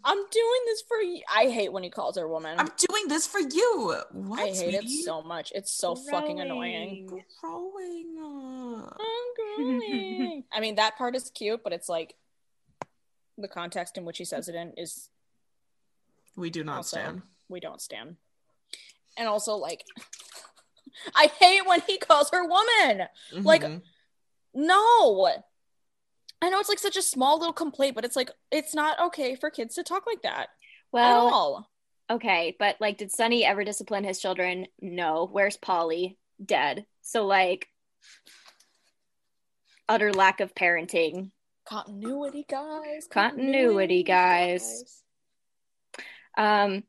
I'm 0.04 0.16
doing 0.30 0.60
this 0.66 0.82
for 0.86 0.98
you. 0.98 1.22
I 1.34 1.46
hate 1.48 1.72
when 1.72 1.82
he 1.82 1.90
calls 1.90 2.16
her 2.16 2.28
woman. 2.28 2.58
I'm 2.58 2.68
doing 2.88 3.08
this 3.08 3.26
for 3.26 3.40
you. 3.40 3.94
What? 4.12 4.40
I 4.40 4.46
hate 4.46 4.56
sweetie? 4.56 4.76
it 4.86 5.04
so 5.04 5.22
much. 5.22 5.52
It's 5.54 5.70
so 5.72 5.94
fucking 5.94 6.40
annoying. 6.40 7.06
Growing. 7.06 7.24
Growing. 8.16 8.84
I'm 9.00 9.56
growing. 9.56 10.44
I 10.52 10.60
mean, 10.60 10.76
that 10.76 10.96
part 10.96 11.16
is 11.16 11.30
cute, 11.30 11.62
but 11.64 11.72
it's 11.72 11.88
like 11.88 12.14
the 13.36 13.48
context 13.48 13.96
in 13.96 14.04
which 14.04 14.18
he 14.18 14.24
says 14.24 14.48
it 14.48 14.54
in 14.54 14.72
is 14.76 15.08
We 16.36 16.50
do 16.50 16.62
not 16.64 16.78
Also- 16.78 16.96
stand. 16.98 17.22
we 17.48 17.60
don't 17.60 17.80
stand. 17.80 18.16
And 19.16 19.26
also, 19.28 19.54
like, 19.56 19.84
I 21.14 21.26
hate 21.38 21.66
when 21.66 21.80
he 21.82 21.98
calls 21.98 22.30
her 22.30 22.46
woman. 22.46 23.08
Like, 23.32 23.62
Mhm. 23.62 23.82
No. 24.54 25.28
I 26.40 26.50
know 26.50 26.60
it's 26.60 26.68
like 26.68 26.78
such 26.78 26.96
a 26.96 27.02
small 27.02 27.38
little 27.38 27.52
complaint, 27.52 27.94
but 27.94 28.04
it's 28.04 28.16
like 28.16 28.30
it's 28.50 28.74
not 28.74 28.98
okay 29.08 29.34
for 29.34 29.50
kids 29.50 29.74
to 29.74 29.82
talk 29.82 30.06
like 30.06 30.22
that 30.22 30.40
at 30.42 30.48
Well, 30.92 31.26
all. 31.28 31.70
okay, 32.10 32.54
but 32.58 32.76
like, 32.80 32.98
did 32.98 33.10
Sonny 33.10 33.44
ever 33.44 33.64
discipline 33.64 34.04
his 34.04 34.20
children? 34.20 34.66
No. 34.80 35.28
Where's 35.30 35.56
Polly? 35.56 36.16
Dead. 36.44 36.86
So, 37.02 37.26
like, 37.26 37.68
utter 39.88 40.12
lack 40.12 40.40
of 40.40 40.54
parenting. 40.54 41.30
Continuity, 41.64 42.46
guys. 42.48 43.08
Continuity, 43.10 44.02
guys. 44.04 45.02
Um, 46.36 46.84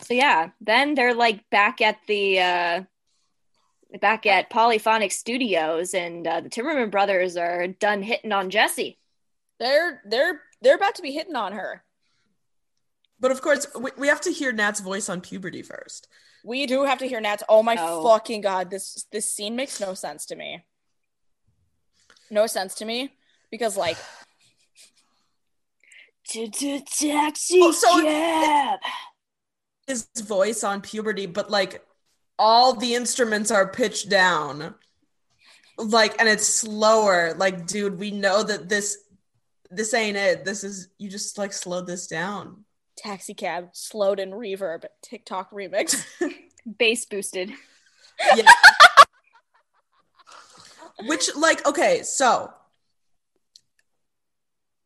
so 0.00 0.14
yeah, 0.14 0.50
then 0.60 0.94
they're 0.94 1.14
like 1.14 1.48
back 1.50 1.80
at 1.80 1.98
the 2.06 2.40
uh 2.40 2.82
back 4.00 4.26
at 4.26 4.50
Polyphonic 4.50 5.12
Studios 5.12 5.94
and 5.94 6.26
uh, 6.26 6.40
the 6.40 6.48
Timmerman 6.48 6.90
brothers 6.90 7.36
are 7.36 7.66
done 7.68 8.02
hitting 8.02 8.32
on 8.32 8.50
Jesse. 8.50 8.98
They're 9.60 10.00
they're 10.06 10.40
they're 10.60 10.76
about 10.76 10.94
to 10.96 11.02
be 11.02 11.12
hitting 11.12 11.36
on 11.36 11.52
her. 11.52 11.82
But 13.20 13.30
of 13.30 13.40
course, 13.40 13.66
we, 13.78 13.90
we 13.96 14.08
have 14.08 14.20
to 14.22 14.32
hear 14.32 14.50
Nat's 14.52 14.80
voice 14.80 15.08
on 15.08 15.20
puberty 15.20 15.62
first. 15.62 16.08
We 16.44 16.66
do 16.66 16.84
have 16.84 16.98
to 16.98 17.06
hear 17.06 17.20
Nat's. 17.20 17.44
Oh 17.48 17.62
my 17.62 17.76
Oh. 17.78 18.02
fucking 18.02 18.40
god! 18.40 18.70
This 18.70 19.06
this 19.12 19.32
scene 19.32 19.54
makes 19.54 19.78
no 19.80 19.94
sense 19.94 20.26
to 20.26 20.36
me. 20.36 20.64
No 22.30 22.46
sense 22.46 22.74
to 22.76 22.84
me 22.84 23.12
because 23.50 23.76
like 23.76 23.96
Taxi 26.26 27.12
Oh, 27.62 27.72
so- 27.72 28.02
cab. 28.02 28.80
His 29.86 30.08
voice 30.24 30.62
on 30.64 30.80
puberty, 30.80 31.26
but 31.26 31.50
like 31.50 31.84
all 32.38 32.74
the 32.74 32.94
instruments 32.94 33.50
are 33.50 33.68
pitched 33.68 34.08
down. 34.08 34.74
Like, 35.78 36.18
and 36.20 36.28
it's 36.28 36.46
slower. 36.46 37.34
Like, 37.34 37.66
dude, 37.66 37.98
we 37.98 38.10
know 38.10 38.42
that 38.42 38.68
this 38.68 38.98
this 39.70 39.94
ain't 39.94 40.16
it. 40.18 40.44
This 40.44 40.64
is 40.64 40.88
you 40.98 41.08
just 41.08 41.38
like 41.38 41.52
slowed 41.52 41.86
this 41.86 42.06
down. 42.06 42.64
taxi 42.96 43.34
cab 43.34 43.70
slowed 43.72 44.20
in 44.20 44.30
reverb 44.30 44.84
TikTok 45.02 45.50
remix. 45.50 46.04
Bass 46.78 47.06
boosted. 47.06 47.52
Yeah. 48.36 48.50
Which, 51.06 51.34
like, 51.34 51.66
okay, 51.66 52.02
so 52.04 52.52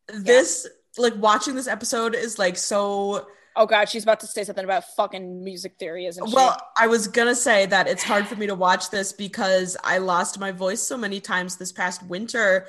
this, 0.08 0.66
like, 0.96 1.14
watching 1.16 1.54
this 1.54 1.66
episode 1.68 2.14
is 2.14 2.38
like 2.38 2.56
so. 2.56 3.26
Oh 3.56 3.66
god, 3.66 3.88
she's 3.88 4.02
about 4.02 4.20
to 4.20 4.26
say 4.26 4.44
something 4.44 4.64
about 4.64 4.84
fucking 4.96 5.42
music 5.42 5.76
theory, 5.78 6.06
isn't 6.06 6.28
she? 6.28 6.34
Well, 6.34 6.56
I 6.78 6.86
was 6.86 7.08
gonna 7.08 7.34
say 7.34 7.66
that 7.66 7.88
it's 7.88 8.02
hard 8.02 8.26
for 8.26 8.36
me 8.36 8.46
to 8.46 8.54
watch 8.54 8.90
this 8.90 9.12
because 9.12 9.76
I 9.82 9.98
lost 9.98 10.38
my 10.38 10.52
voice 10.52 10.82
so 10.82 10.96
many 10.96 11.20
times 11.20 11.56
this 11.56 11.72
past 11.72 12.02
winter, 12.02 12.66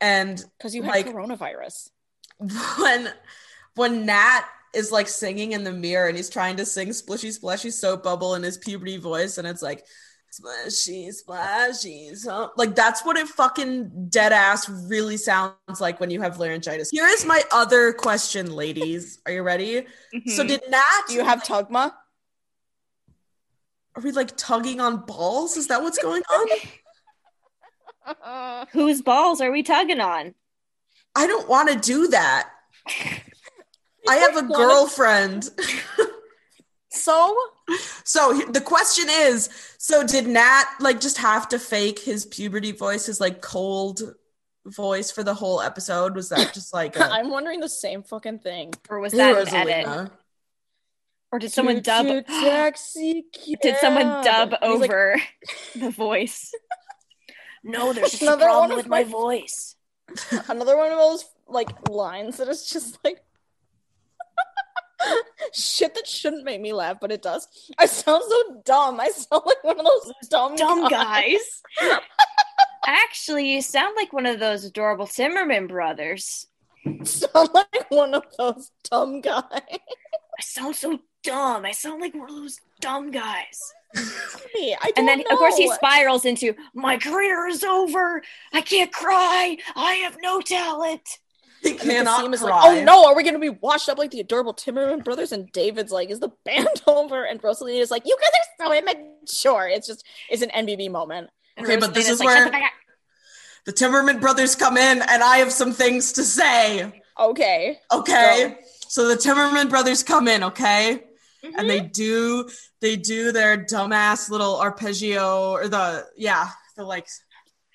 and 0.00 0.44
because 0.58 0.74
you 0.74 0.82
had 0.82 0.90
like- 0.90 1.06
coronavirus. 1.06 1.90
when 2.78 3.08
when 3.76 4.06
Nat 4.06 4.42
is 4.74 4.92
like 4.92 5.08
singing 5.08 5.52
in 5.52 5.64
the 5.64 5.72
mirror 5.72 6.08
and 6.08 6.16
he's 6.16 6.28
trying 6.28 6.56
to 6.56 6.66
sing 6.66 6.88
splishy 6.88 7.32
splashy 7.32 7.70
soap 7.70 8.02
bubble 8.02 8.34
in 8.34 8.42
his 8.42 8.58
puberty 8.58 8.98
voice 8.98 9.38
and 9.38 9.48
it's 9.48 9.62
like 9.62 9.86
splashy 10.30 11.10
splashy 11.12 12.14
soap 12.14 12.52
like 12.56 12.74
that's 12.74 13.04
what 13.04 13.16
it 13.16 13.26
fucking 13.26 14.08
dead 14.10 14.32
ass 14.32 14.68
really 14.68 15.16
sounds 15.16 15.80
like 15.80 15.98
when 15.98 16.10
you 16.10 16.20
have 16.20 16.38
laryngitis. 16.38 16.90
Here 16.90 17.06
is 17.06 17.24
my 17.24 17.42
other 17.52 17.92
question 17.94 18.52
ladies. 18.54 19.18
Are 19.24 19.32
you 19.32 19.42
ready? 19.42 19.86
So 20.26 20.44
Mhm. 20.44 20.48
did 20.48 20.60
Nat 20.68 21.02
Do 21.08 21.14
you 21.14 21.24
have 21.24 21.42
Tugma? 21.42 21.92
are 23.94 24.02
we 24.02 24.12
like 24.12 24.36
tugging 24.36 24.78
on 24.80 24.98
balls? 25.06 25.56
Is 25.56 25.68
that 25.68 25.82
what's 25.82 25.98
going 25.98 26.22
on? 28.06 28.66
Whose 28.72 29.00
balls 29.02 29.40
are 29.40 29.50
we 29.50 29.62
tugging 29.62 30.00
on? 30.00 30.34
I 31.14 31.26
don't 31.26 31.48
want 31.48 31.70
to 31.70 31.76
do 31.76 32.08
that. 32.08 32.50
I 34.08 34.16
have 34.16 34.36
a 34.36 34.42
girlfriend 34.42 35.48
So 36.96 37.36
So 38.04 38.40
the 38.50 38.60
question 38.60 39.06
is, 39.10 39.48
so 39.78 40.04
did 40.06 40.26
Nat 40.26 40.64
like 40.80 41.00
just 41.00 41.18
have 41.18 41.48
to 41.50 41.58
fake 41.58 41.98
his 41.98 42.24
puberty 42.26 42.72
voice, 42.72 43.06
his 43.06 43.20
like 43.20 43.40
cold 43.40 44.00
voice 44.64 45.10
for 45.10 45.22
the 45.22 45.34
whole 45.34 45.60
episode? 45.60 46.14
Was 46.14 46.28
that 46.30 46.52
just 46.54 46.72
like 46.74 46.96
a 46.96 47.04
I'm 47.12 47.30
wondering 47.30 47.60
the 47.60 47.68
same 47.68 48.02
fucking 48.02 48.40
thing. 48.40 48.72
Or 48.88 49.00
was 49.00 49.12
that 49.12 49.36
an 49.36 49.46
Rosalina? 49.46 49.86
edit? 49.86 50.12
Or 51.32 51.38
did 51.40 51.52
someone 51.52 51.80
dub 51.82 52.06
Choo-choo 52.06 52.22
taxi 52.22 53.24
did 53.62 53.76
someone 53.78 54.24
dub 54.24 54.54
And 54.62 54.72
he's 54.72 54.80
like, 54.80 54.90
over 54.90 55.16
the 55.76 55.90
voice? 55.90 56.52
No, 57.64 57.92
there's 57.92 58.12
just 58.12 58.22
a 58.22 58.26
Another 58.26 58.46
one 58.46 58.52
problem 58.52 58.70
of 58.72 58.76
with 58.78 58.86
my 58.88 59.02
my- 59.04 59.10
voice. 59.10 59.74
another 60.48 60.76
one 60.76 60.92
of 60.92 60.98
those 60.98 61.24
like 61.48 61.88
lines 61.88 62.36
that 62.36 62.46
is 62.48 62.68
just 62.68 62.96
like 63.04 63.18
shit 65.54 65.94
that 65.94 66.06
shouldn't 66.06 66.44
make 66.44 66.60
me 66.60 66.72
laugh, 66.72 66.98
but 67.00 67.12
it 67.12 67.22
does. 67.22 67.48
I 67.78 67.86
sound 67.86 68.22
so 68.28 68.62
dumb. 68.64 69.00
I 69.00 69.08
sound 69.08 69.42
like 69.46 69.62
one 69.64 69.78
of 69.78 69.84
those 69.84 70.12
dumb 70.30 70.56
Dumb 70.56 70.88
guys. 70.88 71.62
guys. 71.80 72.00
Actually, 72.86 73.52
you 73.52 73.62
sound 73.62 73.94
like 73.96 74.12
one 74.12 74.26
of 74.26 74.38
those 74.38 74.64
adorable 74.64 75.06
Timmerman 75.06 75.68
brothers. 75.68 76.46
sound 77.02 77.50
like 77.52 77.90
one 77.90 78.14
of 78.14 78.22
those 78.38 78.70
dumb 78.90 79.20
guys. 79.20 79.42
I 79.52 80.42
sound 80.42 80.76
so 80.76 80.98
dumb. 81.22 81.64
I 81.64 81.72
sound 81.72 82.00
like 82.00 82.14
one 82.14 82.28
of 82.30 82.36
those 82.36 82.60
dumb 82.80 83.10
guys. 83.10 83.72
And 84.96 85.08
then, 85.08 85.18
don't 85.18 85.32
of 85.32 85.38
course, 85.38 85.56
he 85.56 85.72
spirals 85.72 86.24
into 86.24 86.54
my 86.74 86.96
career 86.98 87.48
is 87.48 87.64
over. 87.64 88.22
I 88.52 88.60
can't 88.60 88.92
cry. 88.92 89.56
I 89.74 89.94
have 89.94 90.18
no 90.22 90.40
talent. 90.40 91.18
He 91.66 91.74
cannot 91.74 92.30
like, 92.30 92.40
oh 92.64 92.82
no, 92.84 93.06
are 93.06 93.14
we 93.16 93.22
gonna 93.24 93.38
be 93.38 93.48
washed 93.50 93.88
up 93.88 93.98
like 93.98 94.10
the 94.10 94.20
adorable 94.20 94.54
Timmerman 94.54 95.02
brothers? 95.04 95.32
And 95.32 95.50
David's 95.52 95.92
like, 95.92 96.10
is 96.10 96.20
the 96.20 96.30
band 96.44 96.68
over? 96.86 97.24
And 97.24 97.42
Rosalie 97.42 97.78
is 97.78 97.90
like, 97.90 98.02
you 98.06 98.16
guys 98.20 98.30
are 98.30 98.66
so 98.68 98.78
immature. 98.78 99.68
It's 99.68 99.86
just 99.86 100.04
it's 100.30 100.42
an 100.42 100.50
NBB 100.50 100.90
moment. 100.90 101.30
And 101.56 101.66
Okay, 101.66 101.76
but 101.76 101.94
this 101.94 102.08
is 102.08 102.20
like, 102.20 102.26
where- 102.26 102.44
"Shut 102.44 102.52
the. 102.52 102.60
The 103.64 103.72
Timmerman 103.72 104.20
brothers 104.20 104.54
come 104.54 104.76
in, 104.76 105.02
and 105.02 105.22
I 105.24 105.38
have 105.38 105.50
some 105.50 105.72
things 105.72 106.12
to 106.12 106.22
say. 106.22 107.02
Okay. 107.18 107.80
Okay, 107.92 108.58
so 108.86 109.08
the 109.08 109.16
Timmerman 109.16 109.68
brothers 109.68 110.04
come 110.04 110.28
in. 110.28 110.44
Okay, 110.44 111.02
Mhm. 111.44 111.52
and 111.58 111.68
they 111.68 111.80
do 111.80 112.48
they 112.80 112.94
do 112.94 113.32
their 113.32 113.56
dumbass 113.56 114.30
little 114.30 114.60
arpeggio 114.60 115.50
or 115.50 115.66
the 115.66 116.06
yeah 116.16 116.48
the 116.76 116.84
like 116.84 117.08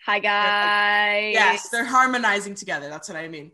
Hi 0.06 0.20
guys. 0.20 1.34
Yes, 1.34 1.70
they're 1.70 1.84
harmonizing 1.86 2.56
together. 2.56 2.88
That's 2.90 3.10
what 3.10 3.18
I 3.18 3.28
mean. 3.28 3.52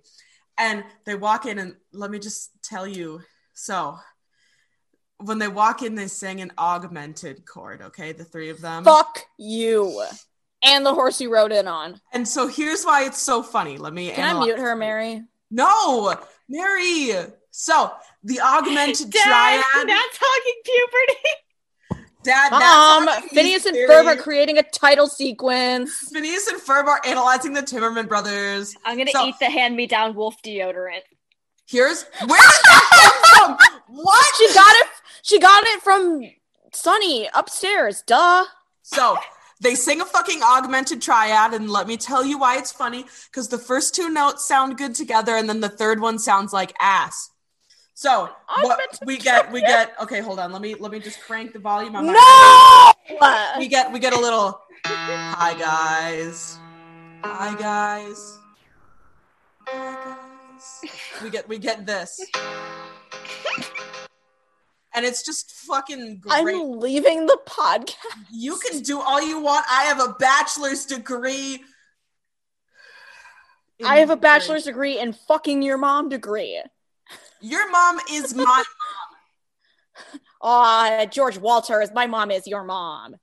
And 0.58 0.84
they 1.06 1.16
walk 1.16 1.46
in, 1.46 1.60
and 1.60 1.76
let 1.94 2.10
me 2.10 2.20
just 2.20 2.52
tell 2.64 2.88
you 2.88 3.22
so 3.54 3.98
when 5.20 5.40
they 5.40 5.48
walk 5.48 5.82
in, 5.82 5.96
they 5.96 6.08
sing 6.08 6.42
an 6.42 6.52
augmented 6.58 7.46
chord, 7.46 7.82
okay? 7.82 8.12
The 8.12 8.24
three 8.24 8.50
of 8.50 8.62
them. 8.62 8.84
Fuck 8.84 9.26
you. 9.38 10.06
And 10.64 10.86
the 10.86 10.94
horse 10.94 11.20
you 11.22 11.34
rode 11.34 11.52
in 11.52 11.68
on. 11.68 12.00
And 12.14 12.28
so 12.28 12.48
here's 12.48 12.84
why 12.84 13.06
it's 13.06 13.22
so 13.22 13.42
funny. 13.42 13.78
Let 13.78 13.94
me 13.94 14.12
Can 14.12 14.36
I 14.38 14.40
mute 14.40 14.60
her, 14.60 14.76
Mary? 14.76 15.24
No, 15.50 16.16
Mary. 16.50 17.12
So 17.52 17.92
the 18.24 18.42
augmented 18.42 19.10
Dad, 19.10 19.64
triad. 19.74 19.88
not 19.88 20.10
talking 20.14 20.62
puberty. 20.64 21.30
Dad, 22.28 22.52
Um, 22.52 23.08
Phineas 23.30 23.66
and 23.66 23.74
theory. 23.74 23.88
Ferb 23.90 24.06
are 24.06 24.18
creating 24.22 24.58
a 24.58 24.64
title 24.64 25.08
sequence. 25.08 25.92
Phineas 26.12 26.46
and 26.48 26.60
Ferb 26.62 26.86
are 26.88 27.02
analyzing 27.06 27.54
the 27.54 27.64
Timmerman 27.64 28.08
brothers. 28.08 28.76
I'm 28.84 28.98
gonna 28.98 29.12
So- 29.12 29.26
eat 29.26 29.36
the 29.40 29.46
hand-me-down 29.50 30.14
wolf 30.14 30.36
deodorant. 30.44 31.04
Here's 31.66 32.04
where 32.26 32.28
did 32.28 32.62
that 32.66 33.22
come 33.34 33.58
from? 33.58 33.68
What? 34.04 34.26
She 34.38 34.54
got 34.54 34.76
it. 34.76 34.88
She 35.22 35.40
got 35.40 35.64
it 35.66 35.82
from 35.82 36.22
Sonny 36.74 37.30
upstairs, 37.34 38.04
duh. 38.06 38.44
So 38.84 39.18
they 39.62 39.76
sing 39.76 40.02
a 40.02 40.06
fucking 40.06 40.44
augmented 40.44 41.02
triad, 41.02 41.54
and 41.54 41.70
let 41.70 41.88
me 41.88 41.96
tell 41.98 42.24
you 42.26 42.38
why 42.38 42.58
it's 42.58 42.72
funny. 42.74 43.06
Because 43.32 43.48
the 43.48 43.58
first 43.58 43.96
two 43.96 44.10
notes 44.10 44.46
sound 44.46 44.78
good 44.78 44.96
together, 44.96 45.36
and 45.36 45.48
then 45.50 45.62
the 45.62 45.70
third 45.70 46.02
one 46.02 46.20
sounds 46.20 46.52
like 46.54 46.74
ass. 46.80 47.32
So 47.98 48.30
what 48.62 49.00
we 49.08 49.18
get, 49.18 49.52
we 49.52 49.60
get. 49.60 49.96
Okay, 50.00 50.20
hold 50.20 50.38
on. 50.38 50.52
Let 50.52 50.62
me 50.62 50.76
let 50.76 50.92
me 50.92 51.00
just 51.00 51.20
crank 51.20 51.52
the 51.52 51.58
volume 51.58 51.96
on 51.96 52.06
my. 52.06 52.14
No! 52.14 53.58
We 53.58 53.68
get 53.68 53.92
we 53.92 53.98
get 53.98 54.14
a 54.14 54.20
little. 54.20 54.62
Hi 54.86 55.56
guys. 55.58 56.60
Hi 57.24 57.56
guys. 57.56 58.38
Hi 59.66 60.16
guys. 60.52 60.82
We 61.24 61.32
get 61.32 61.50
we 61.50 61.58
get 61.58 61.88
this. 61.88 62.24
And 64.94 65.04
it's 65.04 65.26
just 65.26 65.54
fucking 65.54 66.20
great. 66.20 66.56
I'm 66.56 66.80
leaving 66.80 67.26
the 67.26 67.40
podcast. 67.48 67.96
You 68.30 68.60
can 68.60 68.84
do 68.84 69.02
all 69.02 69.28
you 69.28 69.42
want. 69.42 69.66
I 69.72 69.86
have 69.86 70.00
a 70.00 70.14
bachelor's 70.20 70.86
degree. 70.86 71.64
I 73.84 73.98
have 73.98 74.12
a 74.12 74.18
bachelor's 74.18 74.66
degree 74.66 75.00
in 75.00 75.14
fucking 75.14 75.64
your 75.64 75.80
mom 75.80 76.10
degree. 76.10 76.62
Your 77.42 77.70
mom 77.70 78.00
is 78.12 78.34
my. 78.36 78.44
Mom. 78.44 78.66
Ah, 80.42 81.06
George 81.10 81.38
Walters, 81.38 81.92
my 81.94 82.06
mom 82.06 82.30
is 82.30 82.46
your 82.46 82.64
mom. 82.64 83.16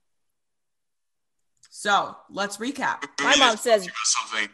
so 1.69 2.17
let's 2.29 2.57
recap. 2.57 3.03
My 3.21 3.35
mom 3.37 3.55
says 3.55 3.87
something. 4.03 4.49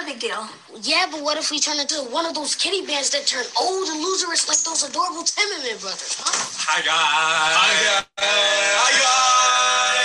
a 0.00 0.04
big 0.04 0.20
deal. 0.20 0.48
Yeah, 0.80 1.06
but 1.10 1.22
what 1.22 1.36
if 1.36 1.50
we 1.50 1.60
turn 1.60 1.78
into 1.78 1.96
one 2.10 2.26
of 2.26 2.34
those 2.34 2.54
kitty 2.54 2.86
bands 2.86 3.10
that 3.10 3.26
turn 3.26 3.44
old 3.60 3.88
and 3.88 4.00
loserous 4.00 4.48
like 4.48 4.58
those 4.58 4.88
adorable 4.88 5.22
Timmerman 5.22 5.80
brothers, 5.80 6.16
huh? 6.18 6.32
Hi 6.66 6.80
guys. 6.80 8.06
Hi 8.18 8.92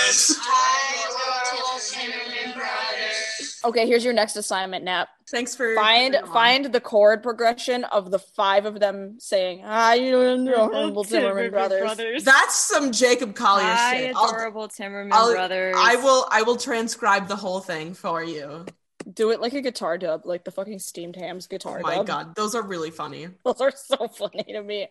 guys. 0.06 0.87
Okay, 3.64 3.86
here's 3.86 4.04
your 4.04 4.12
next 4.14 4.36
assignment, 4.36 4.84
Nap. 4.84 5.08
Thanks 5.30 5.54
for 5.54 5.74
Find 5.74 6.14
coming 6.14 6.28
on. 6.28 6.34
find 6.34 6.64
the 6.66 6.80
chord 6.80 7.22
progression 7.22 7.84
of 7.84 8.10
the 8.10 8.18
five 8.18 8.64
of 8.66 8.78
them 8.80 9.16
saying, 9.18 9.62
"Ah, 9.64 9.92
you 9.94 10.20
adorable 10.20 11.04
Timmerman 11.04 11.50
brothers." 11.50 12.24
That's 12.24 12.54
some 12.56 12.92
Jacob 12.92 13.34
Collier 13.34 13.64
Hi, 13.66 13.96
shit. 13.98 14.16
I'll- 14.16 14.28
adorable 14.30 14.68
Timmerman 14.68 15.10
I'll- 15.12 15.32
brothers. 15.32 15.74
I 15.78 15.96
will. 15.96 16.26
I 16.30 16.42
will 16.42 16.56
transcribe 16.56 17.28
the 17.28 17.36
whole 17.36 17.60
thing 17.60 17.94
for 17.94 18.22
you. 18.22 18.64
Do 19.12 19.30
it 19.30 19.40
like 19.40 19.54
a 19.54 19.62
guitar 19.62 19.96
dub, 19.96 20.22
like 20.26 20.44
the 20.44 20.50
fucking 20.50 20.78
steamed 20.80 21.16
hams 21.16 21.46
guitar 21.46 21.78
Oh 21.78 21.82
my 21.82 21.94
dub. 21.96 22.06
god, 22.06 22.34
those 22.34 22.54
are 22.54 22.62
really 22.62 22.90
funny. 22.90 23.28
Those 23.44 23.60
are 23.60 23.72
so 23.74 24.08
funny 24.08 24.44
to 24.52 24.62
me. 24.62 24.86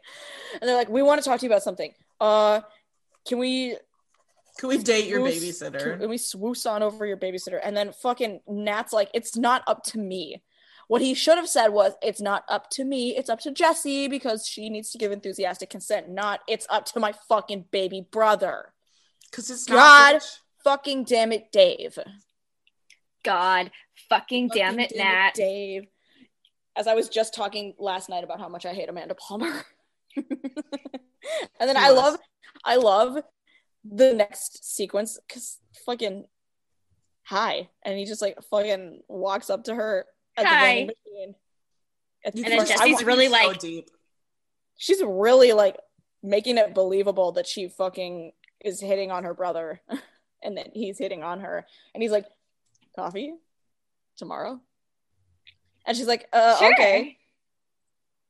And 0.59 0.67
they're 0.67 0.75
like, 0.77 0.89
"We 0.89 1.03
want 1.03 1.21
to 1.21 1.29
talk 1.29 1.39
to 1.39 1.45
you 1.45 1.51
about 1.51 1.61
something. 1.63 1.93
Uh, 2.19 2.61
can 3.27 3.37
we 3.37 3.75
Can 4.57 4.69
we 4.69 4.77
date 4.77 5.07
your 5.07 5.21
babysitter? 5.21 5.99
Can 5.99 6.09
we 6.09 6.17
swoosh 6.17 6.65
on 6.65 6.83
over 6.83 7.05
your 7.05 7.17
babysitter?" 7.17 7.59
And 7.63 7.75
then 7.75 7.91
fucking 7.91 8.41
Nat's 8.47 8.93
like, 8.93 9.09
"It's 9.13 9.35
not 9.35 9.63
up 9.67 9.83
to 9.85 9.99
me." 9.99 10.43
What 10.87 11.01
he 11.01 11.13
should 11.13 11.37
have 11.37 11.49
said 11.49 11.69
was, 11.69 11.93
"It's 12.01 12.21
not 12.21 12.43
up 12.47 12.69
to 12.71 12.83
me. 12.85 13.15
It's 13.15 13.29
up 13.29 13.39
to 13.41 13.51
Jesse 13.51 14.07
because 14.07 14.47
she 14.47 14.69
needs 14.69 14.91
to 14.91 14.97
give 14.97 15.11
enthusiastic 15.11 15.69
consent. 15.69 16.09
Not 16.09 16.41
it's 16.47 16.65
up 16.69 16.85
to 16.87 16.99
my 16.99 17.13
fucking 17.27 17.65
baby 17.71 18.01
brother." 18.01 18.73
Because 19.29 19.49
it's 19.49 19.65
God. 19.65 19.75
not. 20.13 20.21
bitch. 20.21 20.37
Fucking 20.63 21.03
damn 21.05 21.31
it, 21.31 21.51
Dave. 21.51 21.97
God, 23.23 23.71
fucking 24.09 24.49
damn 24.53 24.75
Fucking 24.75 24.97
it, 24.97 24.97
Nat. 24.97 25.33
Dave. 25.33 25.87
As 26.75 26.87
I 26.87 26.93
was 26.93 27.09
just 27.09 27.33
talking 27.33 27.73
last 27.79 28.09
night 28.09 28.23
about 28.23 28.39
how 28.39 28.49
much 28.49 28.65
I 28.65 28.73
hate 28.73 28.89
Amanda 28.89 29.15
Palmer. 29.15 29.65
and 30.15 30.25
then 31.59 31.75
Who 31.75 31.81
I 31.81 31.89
love 31.89 32.17
I 32.63 32.75
love 32.77 33.17
the 33.89 34.13
next 34.13 34.63
sequence 34.75 35.19
because 35.27 35.59
fucking 35.85 36.25
hi. 37.23 37.69
And 37.83 37.97
he 37.97 38.05
just 38.05 38.21
like 38.21 38.37
fucking 38.49 39.01
walks 39.07 39.49
up 39.49 39.65
to 39.65 39.75
her 39.75 40.05
at 40.37 40.43
the 40.43 40.47
Hi. 40.49 40.65
vending 40.65 40.87
machine. 40.87 41.35
At 42.25 42.35
You 42.35 42.43
And 42.43 42.51
then 42.53 42.59
first- 42.59 42.71
I 42.71 42.75
Jesse's 42.77 42.93
want- 42.95 43.05
really 43.05 43.25
so 43.27 43.31
like- 43.31 43.59
deep. 43.59 43.89
she's 44.77 45.01
really 45.03 45.53
like 45.53 45.77
making 46.23 46.57
it 46.57 46.73
believable 46.73 47.31
that 47.33 47.47
she 47.47 47.67
fucking 47.69 48.31
is 48.63 48.79
hitting 48.79 49.11
on 49.11 49.23
her 49.23 49.33
brother 49.33 49.81
and 50.43 50.57
that 50.57 50.71
he's 50.73 50.97
hitting 50.97 51.23
on 51.23 51.39
her. 51.41 51.65
And 51.93 52.01
he's 52.01 52.11
like, 52.11 52.25
coffee 52.95 53.33
tomorrow? 54.17 54.59
And 55.85 55.95
she's 55.95 56.07
like, 56.07 56.27
uh, 56.33 56.57
Sure. 56.57 56.73
okay, 56.73 57.17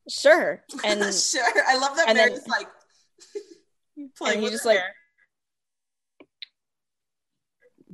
sure. 0.10 0.64
And 0.86 1.02
sure, 1.14 1.44
I 1.68 1.78
love 1.78 1.96
that 1.98 2.10
and 2.10 2.18
they're 2.18 2.28
then- 2.30 2.38
just 2.38 2.50
like 2.50 2.68
playing 4.18 4.40
he 4.40 4.44
with 4.44 4.52
just, 4.54 4.64
her 4.66 4.70
like, 4.72 4.80
hair. 4.80 4.94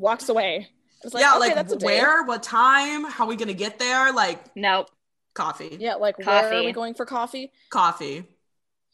Walks 0.03 0.29
away. 0.29 0.67
It's 1.03 1.13
like, 1.13 1.21
yeah, 1.21 1.31
okay, 1.31 1.39
like 1.39 1.55
that's 1.55 1.73
a 1.73 1.77
where, 1.77 2.23
what 2.23 2.43
time, 2.43 3.03
how 3.05 3.25
we 3.25 3.35
gonna 3.35 3.53
get 3.53 3.79
there? 3.79 4.13
Like 4.13 4.39
Nope. 4.55 4.89
coffee, 5.33 5.77
Yeah, 5.79 5.95
like 5.95 6.17
where 6.19 6.53
are 6.53 6.63
we 6.63 6.71
going 6.71 6.93
for 6.93 7.05
coffee? 7.05 7.51
coffee. 7.69 8.25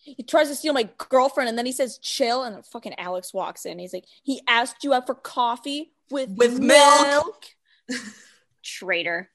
He 0.01 0.24
tries 0.24 0.47
to 0.47 0.55
steal 0.55 0.74
my 0.74 0.88
girlfriend, 0.97 1.49
and 1.49 1.57
then 1.57 1.66
he 1.66 1.74
says, 1.74 1.97
"Chill." 1.97 2.43
And 2.43 2.66
fucking 2.66 2.95
Alex 2.97 3.34
walks 3.34 3.66
in. 3.66 3.80
He's 3.80 3.93
like, 3.93 4.05
"He 4.24 4.41
asked 4.47 4.84
you 4.84 4.93
out 4.93 5.05
for 5.05 5.14
coffee 5.14 5.91
with 6.10 6.30
milk 6.30 6.39
With 6.39 6.60
milk." 6.60 7.45
Traitor. 8.64 9.30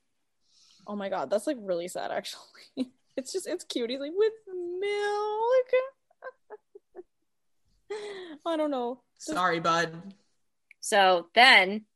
Oh 0.87 0.97
my 0.97 1.11
god, 1.11 1.29
that's 1.31 1.47
like 1.47 1.59
really 1.61 1.87
sad. 1.89 2.11
Actually, 2.11 2.41
it's 3.16 3.33
just 3.33 3.47
it's 3.47 3.64
cute. 3.64 3.91
He's 3.91 4.01
like 4.01 4.12
with 4.16 4.33
milk. 4.81 5.66
I 8.47 8.57
don't 8.57 8.70
know. 8.70 9.01
Sorry, 9.18 9.61
bud. 9.61 10.14
So 10.85 11.28
then 11.35 11.87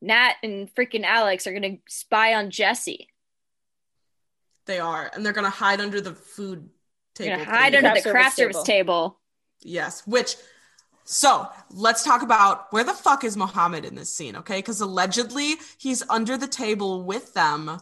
Nat 0.00 0.36
and 0.42 0.74
freaking 0.74 1.04
Alex 1.04 1.46
are 1.46 1.52
gonna 1.52 1.76
spy 1.86 2.32
on 2.32 2.50
Jesse. 2.50 3.08
They 4.64 4.78
are, 4.78 5.10
and 5.12 5.24
they're 5.24 5.34
gonna 5.34 5.50
hide 5.50 5.82
under 5.82 6.00
the 6.00 6.14
food 6.14 6.70
They're 7.16 7.26
table. 7.26 7.44
gonna 7.44 7.58
hide 7.58 7.74
thing. 7.74 7.84
under 7.84 8.00
the 8.00 8.10
craft 8.10 8.36
service 8.36 8.56
service 8.56 8.66
table. 8.66 9.20
Yes, 9.60 10.06
which 10.06 10.36
so 11.04 11.46
let's 11.70 12.02
talk 12.02 12.22
about 12.22 12.72
where 12.72 12.84
the 12.84 12.94
fuck 12.94 13.22
is 13.22 13.36
Mohammed 13.36 13.84
in 13.84 13.94
this 13.94 14.14
scene, 14.14 14.36
okay? 14.36 14.56
Because 14.56 14.80
allegedly 14.80 15.56
he's 15.76 16.02
under 16.08 16.38
the 16.38 16.48
table 16.48 17.02
with 17.04 17.34
them, 17.34 17.78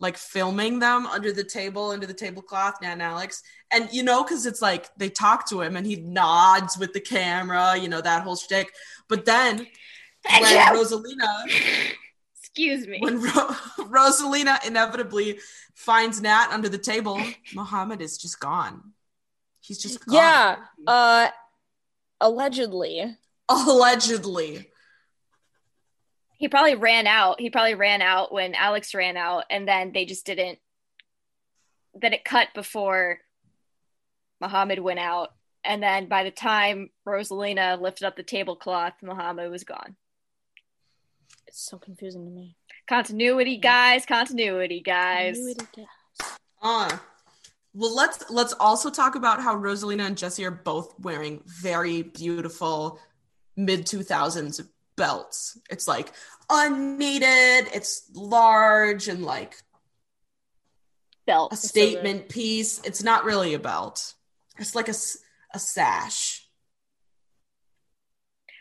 like 0.00 0.16
filming 0.16 0.80
them 0.80 1.06
under 1.06 1.30
the 1.30 1.44
table, 1.44 1.90
under 1.90 2.06
the 2.06 2.14
tablecloth, 2.14 2.82
Nat 2.82 2.94
and 2.94 3.02
Alex. 3.02 3.44
And 3.70 3.88
you 3.92 4.02
know, 4.02 4.24
because 4.24 4.44
it's 4.44 4.60
like 4.60 4.92
they 4.96 5.08
talk 5.08 5.48
to 5.50 5.60
him 5.60 5.76
and 5.76 5.86
he 5.86 5.94
nods 5.94 6.76
with 6.76 6.94
the 6.94 7.00
camera, 7.00 7.76
you 7.76 7.88
know, 7.88 8.00
that 8.00 8.24
whole 8.24 8.34
shtick. 8.34 8.72
But 9.08 9.24
then 9.24 9.68
Thank 10.24 10.42
when 10.42 10.52
you. 10.52 10.82
Rosalina 10.82 11.94
Excuse 12.38 12.86
me. 12.86 12.98
when 13.00 13.20
Ro- 13.20 13.30
Rosalina 13.78 14.64
inevitably 14.66 15.38
finds 15.74 16.20
Nat 16.20 16.48
under 16.50 16.68
the 16.68 16.78
table, 16.78 17.20
Mohammed 17.54 18.00
is 18.02 18.18
just 18.18 18.40
gone. 18.40 18.92
He's 19.60 19.78
just 19.78 20.04
gone. 20.04 20.14
Yeah. 20.16 20.56
Uh, 20.86 21.28
allegedly. 22.20 23.16
Allegedly. 23.48 24.70
he 26.38 26.48
probably 26.48 26.74
ran 26.74 27.06
out. 27.06 27.40
He 27.40 27.50
probably 27.50 27.74
ran 27.74 28.02
out 28.02 28.32
when 28.32 28.54
Alex 28.54 28.94
ran 28.94 29.16
out, 29.16 29.44
and 29.50 29.66
then 29.66 29.92
they 29.92 30.04
just 30.04 30.26
didn't. 30.26 30.58
Then 31.94 32.12
it 32.12 32.24
cut 32.24 32.48
before 32.54 33.18
Muhammad 34.40 34.78
went 34.78 35.00
out, 35.00 35.30
and 35.64 35.82
then 35.82 36.08
by 36.08 36.24
the 36.24 36.30
time 36.30 36.90
Rosalina 37.06 37.80
lifted 37.80 38.06
up 38.06 38.16
the 38.16 38.22
tablecloth, 38.22 38.94
Muhammad 39.02 39.50
was 39.50 39.64
gone. 39.64 39.96
It's 41.50 41.68
so 41.68 41.78
confusing 41.78 42.24
to 42.26 42.30
me. 42.30 42.54
Continuity, 42.88 43.56
guys. 43.56 44.06
Continuity, 44.06 44.80
guys. 44.80 45.36
Uh 46.62 46.96
well 47.74 47.94
let's 47.94 48.30
let's 48.30 48.52
also 48.60 48.88
talk 48.88 49.16
about 49.16 49.42
how 49.42 49.56
Rosalina 49.56 50.06
and 50.06 50.16
Jesse 50.16 50.44
are 50.44 50.52
both 50.52 50.94
wearing 51.00 51.42
very 51.44 52.02
beautiful 52.02 53.00
mid 53.56 53.84
2000s 53.84 54.64
belts. 54.94 55.58
It's 55.68 55.88
like 55.88 56.12
unneeded, 56.48 57.66
it's 57.74 58.08
large 58.14 59.08
and 59.08 59.24
like 59.24 59.56
Belt. 61.26 61.52
a 61.52 61.56
so 61.56 61.66
statement 61.66 62.28
piece. 62.28 62.80
It's 62.84 63.02
not 63.02 63.24
really 63.24 63.54
a 63.54 63.58
belt. 63.58 64.14
It's 64.56 64.76
like 64.76 64.88
a 64.88 64.94
a 65.52 65.58
sash. 65.58 66.39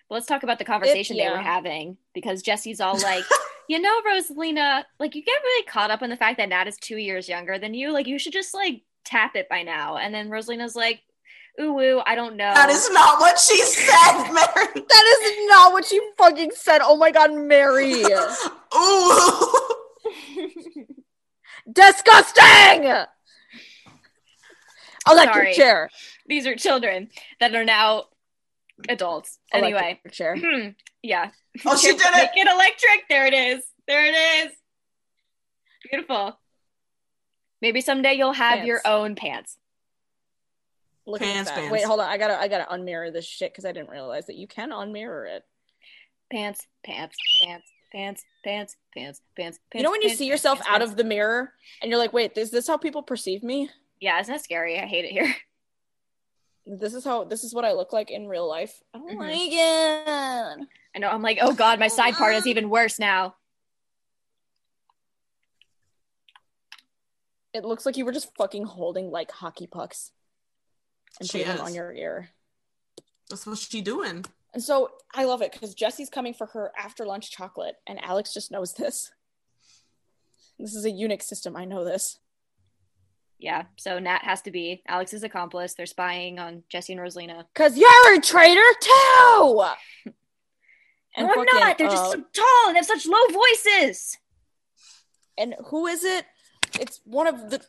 Let's 0.09 0.25
talk 0.25 0.43
about 0.43 0.57
the 0.57 0.65
conversation 0.65 1.17
they 1.17 1.29
were 1.29 1.37
having 1.37 1.97
because 2.13 2.41
Jesse's 2.41 2.81
all 2.81 2.99
like, 2.99 3.23
you 3.69 3.79
know, 3.79 4.01
Rosalina, 4.01 4.83
like 4.99 5.13
you 5.15 5.23
get 5.23 5.41
really 5.43 5.65
caught 5.65 5.91
up 5.91 6.01
in 6.01 6.09
the 6.09 6.17
fact 6.17 6.37
that 6.37 6.49
Nat 6.49 6.67
is 6.67 6.77
two 6.77 6.97
years 6.97 7.29
younger 7.29 7.59
than 7.59 7.75
you. 7.75 7.91
Like 7.91 8.07
you 8.07 8.17
should 8.17 8.33
just 8.33 8.53
like 8.53 8.81
tap 9.05 9.35
it 9.35 9.47
by 9.49 9.61
now. 9.61 9.97
And 9.97 10.13
then 10.13 10.29
Rosalina's 10.29 10.75
like, 10.75 11.01
ooh, 11.61 11.79
ooh, 11.79 12.01
I 12.05 12.15
don't 12.15 12.37
know. 12.37 12.53
That 12.53 12.69
is 12.69 12.89
not 12.91 13.19
what 13.19 13.37
she 13.37 13.57
said, 13.63 14.23
Mary. 14.31 14.85
That 14.87 15.21
is 15.21 15.47
not 15.47 15.73
what 15.73 15.85
she 15.85 15.99
fucking 16.17 16.51
said. 16.55 16.81
Oh 16.81 16.97
my 16.97 17.11
god, 17.11 17.33
Mary. 17.33 18.03
Ooh. 18.75 19.53
Disgusting! 21.71 23.05
Electric 25.07 25.33
Sorry. 25.33 25.53
chair. 25.53 25.89
these 26.27 26.47
are 26.47 26.55
children 26.55 27.09
that 27.39 27.53
are 27.55 27.63
now 27.63 28.05
adults. 28.87 29.39
Anyway, 29.53 29.99
Electric 30.03 30.13
chair. 30.13 30.75
yeah. 31.03 31.31
Oh, 31.65 31.75
she 31.77 31.87
did 31.87 31.97
Make 32.11 32.29
it. 32.35 32.47
it 32.47 32.47
electric. 32.47 33.09
There 33.09 33.25
it 33.25 33.33
is. 33.33 33.63
There 33.87 34.05
it 34.05 34.45
is. 34.47 34.53
Beautiful. 35.89 36.39
Maybe 37.61 37.81
someday 37.81 38.13
you'll 38.13 38.33
have 38.33 38.55
Pants. 38.59 38.67
your 38.67 38.81
own 38.85 39.15
pants. 39.15 39.57
Look 41.05 41.21
Pants, 41.21 41.49
at 41.49 41.55
that. 41.55 41.61
pants. 41.61 41.71
Wait, 41.73 41.83
hold 41.85 41.99
on. 41.99 42.07
I 42.07 42.17
gotta 42.17 42.39
I 42.39 42.47
gotta 42.47 42.65
unmirror 42.71 43.11
this 43.11 43.25
shit 43.25 43.51
because 43.51 43.65
I 43.65 43.71
didn't 43.71 43.89
realize 43.89 44.27
that 44.27 44.35
you 44.35 44.47
can 44.47 44.69
unmirror 44.71 45.27
it. 45.35 45.43
Pants, 46.31 46.67
pants, 46.85 47.17
pants, 47.43 47.65
pants, 47.91 48.23
pants, 48.43 48.75
pants, 48.95 49.19
pants. 49.35 49.59
you 49.73 49.81
know 49.81 49.89
when 49.91 50.01
you 50.03 50.09
pants, 50.09 50.19
see 50.19 50.27
yourself 50.27 50.59
pants, 50.59 50.69
out 50.69 50.77
pants. 50.79 50.91
of 50.91 50.97
the 50.97 51.03
mirror 51.03 51.51
and 51.81 51.89
you're 51.89 51.97
like, 51.99 52.13
wait, 52.13 52.37
is 52.37 52.51
this 52.51 52.67
how 52.67 52.77
people 52.77 53.01
perceive 53.01 53.41
me? 53.43 53.69
Yeah, 53.99 54.19
isn't 54.21 54.31
that 54.31 54.43
scary? 54.43 54.77
I 54.79 54.85
hate 54.85 55.05
it 55.05 55.11
here. 55.11 55.33
This 56.71 56.93
is 56.93 57.03
how 57.03 57.23
this 57.23 57.43
is 57.43 57.51
what 57.51 57.65
I 57.65 57.71
look 57.73 57.91
like 57.93 58.11
in 58.11 58.27
real 58.27 58.47
life. 58.47 58.83
I 58.93 58.99
don't 58.99 59.09
Mhm. 59.09 59.17
like 59.17 59.51
it. 59.51 60.67
I 60.95 60.99
know. 60.99 61.09
I'm 61.09 61.23
like, 61.23 61.39
oh 61.41 61.51
god, 61.51 61.79
my 61.79 61.87
side 61.87 62.13
part 62.13 62.35
is 62.35 62.45
even 62.45 62.69
worse 62.69 62.99
now. 62.99 63.35
It 67.53 67.65
looks 67.65 67.87
like 67.87 67.97
you 67.97 68.05
were 68.05 68.11
just 68.11 68.35
fucking 68.35 68.65
holding 68.65 69.09
like 69.09 69.31
hockey 69.31 69.65
pucks 69.65 70.11
and 71.19 71.27
She 71.27 71.39
putting 71.39 71.55
them 71.55 71.65
on 71.65 71.73
your 71.73 71.91
ear. 71.91 72.29
That's 73.29 73.47
what 73.47 73.57
she 73.57 73.81
doing. 73.81 74.25
And 74.53 74.63
so 74.63 74.91
I 75.13 75.23
love 75.25 75.41
it 75.41 75.51
because 75.51 75.73
Jesse's 75.73 76.09
coming 76.09 76.35
for 76.35 76.47
her 76.47 76.71
after 76.77 77.03
lunch 77.05 77.31
chocolate, 77.31 77.77
and 77.87 78.03
Alex 78.03 78.31
just 78.33 78.51
knows 78.51 78.73
this. 78.73 79.11
This 80.59 80.75
is 80.75 80.85
a 80.85 80.91
Unix 80.91 81.23
system. 81.23 81.55
I 81.55 81.65
know 81.65 81.83
this. 81.83 82.19
Yeah. 83.39 83.63
So 83.77 83.99
Nat 83.99 84.23
has 84.23 84.41
to 84.43 84.51
be 84.51 84.81
Alex's 84.87 85.23
accomplice. 85.23 85.73
They're 85.73 85.85
spying 85.85 86.39
on 86.39 86.63
Jesse 86.69 86.93
and 86.93 87.01
Rosalina. 87.01 87.45
Cause 87.55 87.77
you're 87.77 88.15
a 88.15 88.21
traitor 88.21 88.61
too. 88.81 89.63
And 91.15 91.25
no, 91.25 91.33
I'm 91.33 91.39
fucking, 91.47 91.59
not. 91.59 91.77
They're 91.79 91.89
just 91.89 92.03
uh, 92.03 92.11
so 92.11 92.23
tall 92.33 92.67
and 92.67 92.77
have 92.77 92.85
such 92.85 93.07
low 93.07 93.17
voices. 93.33 94.15
and 95.39 95.55
who 95.65 95.87
is 95.87 96.03
it? 96.03 96.23
It's 96.79 97.01
one 97.03 97.25
of 97.25 97.49
the 97.49 97.65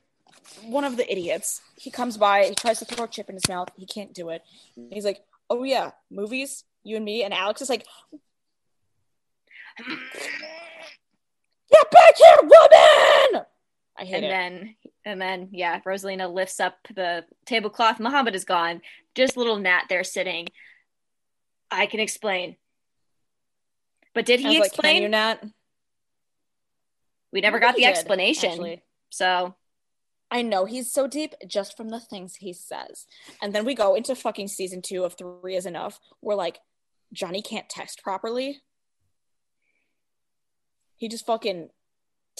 one 0.66 0.84
of 0.84 0.98
the 0.98 1.10
idiots. 1.10 1.62
He 1.76 1.90
comes 1.90 2.18
by, 2.18 2.44
he 2.44 2.54
tries 2.54 2.80
to 2.80 2.84
throw 2.84 3.06
a 3.06 3.08
chip 3.08 3.30
in 3.30 3.36
his 3.36 3.48
mouth. 3.48 3.70
He 3.76 3.86
can't 3.86 4.12
do 4.12 4.28
it. 4.28 4.42
He's 4.90 5.06
like, 5.06 5.24
"Oh 5.48 5.64
yeah, 5.64 5.92
movies, 6.10 6.64
you 6.84 6.96
and 6.96 7.04
me." 7.04 7.24
And 7.24 7.32
Alex 7.32 7.62
is 7.62 7.70
like, 7.70 7.86
"Get 9.78 9.88
back 11.90 12.16
here, 12.18 12.36
woman!" 12.42 13.46
I 14.00 14.04
hate 14.04 14.16
and 14.16 14.24
it. 14.24 14.28
then 14.28 14.74
and 15.04 15.20
then 15.20 15.48
yeah, 15.52 15.80
Rosalina 15.86 16.32
lifts 16.32 16.58
up 16.58 16.76
the 16.94 17.24
tablecloth. 17.46 18.00
Muhammad 18.00 18.34
is 18.34 18.44
gone. 18.44 18.80
Just 19.14 19.36
little 19.36 19.58
Nat 19.58 19.84
there 19.88 20.04
sitting. 20.04 20.48
I 21.70 21.86
can 21.86 22.00
explain. 22.00 22.56
But 24.14 24.26
did 24.26 24.40
he 24.40 24.58
like, 24.58 24.68
explain? 24.68 24.94
"Can 24.94 25.02
you 25.02 25.08
not?" 25.08 25.44
we 27.32 27.40
never 27.40 27.60
got 27.60 27.76
the 27.76 27.82
did, 27.82 27.90
explanation. 27.90 28.50
actually. 28.50 28.82
So 29.10 29.54
I 30.30 30.42
know 30.42 30.64
he's 30.64 30.90
so 30.92 31.06
deep 31.06 31.34
just 31.46 31.76
from 31.76 31.88
the 31.88 32.00
things 32.00 32.36
he 32.36 32.52
says. 32.52 33.06
And 33.42 33.52
then 33.52 33.64
we 33.64 33.74
go 33.74 33.94
into 33.94 34.14
fucking 34.14 34.48
season 34.48 34.80
two 34.82 35.04
of 35.04 35.14
Three 35.14 35.56
is 35.56 35.66
Enough, 35.66 36.00
where 36.20 36.36
like 36.36 36.58
Johnny 37.12 37.42
can't 37.42 37.68
text 37.68 38.02
properly. 38.02 38.60
He 40.96 41.08
just 41.08 41.26
fucking 41.26 41.70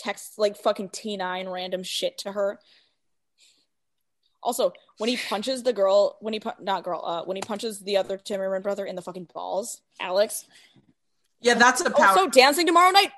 texts 0.01 0.39
like 0.39 0.57
fucking 0.57 0.91
T9 0.91 1.53
random 1.53 1.83
shit 1.83 2.19
to 2.19 2.33
her. 2.33 2.59
Also, 4.43 4.73
when 4.99 5.11
he 5.11 5.19
punches 5.19 5.63
the 5.63 5.73
girl, 5.73 6.17
when 6.21 6.33
he 6.33 6.41
pu- 6.41 6.51
not 6.61 6.83
girl, 6.83 7.03
uh, 7.05 7.25
when 7.25 7.37
he 7.37 7.43
punches 7.43 7.81
the 7.81 7.99
other 7.99 8.17
Timmerman 8.17 8.63
brother 8.63 8.87
in 8.87 8.97
the 8.97 9.03
fucking 9.03 9.29
balls, 9.35 9.83
Alex. 10.01 10.47
Yeah, 11.43 11.55
that's 11.55 11.81
a 11.83 11.91
power. 11.91 12.07
Also, 12.07 12.29
dancing 12.29 12.67
tomorrow 12.67 12.91
night. 12.91 13.11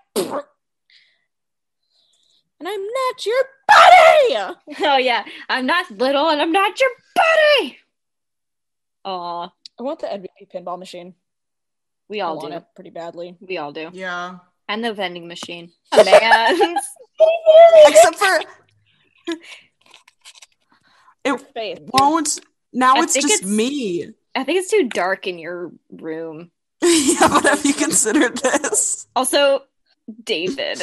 And 2.60 2.68
I'm 2.68 2.84
not 2.84 3.26
your 3.26 3.42
buddy. 3.68 4.54
oh 4.84 4.96
yeah, 4.96 5.24
I'm 5.48 5.66
not 5.66 5.90
little 5.90 6.28
and 6.28 6.40
I'm 6.40 6.52
not 6.52 6.78
your 6.80 6.90
buddy. 7.14 7.78
Aw, 9.04 9.52
I 9.78 9.82
want 9.82 10.00
the 10.00 10.06
MVP 10.06 10.50
pinball 10.54 10.78
machine. 10.78 11.14
we 12.08 12.20
I 12.20 12.26
all 12.26 12.36
want 12.36 12.50
do. 12.50 12.56
it 12.58 12.64
pretty 12.74 12.90
badly. 12.90 13.36
We 13.40 13.58
all 13.58 13.72
do. 13.72 13.90
yeah. 13.92 14.38
And 14.72 14.82
the 14.82 14.94
vending 14.94 15.28
machine. 15.28 15.70
Oh, 15.92 16.02
man. 16.02 16.76
Except 17.88 18.16
for 18.16 18.40
it 21.24 21.40
Faith. 21.54 21.80
won't. 21.92 22.38
Now 22.72 22.94
I 22.96 23.02
it's 23.02 23.12
just 23.12 23.26
it's- 23.26 23.44
me. 23.44 24.08
I 24.34 24.44
think 24.44 24.60
it's 24.60 24.70
too 24.70 24.88
dark 24.88 25.26
in 25.26 25.38
your 25.38 25.72
room. 25.90 26.50
yeah, 26.82 27.28
but 27.28 27.44
have 27.44 27.66
you 27.66 27.74
considered 27.74 28.38
this? 28.38 29.06
Also, 29.14 29.60
David. 30.24 30.82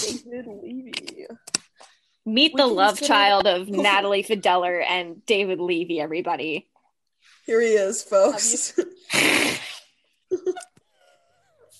David 0.00 0.46
Levi. 0.46 1.26
Meet 2.24 2.54
We 2.54 2.56
the 2.56 2.66
love 2.66 2.96
consider- 2.96 3.08
child 3.08 3.46
of 3.46 3.68
Natalie 3.68 4.24
Fideller 4.24 4.82
and 4.88 5.22
David 5.26 5.60
Levi, 5.60 6.00
everybody. 6.00 6.66
Here 7.44 7.60
he 7.60 7.74
is, 7.74 8.02
folks. 8.02 8.72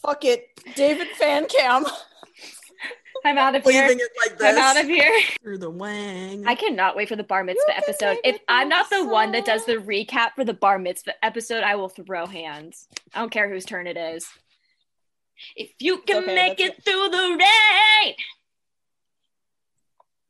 Fuck 0.03 0.24
it. 0.24 0.48
David 0.74 1.09
fan 1.18 1.46
cam. 1.46 1.84
I'm 3.24 3.38
out 3.38 3.55
of 3.55 3.62
here. 3.62 3.82
Leaving 3.82 4.00
it 4.00 4.09
like 4.26 4.36
this 4.36 4.48
I'm 4.48 4.59
out 4.59 4.76
of 4.82 4.86
here. 4.88 5.12
through 5.42 5.59
the 5.59 5.70
wang. 5.70 6.44
I 6.44 6.57
cannot 6.57 6.96
wait 6.96 7.09
for 7.09 7.14
the 7.14 7.22
bar 7.22 7.44
mitzvah 7.44 7.62
You 7.68 7.74
can 7.74 7.82
episode. 7.84 8.18
If 8.24 8.40
I'm 8.48 8.68
not 8.68 8.90
the 8.90 9.07
one 9.07 9.30
that 9.32 9.44
does 9.44 9.64
the 9.64 9.76
recap 9.76 10.30
for 10.34 10.44
the 10.44 10.55
bar 10.55 10.78
mitzvah 10.78 11.24
episode, 11.24 11.62
I 11.62 11.76
will 11.76 11.88
throw 11.88 12.26
hands. 12.26 12.88
I 13.14 13.20
don't 13.20 13.30
care 13.30 13.48
whose 13.48 13.64
turn 13.64 13.86
it 13.86 13.96
is. 13.96 14.26
If 15.55 15.70
you 15.78 15.98
can 15.98 16.24
okay, 16.24 16.34
make 16.34 16.59
that's 16.59 16.78
it 16.78 16.84
through 16.84 17.09
the 17.11 17.36
rain. 17.38 18.14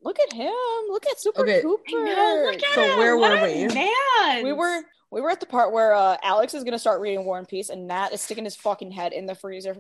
Look 0.03 0.19
at 0.21 0.33
him. 0.35 0.53
Look 0.89 1.07
at 1.07 1.21
Super 1.21 1.43
Okay. 1.43 1.63
Cooper. 1.63 1.83
I 1.89 2.05
know, 2.05 2.43
look 2.51 2.63
at 2.63 2.75
So 2.75 2.83
him. 2.83 2.99
where 2.99 3.17
What 3.17 3.31
were 3.41 3.47
a 3.47 3.67
we? 3.69 3.75
Man. 3.75 4.45
We 4.45 4.53
were 4.53 4.83
we 5.13 5.21
were 5.21 5.31
at 5.31 5.39
the 5.41 5.47
part 5.47 5.73
where 5.73 5.95
uh, 5.95 6.17
Alex 6.23 6.55
is 6.55 6.65
gonna 6.65 6.79
start 6.79 7.01
reading 7.01 7.25
War 7.25 7.39
and 7.39 7.47
Peace, 7.47 7.69
and 7.69 7.87
Nat 7.87 8.09
is 8.13 8.21
sticking 8.23 8.45
his 8.45 8.57
fucking 8.57 8.91
head 8.91 9.13
in 9.13 9.27
the 9.27 9.35
freezer. 9.35 9.77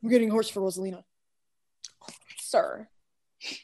We're 0.00 0.10
getting 0.10 0.28
a 0.30 0.32
horse 0.32 0.48
for 0.48 0.60
Rosalina, 0.60 1.02
sir. 2.38 2.88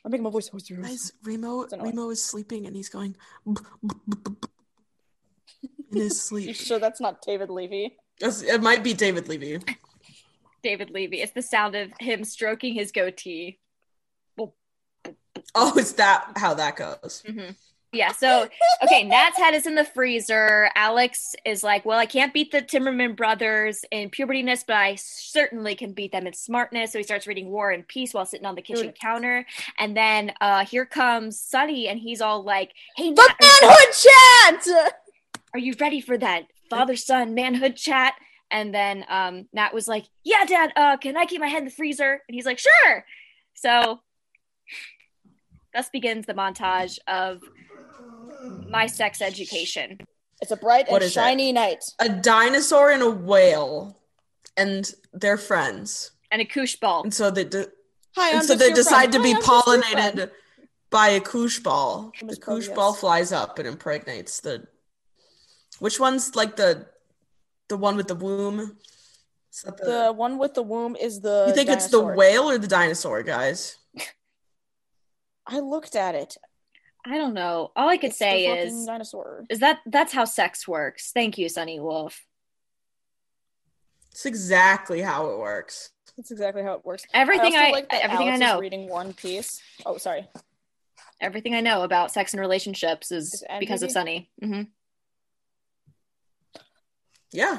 I'm 0.05 0.11
making 0.11 0.25
my 0.25 0.31
voice 0.31 0.49
hoarse. 0.49 0.68
Guys, 0.68 1.12
Remo, 1.25 1.66
Remo 1.81 2.11
is 2.11 2.23
sleeping 2.23 2.66
and 2.66 2.77
he's 2.77 2.89
going 2.91 3.16
in 3.47 3.57
his 5.93 5.93
You 5.93 6.11
sleep. 6.11 6.57
sure 6.57 6.79
that's 6.79 7.01
not 7.01 7.23
David 7.23 7.49
Levi? 7.51 7.95
It's- 8.20 8.43
It 8.43 8.61
might 8.62 8.83
be 8.85 8.93
David 8.93 9.29
Levi. 9.29 9.59
David 10.62 10.91
Levi. 10.91 11.16
It's 11.16 11.33
the 11.33 11.43
sound 11.43 11.75
of 11.75 11.91
him 12.01 12.23
stroking 12.25 12.75
his 12.75 12.93
goatee. 12.93 13.59
Oh, 15.55 15.77
is 15.79 15.95
that 15.95 16.33
how 16.37 16.55
that 16.55 16.77
goes? 16.77 17.23
Mhm. 17.27 17.57
Yeah, 17.95 18.12
so 18.12 18.49
okay, 18.82 19.03
Nat's 19.05 19.36
head 19.36 19.53
is 19.53 19.66
in 19.66 19.74
the 19.74 19.84
freezer. 19.84 20.70
Alex 20.74 21.34
is 21.45 21.62
like, 21.62 21.84
Well, 21.84 21.99
I 21.99 22.07
can't 22.07 22.32
beat 22.32 22.51
the 22.51 22.62
Timmerman 22.62 23.14
brothers 23.14 23.84
in 23.90 24.09
puberdiness, 24.09 24.64
but 24.66 24.76
I 24.76 24.95
certainly 24.95 25.74
can 25.74 25.93
beat 25.93 26.11
them 26.11 26.26
in 26.26 26.32
smartness. 26.32 26.93
So 26.93 26.99
he 26.99 27.03
starts 27.05 27.26
reading 27.26 27.51
War 27.51 27.70
and 27.70 27.86
Peace 27.86 28.14
while 28.14 28.24
sitting 28.24 28.47
on 28.47 28.55
the 28.55 28.62
kitchen 28.62 28.86
Dude. 28.86 28.99
counter. 28.99 29.45
And 29.78 29.95
then 29.95 30.32
uh 30.40 30.64
here 30.64 30.86
comes 30.86 31.38
Sonny, 31.38 31.86
and 31.88 32.01
he's 32.01 32.22
all 32.22 32.43
like, 32.43 32.72
Hey, 32.97 33.12
The 33.12 33.20
Nat, 33.22 33.36
are, 33.62 33.68
manhood 33.68 34.64
chat. 34.64 34.93
are 35.53 35.61
you 35.61 35.74
ready 35.78 36.01
for 36.01 36.16
that 36.16 36.45
father 36.70 36.97
son 36.97 37.34
manhood 37.34 37.76
chat? 37.76 38.14
And 38.51 38.74
then 38.74 39.05
um 39.11 39.49
Nat 39.53 39.74
was 39.74 39.86
like, 39.86 40.07
Yeah, 40.24 40.47
Dad, 40.47 40.72
uh, 40.76 40.97
can 40.97 41.18
I 41.18 41.26
keep 41.26 41.43
my 41.43 41.47
head 41.49 41.59
in 41.59 41.64
the 41.66 41.70
freezer? 41.70 42.22
And 42.26 42.34
he's 42.34 42.47
like, 42.47 42.59
Sure. 42.59 43.05
So 43.53 44.01
thus 45.74 45.90
begins 45.90 46.24
the 46.24 46.32
montage 46.34 46.99
of 47.07 47.43
my 48.68 48.86
sex 48.86 49.20
education. 49.20 49.99
It's 50.40 50.51
a 50.51 50.57
bright 50.57 50.86
What 50.90 51.03
and 51.03 51.05
is 51.05 51.11
it? 51.11 51.14
shiny 51.14 51.53
night. 51.53 51.84
A 52.01 52.09
dinosaur 52.09 52.90
and 52.90 53.03
a 53.03 53.11
whale, 53.11 53.99
and 54.57 54.90
they're 55.12 55.36
friends. 55.38 56.11
and 56.30 56.40
a 56.43 56.45
koosh 56.47 56.76
ball. 56.76 57.03
And 57.05 57.12
so 57.14 57.30
they 57.30 57.45
de- 57.45 57.68
Hi, 58.16 58.36
and 58.36 58.45
so 58.45 58.55
they 58.55 58.72
decide 58.72 59.11
friend. 59.11 59.12
to 59.14 59.22
be 59.22 59.32
Hi, 59.32 59.36
I'm 59.36 59.43
just 59.43 59.49
your 59.66 59.82
friend. 59.82 60.18
pollinated 60.18 60.30
by 60.90 61.09
a 61.09 61.20
koosh 61.20 61.59
ball. 61.61 62.12
The 62.20 62.26
his 62.26 62.38
koosh 62.38 62.68
ball 62.68 62.93
flies 62.95 63.32
up 63.32 63.59
and 63.59 63.68
impregnates 63.68 64.40
the. 64.40 64.66
Which 65.78 65.99
one's 66.01 66.34
like 66.36 66.57
the, 66.57 66.86
the 67.68 67.76
one 67.76 67.97
with 67.97 68.09
the 68.09 68.14
womb? 68.14 68.76
Is 69.53 69.62
that 69.62 69.76
the- 69.76 69.84
The 69.84 70.12
one 70.12 70.38
with 70.38 70.55
the 70.55 70.62
womb 70.62 70.97
is 70.97 71.20
the. 71.20 71.45
you 71.49 71.55
think 71.55 71.68
it's 71.68 71.88
the 71.88 72.01
whale 72.01 72.49
or 72.51 72.59
the 72.59 72.66
dinosaur, 72.68 73.22
guys? 73.22 73.76
I 75.47 75.59
looked 75.61 75.95
at 75.97 76.14
it. 76.14 76.36
I 77.05 77.17
don't 77.19 77.35
know. 77.35 77.73
All 77.75 77.89
I 77.89 77.97
could 77.97 78.11
It's 78.11 78.19
say 78.19 78.47
fucking 78.47 78.81
is 78.81 78.87
dinosaur. 78.87 79.45
is 79.51 79.59
that 79.61 79.81
that's 79.87 80.13
how 80.13 80.25
sex 80.25 80.69
works. 80.69 81.11
Thank 81.13 81.37
you, 81.37 81.49
Sonny 81.49 81.81
Wolff. 81.81 82.25
It's 84.13 84.27
exactly 84.27 85.01
how 85.01 85.31
it 85.31 85.39
works. 85.39 85.91
That's 86.17 86.31
exactly 86.31 86.63
how 86.63 86.75
it 86.75 86.85
works. 86.85 87.05
Everything 87.15 87.47
also 87.55 87.59
I, 87.59 87.71
like 87.71 87.89
that 87.91 88.05
everything 88.05 88.29
Alex 88.29 88.43
I 88.43 88.47
is 88.47 88.53
know. 88.53 88.61
reading 88.61 88.89
One 88.89 89.15
Piece. 89.15 89.61
Oh, 89.87 89.97
sorry. 89.97 90.29
Everything 91.21 91.55
I 91.55 91.61
know 91.61 91.83
about 91.83 92.13
sex 92.13 92.35
and 92.35 92.41
relationships 92.41 93.11
is 93.11 93.35
Is 93.35 93.45
because 93.59 93.83
of 93.83 93.89
NBB? 93.89 93.93
Sonny. 93.93 94.31
hmm 94.43 94.63
Yeah. 97.33 97.59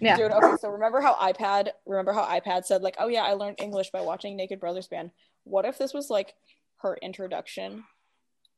Yeah. 0.00 0.16
Dude, 0.16 0.32
okay, 0.32 0.56
so 0.60 0.68
remember 0.68 1.00
how 1.00 1.14
iPad 1.14 1.68
remember 1.86 2.12
how 2.12 2.24
iPad 2.24 2.64
said 2.66 2.82
like, 2.82 2.96
"Oh 2.98 3.08
yeah, 3.08 3.22
I 3.22 3.32
learned 3.32 3.60
English 3.60 3.90
by 3.90 4.02
watching 4.02 4.36
Naked 4.36 4.60
Brothers 4.60 4.86
Band." 4.86 5.12
What 5.44 5.64
if 5.64 5.78
this 5.78 5.94
was 5.94 6.10
like 6.10 6.34
her 6.78 6.98
introduction 7.00 7.84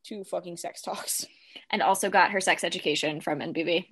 to 0.05 0.25
fucking 0.25 0.57
sex 0.57 0.83
talks? 0.83 1.27
And 1.71 1.83
also 1.83 2.11
got 2.11 2.33
her 2.33 2.41
sex 2.41 2.65
education 2.65 3.21
from 3.21 3.39
NBB. 3.39 3.87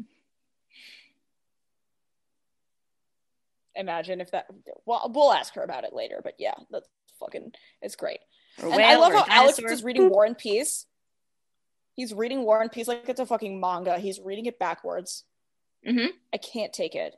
Imagine 3.75 4.21
if 4.21 4.31
that 4.33 4.47
well, 4.85 5.11
we'll 5.15 5.33
ask 5.33 5.55
her 5.55 5.63
about 5.63 5.85
it 5.85 5.95
later, 5.95 6.21
but 6.23 6.35
yeah, 6.39 6.55
that's 6.71 6.89
fucking 7.19 7.53
it's 7.81 7.97
great. 7.97 8.19
And 8.61 8.75
I 8.75 8.97
love 8.97 9.13
how 9.13 9.25
Alex 9.29 9.59
is 9.59 9.83
reading 9.83 10.11
War 10.11 10.25
and 10.25 10.37
Peace. 10.37 10.87
He's 11.95 12.13
reading 12.13 12.43
War 12.43 12.61
and 12.61 12.71
Peace 12.71 12.89
like 12.89 13.09
it's 13.09 13.21
a 13.21 13.27
fucking 13.27 13.61
manga. 13.61 13.99
He's 13.99 14.21
reading 14.21 14.47
it 14.47 14.59
backwards. 14.59 15.25
Mhm. 15.87 16.09
I 16.33 16.37
can't 16.37 16.73
take 16.73 16.95
it. 16.95 17.15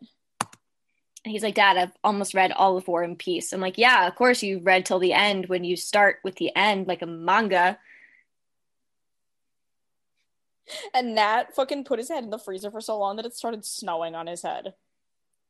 And 1.24 1.32
he's 1.32 1.42
like, 1.42 1.54
Dad, 1.54 1.76
I've 1.76 1.96
almost 2.04 2.34
read 2.34 2.52
all 2.52 2.76
of 2.76 2.86
War 2.86 3.02
and 3.02 3.18
Peace. 3.18 3.52
I'm 3.52 3.60
like, 3.60 3.78
Yeah, 3.78 4.06
of 4.06 4.14
course 4.14 4.42
you 4.42 4.60
read 4.60 4.86
till 4.86 4.98
the 5.00 5.12
end 5.12 5.46
when 5.46 5.64
you 5.64 5.76
start 5.76 6.18
with 6.22 6.36
the 6.36 6.54
end 6.54 6.86
like 6.86 7.02
a 7.02 7.06
manga. 7.06 7.78
And 10.92 11.14
Nat 11.14 11.54
fucking 11.54 11.84
put 11.84 11.98
his 11.98 12.08
head 12.08 12.24
in 12.24 12.30
the 12.30 12.38
freezer 12.38 12.70
for 12.70 12.80
so 12.80 12.98
long 12.98 13.16
that 13.16 13.26
it 13.26 13.34
started 13.34 13.64
snowing 13.64 14.14
on 14.14 14.26
his 14.26 14.42
head. 14.42 14.74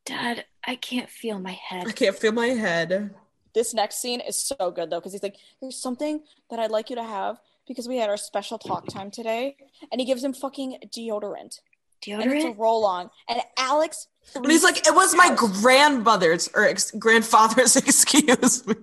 Dad, 0.05 0.45
I 0.67 0.77
can't 0.77 1.09
feel 1.09 1.39
my 1.39 1.53
head. 1.53 1.87
I 1.87 1.93
can't 1.93 2.17
feel 2.17 2.33
my 2.33 2.49
head. 2.49 3.15
This 3.55 3.73
next 3.73 4.01
scene 4.03 4.21
is 4.21 4.37
so 4.37 4.71
good 4.71 4.91
though, 4.91 4.99
because 4.99 5.13
he's 5.13 5.23
like, 5.23 5.37
"There's 5.61 5.81
something 5.81 6.23
that 6.51 6.59
I'd 6.59 6.71
like 6.71 6.91
you 6.91 6.97
to 6.97 7.05
have 7.05 7.39
because 7.67 7.89
we 7.89 7.97
had 7.99 8.11
our 8.11 8.17
special 8.17 8.59
talk 8.59 8.87
time 8.89 9.11
today," 9.11 9.57
and 9.93 10.01
he 10.01 10.07
gives 10.07 10.23
him 10.25 10.35
fucking 10.35 10.79
deodorant, 10.89 11.61
and 12.07 12.33
it's 12.33 12.45
a 12.45 12.49
Deodorant? 12.49 12.59
roll 12.59 12.85
on, 12.85 13.11
and 13.29 13.41
Alex. 13.57 14.09
And 14.35 14.47
he's 14.47 14.65
like, 14.65 14.87
it 14.87 14.95
was 14.95 15.15
my 15.15 15.35
grandmother's 15.35 16.49
or 16.55 16.65
ex- 16.65 16.91
grandfather's, 16.93 17.77
excuse 17.77 18.67
me. 18.67 18.75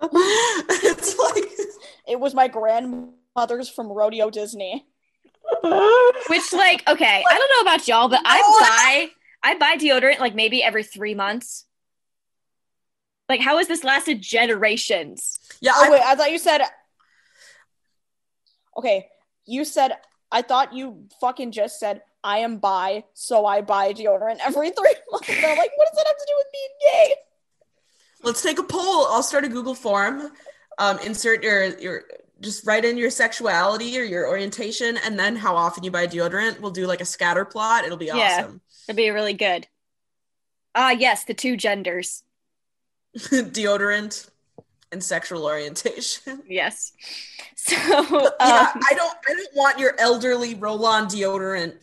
it's 0.02 1.18
like, 1.18 1.44
It 2.08 2.20
was 2.20 2.34
my 2.34 2.48
grandmother's 2.48 3.68
from 3.68 3.88
Rodeo 3.88 4.30
Disney. 4.30 4.86
Which, 6.28 6.52
like, 6.52 6.88
okay, 6.88 7.24
I 7.28 7.38
don't 7.38 7.50
know 7.54 7.70
about 7.70 7.88
y'all, 7.88 8.08
but 8.08 8.20
I 8.24 8.40
buy 8.60 9.10
I 9.50 9.58
buy 9.58 9.76
deodorant 9.76 10.18
like 10.18 10.34
maybe 10.34 10.62
every 10.62 10.82
three 10.82 11.14
months. 11.14 11.64
Like, 13.28 13.40
how 13.40 13.58
has 13.58 13.66
this 13.68 13.82
lasted 13.84 14.22
generations? 14.22 15.38
yeah, 15.60 15.72
Oh 15.74 15.86
I, 15.86 15.90
wait, 15.90 16.02
I 16.02 16.14
thought 16.14 16.30
you 16.30 16.38
said. 16.38 16.62
Okay, 18.76 19.08
you 19.46 19.64
said. 19.64 19.92
I 20.32 20.42
thought 20.42 20.74
you 20.74 21.06
fucking 21.20 21.52
just 21.52 21.78
said 21.78 22.02
I 22.24 22.38
am 22.38 22.58
bi, 22.58 23.04
so 23.14 23.46
I 23.46 23.60
buy 23.60 23.92
deodorant 23.92 24.38
every 24.44 24.70
three 24.70 24.94
months. 25.12 25.28
And 25.28 25.38
I'm 25.38 25.56
like, 25.56 25.70
what 25.76 25.88
does 25.88 25.96
that 25.96 26.06
have 26.06 26.16
to 26.16 26.26
do 26.26 26.34
with 26.36 26.46
being 26.52 26.92
gay? 26.92 27.14
let's 28.24 28.42
take 28.42 28.58
a 28.58 28.62
poll. 28.62 29.06
I'll 29.06 29.22
start 29.22 29.44
a 29.44 29.48
Google 29.48 29.74
form. 29.74 30.32
Um, 30.78 30.98
insert 31.04 31.42
your 31.42 31.78
your 31.78 32.02
just 32.40 32.66
write 32.66 32.84
in 32.84 32.96
your 32.98 33.10
sexuality 33.10 33.98
or 33.98 34.02
your 34.04 34.28
orientation, 34.28 34.96
and 34.98 35.18
then 35.18 35.36
how 35.36 35.56
often 35.56 35.84
you 35.84 35.90
buy 35.90 36.06
deodorant. 36.06 36.60
We'll 36.60 36.70
do 36.70 36.86
like 36.86 37.00
a 37.00 37.04
scatter 37.06 37.44
plot. 37.44 37.84
It'll 37.84 37.96
be 37.96 38.06
Yeah. 38.06 38.40
awesome. 38.40 38.60
That'd 38.86 38.96
be 38.96 39.10
really 39.10 39.32
good. 39.34 39.66
Ah, 40.74 40.90
yes, 40.90 41.24
the 41.24 41.34
two 41.34 41.56
genders. 41.56 42.22
deodorant 43.16 44.28
and 44.92 45.02
sexual 45.02 45.44
orientation. 45.46 46.42
Yes. 46.48 46.92
So, 47.56 47.74
um, 47.76 48.30
yeah, 48.40 48.72
I 48.74 48.92
don't. 48.94 49.16
I 49.28 49.34
don't 49.34 49.54
want 49.56 49.78
your 49.78 49.94
elderly 49.98 50.54
roll-on 50.54 51.06
deodorant. 51.08 51.74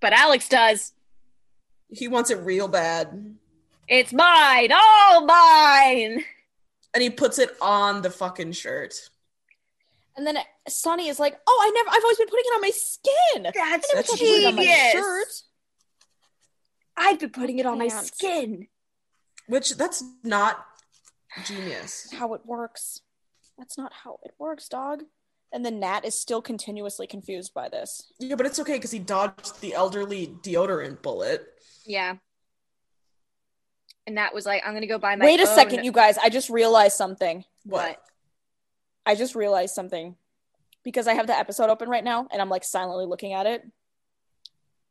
but 0.00 0.12
Alex 0.14 0.48
does. 0.48 0.92
He 1.90 2.08
wants 2.08 2.30
it 2.30 2.36
real 2.38 2.68
bad, 2.68 3.36
It's 3.86 4.12
mine, 4.14 4.70
all 4.72 5.26
mine. 5.26 6.24
and 6.94 7.02
he 7.02 7.10
puts 7.10 7.38
it 7.38 7.50
on 7.60 8.00
the 8.00 8.08
fucking 8.10 8.52
shirt. 8.52 9.10
And 10.16 10.26
then 10.26 10.36
Sonny 10.68 11.08
is 11.08 11.18
like, 11.18 11.38
"Oh, 11.46 11.60
I 11.62 11.70
never. 11.70 11.88
I've 11.90 12.02
always 12.04 12.18
been 12.18 12.26
putting 12.28 12.44
it 12.46 12.54
on 12.54 12.60
my 12.60 12.70
skin. 12.70 13.42
That's 13.44 13.58
I 13.58 13.70
never 13.70 13.80
That's 13.94 14.10
thought 14.10 14.18
to 14.18 14.24
put 14.24 14.28
it 14.28 14.46
on 14.46 14.54
my 14.56 14.62
genius. 14.62 14.92
shirt." 14.92 15.28
I've 16.96 17.18
been 17.18 17.30
putting 17.30 17.58
it 17.58 17.66
on 17.66 17.78
my 17.78 17.88
skin. 17.88 18.68
Which 19.46 19.76
that's 19.76 20.04
not 20.22 20.64
genius. 21.44 22.12
How 22.12 22.34
it 22.34 22.42
works? 22.44 23.00
That's 23.58 23.78
not 23.78 23.92
how 24.04 24.18
it 24.24 24.32
works, 24.38 24.68
dog. 24.68 25.04
And 25.52 25.64
then 25.64 25.80
Nat 25.80 26.04
is 26.04 26.14
still 26.14 26.40
continuously 26.42 27.06
confused 27.06 27.52
by 27.54 27.68
this. 27.68 28.12
Yeah, 28.18 28.36
but 28.36 28.46
it's 28.46 28.58
okay 28.60 28.74
because 28.74 28.90
he 28.90 28.98
dodged 28.98 29.60
the 29.60 29.74
elderly 29.74 30.26
deodorant 30.42 31.02
bullet. 31.02 31.46
Yeah. 31.86 32.16
And 34.06 34.16
that 34.18 34.34
was 34.34 34.44
like, 34.46 34.62
I'm 34.66 34.74
gonna 34.74 34.86
go 34.86 34.98
buy 34.98 35.16
my. 35.16 35.24
Wait 35.24 35.40
a 35.40 35.48
own- 35.48 35.54
second, 35.54 35.84
you 35.84 35.92
guys. 35.92 36.18
I 36.18 36.28
just 36.28 36.50
realized 36.50 36.96
something. 36.96 37.44
What? 37.64 37.98
I 39.04 39.14
just 39.14 39.34
realized 39.34 39.74
something 39.74 40.16
because 40.84 41.06
I 41.06 41.14
have 41.14 41.26
the 41.26 41.36
episode 41.38 41.70
open 41.70 41.88
right 41.88 42.04
now 42.04 42.26
and 42.30 42.40
I'm 42.40 42.48
like 42.48 42.64
silently 42.64 43.06
looking 43.06 43.32
at 43.32 43.46
it. 43.46 43.62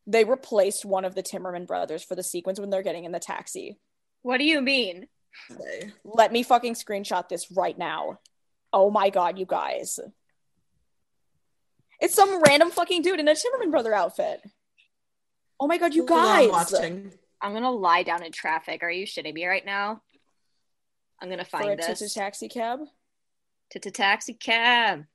They 0.08 0.24
replaced 0.24 0.84
one 0.84 1.06
of 1.06 1.16
the 1.16 1.24
Timmerman 1.24 1.68
brothers 1.68 2.04
for 2.04 2.16
the 2.16 2.24
sequence 2.24 2.60
when 2.60 2.70
they're 2.70 2.82
getting 2.82 3.06
in 3.06 3.12
the 3.12 3.20
taxi. 3.20 3.80
What 4.24 4.38
do 4.38 4.44
you 4.46 4.62
mean? 4.62 5.08
Let 6.04 6.32
me 6.32 6.44
fucking 6.44 6.74
screenshot 6.74 7.30
this 7.30 7.52
right 7.52 7.78
now. 7.78 8.20
Oh 8.74 8.90
my 8.90 9.10
god, 9.10 9.38
you 9.38 9.46
guys. 9.46 10.00
It's 12.00 12.16
some 12.16 12.42
random 12.42 12.72
fucking 12.72 13.04
dude 13.04 13.20
in 13.20 13.28
a 13.28 13.34
Timmerman 13.34 13.72
brother 13.72 13.94
outfit. 13.94 14.42
Oh 15.60 15.68
my 15.68 15.78
god, 15.78 15.94
you 15.94 16.06
Hold 16.08 16.20
on, 16.20 16.26
guys. 16.26 16.50
watching. 16.50 17.12
I'm 17.42 17.54
gonna 17.54 17.72
lie 17.72 18.04
down 18.04 18.24
in 18.24 18.32
traffic. 18.32 18.84
Are 18.84 18.90
you 18.92 19.06
shitting 19.06 19.34
me 19.34 19.46
right 19.46 19.66
now? 19.66 20.02
I'm 21.22 21.30
gonna 21.30 21.46
For 21.46 21.58
a 21.58 21.64
find 21.64 21.80
Tita 21.80 21.96
this. 22.00 22.14
taxi 22.14 22.50
cab. 22.50 22.80
To 23.80 23.80
taxi 23.92 24.34
cab. 24.34 25.06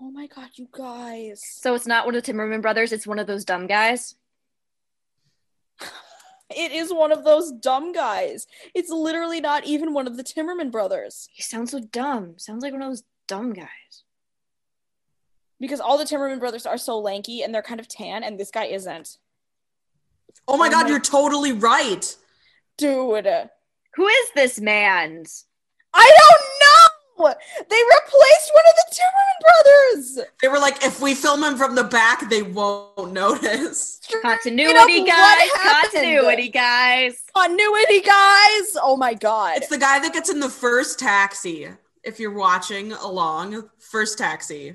Oh 0.00 0.10
my 0.10 0.26
god, 0.28 0.50
you 0.54 0.68
guys. 0.72 1.42
So 1.44 1.74
it's 1.74 1.86
not 1.86 2.06
one 2.06 2.14
of 2.14 2.22
the 2.22 2.32
Timmerman 2.32 2.62
brothers. 2.62 2.92
It's 2.92 3.06
one 3.06 3.18
of 3.18 3.26
those 3.26 3.44
dumb 3.44 3.66
guys. 3.66 4.14
It 6.52 6.72
is 6.72 6.92
one 6.92 7.12
of 7.12 7.22
those 7.22 7.52
dumb 7.52 7.92
guys. 7.92 8.48
It's 8.74 8.90
literally 8.90 9.40
not 9.40 9.66
even 9.66 9.92
one 9.94 10.08
of 10.08 10.16
the 10.16 10.24
Timmerman 10.24 10.72
brothers. 10.72 11.28
He 11.32 11.42
sounds 11.44 11.70
so 11.70 11.78
dumb. 11.78 12.34
Sounds 12.38 12.64
like 12.64 12.72
one 12.72 12.82
of 12.82 12.88
those 12.88 13.04
dumb 13.28 13.52
guys. 13.52 14.02
Because 15.60 15.78
all 15.78 15.96
the 15.96 16.02
Timmerman 16.02 16.40
brothers 16.40 16.66
are 16.66 16.76
so 16.76 16.98
lanky 16.98 17.42
and 17.42 17.54
they're 17.54 17.62
kind 17.62 17.78
of 17.78 17.86
tan, 17.86 18.24
and 18.24 18.36
this 18.36 18.50
guy 18.50 18.64
isn't. 18.64 19.18
Oh 20.48 20.56
my 20.56 20.66
Oh 20.66 20.70
god, 20.72 20.82
my- 20.86 20.90
you're 20.90 20.98
totally 20.98 21.52
right. 21.52 22.16
Dude. 22.76 23.28
Who 23.94 24.06
is 24.08 24.30
this 24.34 24.60
man's? 24.60 25.46
I 25.94 26.10
don't 26.18 26.42
know! 26.59 26.59
They 26.59 26.59
replaced 27.76 28.50
one 28.54 28.64
of 28.68 28.74
the 28.76 28.96
Timmerman 28.96 29.40
brothers! 29.40 30.28
They 30.42 30.48
were 30.48 30.58
like, 30.58 30.84
if 30.84 31.00
we 31.00 31.14
film 31.14 31.44
him 31.44 31.56
from 31.56 31.74
the 31.74 31.84
back, 31.84 32.28
they 32.28 32.42
won't 32.42 33.12
notice. 33.12 34.00
Continuity, 34.22 35.00
what 35.00 35.08
guys. 35.08 35.50
Continuity, 35.82 36.48
guys. 36.48 37.22
Continuity, 37.34 38.00
guys! 38.00 38.76
Oh 38.82 38.96
my 38.98 39.14
god. 39.14 39.58
It's 39.58 39.68
the 39.68 39.78
guy 39.78 39.98
that 40.00 40.12
gets 40.12 40.30
in 40.30 40.40
the 40.40 40.48
first 40.48 40.98
taxi. 40.98 41.68
If 42.02 42.18
you're 42.18 42.34
watching 42.34 42.92
along, 42.92 43.68
first 43.78 44.18
taxi. 44.18 44.74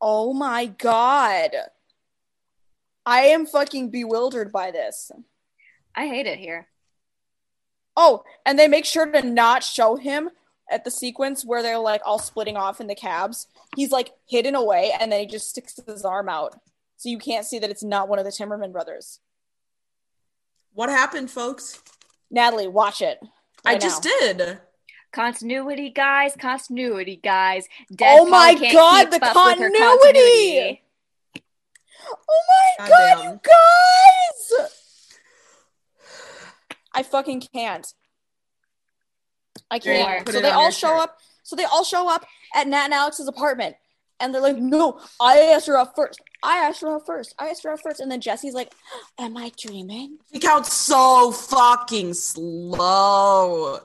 Oh 0.00 0.32
my 0.32 0.66
god. 0.66 1.50
I 3.04 3.22
am 3.22 3.46
fucking 3.46 3.90
bewildered 3.90 4.52
by 4.52 4.70
this. 4.70 5.10
I 5.94 6.06
hate 6.06 6.26
it 6.26 6.38
here. 6.38 6.68
Oh, 7.96 8.24
and 8.46 8.58
they 8.58 8.68
make 8.68 8.84
sure 8.84 9.06
to 9.06 9.22
not 9.22 9.62
show 9.62 9.96
him 9.96 10.30
at 10.70 10.84
the 10.84 10.90
sequence 10.90 11.44
where 11.44 11.62
they're 11.62 11.78
like 11.78 12.02
all 12.04 12.18
splitting 12.18 12.56
off 12.56 12.80
in 12.80 12.86
the 12.86 12.94
cabs. 12.94 13.46
He's 13.76 13.90
like 13.90 14.12
hidden 14.28 14.54
away 14.54 14.92
and 14.98 15.10
then 15.10 15.20
he 15.20 15.26
just 15.26 15.48
sticks 15.48 15.78
his 15.86 16.04
arm 16.04 16.28
out. 16.28 16.58
So 16.96 17.08
you 17.08 17.18
can't 17.18 17.46
see 17.46 17.58
that 17.58 17.70
it's 17.70 17.82
not 17.82 18.08
one 18.08 18.18
of 18.18 18.24
the 18.24 18.30
Timmerman 18.30 18.72
brothers. 18.72 19.20
What 20.72 20.90
happened, 20.90 21.30
folks? 21.30 21.82
Natalie, 22.30 22.68
watch 22.68 23.02
it. 23.02 23.18
I 23.64 23.76
just 23.76 24.04
now. 24.04 24.10
did. 24.20 24.58
Continuity, 25.12 25.90
guys. 25.90 26.34
Continuity, 26.38 27.16
guys. 27.16 27.66
Oh 28.00 28.26
my 28.28 28.54
God, 28.54 29.10
the 29.10 29.16
up 29.24 29.34
with 29.34 29.58
her 29.58 29.70
continuity! 29.76 30.82
Oh 32.06 32.42
my 32.78 32.88
god, 32.88 32.88
Goddamn. 32.88 33.32
you 33.32 33.40
guys! 33.42 34.78
I 36.92 37.02
fucking 37.02 37.42
can't. 37.52 37.92
I 39.70 39.78
can't. 39.78 40.24
put 40.24 40.34
So 40.34 40.40
they 40.40 40.50
all 40.50 40.70
show 40.70 40.88
shirt. 40.88 40.98
up. 41.00 41.18
So 41.42 41.56
they 41.56 41.64
all 41.64 41.84
show 41.84 42.08
up 42.08 42.26
at 42.54 42.66
Nat 42.66 42.84
and 42.84 42.94
Alex's 42.94 43.28
apartment, 43.28 43.76
and 44.18 44.34
they're 44.34 44.42
like, 44.42 44.56
"No, 44.56 45.00
I 45.20 45.38
asked 45.38 45.66
her 45.66 45.76
out 45.76 45.94
first. 45.94 46.20
I 46.42 46.58
asked 46.58 46.80
her 46.82 46.94
out 46.94 47.06
first. 47.06 47.34
I 47.38 47.48
asked 47.48 47.62
her 47.64 47.70
out 47.70 47.80
first. 47.82 48.00
And 48.00 48.10
then 48.10 48.20
Jesse's 48.20 48.54
like, 48.54 48.72
"Am 49.18 49.36
I 49.36 49.52
dreaming?" 49.56 50.18
He 50.30 50.38
counts 50.38 50.72
so 50.72 51.32
fucking 51.32 52.14
slow. 52.14 53.80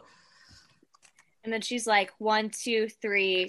And 1.45 1.53
then 1.53 1.61
she's 1.61 1.85
like, 1.85 2.11
one, 2.17 2.49
two, 2.49 2.89
three, 2.89 3.47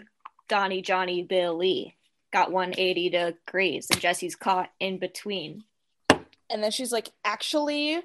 Donnie, 0.49 0.83
Johnny, 0.83 1.23
Billy 1.23 1.97
got 2.31 2.53
180 2.53 3.09
degrees, 3.09 3.87
and 3.91 3.99
Jesse's 3.99 4.37
caught 4.37 4.71
in 4.79 4.99
between. 4.99 5.65
And 6.11 6.63
then 6.63 6.71
she's 6.71 6.93
like, 6.93 7.11
actually, 7.25 7.99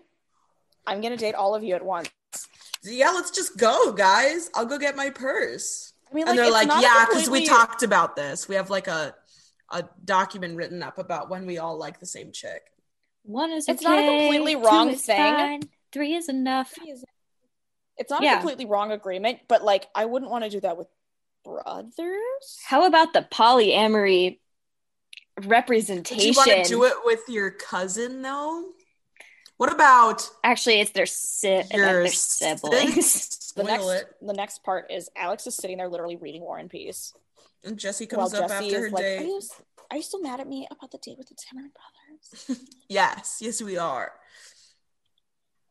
I'm 0.88 1.02
gonna 1.02 1.18
date 1.18 1.36
all 1.36 1.54
of 1.56 1.64
you 1.64 1.76
at 1.76 1.84
once. 1.84 2.10
Yeah, 2.84 3.12
let's 3.12 3.32
just 3.32 3.58
go, 3.58 3.92
guys. 3.92 4.50
I'll 4.56 4.66
go 4.66 4.78
get 4.80 4.96
my 4.96 5.10
purse. 5.12 5.94
I 6.10 6.16
mean, 6.16 6.28
and 6.28 6.38
they're 6.38 6.50
like, 6.52 6.68
yeah, 6.68 7.06
because 7.06 7.30
we 7.30 7.42
completely- 7.42 7.48
talked 7.48 7.84
about 7.84 8.16
this. 8.16 8.48
We 8.48 8.56
have 8.56 8.70
like 8.70 8.88
a 8.88 9.16
a 9.74 9.86
document 10.04 10.58
written 10.58 10.84
up 10.84 10.98
about 10.98 11.30
when 11.30 11.46
we 11.46 11.58
all 11.58 11.78
like 11.78 12.00
the 12.00 12.06
same 12.06 12.32
chick. 12.34 12.64
One 13.24 13.52
is 13.52 13.70
It's 13.70 13.82
not 13.82 13.98
a 14.00 14.02
okay, 14.02 14.20
completely 14.20 14.54
two 14.56 14.62
wrong 14.66 14.90
is 14.90 15.02
thing. 15.06 15.18
fine, 15.18 15.62
Three 15.94 16.14
is 16.16 16.28
enough. 16.28 16.74
It's 17.98 18.10
not 18.10 18.22
Yeah. 18.24 18.34
a 18.34 18.38
completely 18.40 18.66
wrong 18.66 18.92
agreement, 18.92 19.40
but 19.48 19.64
like, 19.64 19.88
I 19.96 20.06
wouldn't 20.06 20.30
want 20.30 20.44
to 20.44 20.50
do 20.50 20.60
that 20.62 20.76
with 20.78 20.88
brothers. 21.46 22.60
How 22.66 22.86
about 22.86 23.14
the 23.14 23.22
polyamory 23.32 24.40
representation? 25.44 26.18
Would 26.18 26.26
you 26.26 26.34
representation? 26.34 26.36
want 26.36 26.66
to 26.66 26.70
do 26.70 26.84
it 26.86 26.94
with 27.06 27.22
your 27.30 27.52
cousin 27.52 28.22
though? 28.22 28.66
What 29.62 29.72
about 29.72 30.28
Actually, 30.44 30.80
it's 30.80 30.90
their, 30.90 31.06
si- 31.06 31.62
your 31.72 31.86
their 31.86 32.08
siblings. 32.08 33.38
The 33.56 33.64
next, 33.64 33.86
it. 33.90 34.06
the 34.22 34.34
next 34.34 34.64
part 34.64 34.90
is 34.90 35.08
Alex 35.16 35.46
is 35.46 35.56
sitting 35.56 35.78
there 35.78 35.88
literally 35.88 36.16
reading 36.16 36.42
War 36.42 36.58
and 36.58 36.68
Peace 36.68 37.14
And 37.64 37.78
Jesse 37.78 38.08
while 38.10 38.22
comes 38.28 38.34
up 38.34 38.50
Jesse 38.50 38.66
after 38.66 38.80
her 38.80 38.88
is 38.88 38.94
like, 38.94 39.04
are 39.04 39.20
date. 39.20 39.26
you, 39.28 39.42
"Are 39.92 39.98
you 39.98 40.04
still 40.04 40.22
mad 40.22 40.40
at 40.40 40.48
me 40.48 40.68
about 40.72 40.90
the 40.90 40.98
date 40.98 41.18
with 41.20 41.28
the 41.30 41.36
Timmerman 41.36 41.70
brothers?" 41.76 42.60
Yes, 42.90 43.38
yes, 43.40 43.62
we 43.62 43.78
are. 43.78 44.14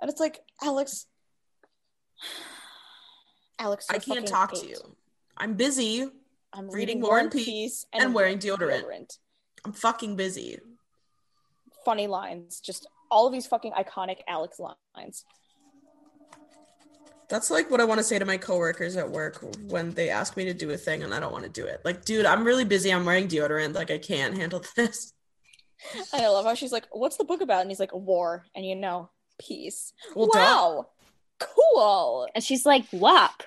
And 0.00 0.08
it's 0.08 0.20
like, 0.20 0.38
Alex, 0.62 1.06
Alex, 3.58 3.86
I 3.90 3.94
can't 3.94 4.04
fucking 4.04 4.24
talk 4.26 4.52
to 4.54 4.68
you. 4.68 4.76
I'm 5.36 5.54
busy. 5.54 6.06
I'm 6.52 6.66
reading 6.66 6.74
reading 6.76 7.00
War 7.00 7.10
War 7.10 7.18
and 7.18 7.24
and 7.24 7.32
Peace 7.32 7.46
Peace 7.46 7.86
and 7.92 8.14
wearing 8.14 8.38
deodorant. 8.38 9.18
I'm 9.64 9.72
fucking 9.72 10.14
busy. 10.14 10.58
Funny 11.84 12.06
lines, 12.06 12.60
just 12.60 12.86
all 13.10 13.26
of 13.26 13.32
these 13.32 13.46
fucking 13.46 13.72
iconic 13.72 14.18
Alex 14.28 14.58
lines. 14.58 15.24
That's 17.28 17.48
like 17.50 17.70
what 17.70 17.80
I 17.80 17.84
want 17.84 17.98
to 17.98 18.04
say 18.04 18.18
to 18.18 18.24
my 18.24 18.36
coworkers 18.36 18.96
at 18.96 19.08
work 19.08 19.38
when 19.68 19.92
they 19.92 20.10
ask 20.10 20.36
me 20.36 20.44
to 20.46 20.54
do 20.54 20.70
a 20.72 20.76
thing 20.76 21.04
and 21.04 21.14
I 21.14 21.20
don't 21.20 21.30
want 21.32 21.44
to 21.44 21.50
do 21.50 21.64
it. 21.64 21.80
Like, 21.84 22.04
dude, 22.04 22.26
I'm 22.26 22.44
really 22.44 22.64
busy. 22.64 22.92
I'm 22.92 23.04
wearing 23.04 23.28
deodorant. 23.28 23.74
Like, 23.74 23.90
I 23.92 23.98
can't 23.98 24.36
handle 24.36 24.64
this. 24.76 25.12
And 26.12 26.22
I 26.22 26.28
love 26.28 26.44
how 26.44 26.54
she's 26.54 26.72
like, 26.72 26.86
"What's 26.90 27.16
the 27.16 27.24
book 27.24 27.40
about?" 27.40 27.62
And 27.62 27.70
he's 27.70 27.80
like, 27.80 27.94
"War," 27.94 28.44
and 28.54 28.66
you 28.66 28.76
know, 28.76 29.08
peace. 29.38 29.94
Well, 30.14 30.28
duh. 30.30 30.38
wow, 30.38 30.86
cool. 31.38 32.28
and 32.34 32.44
she's 32.44 32.66
like, 32.66 32.84
"Wop." 32.92 33.42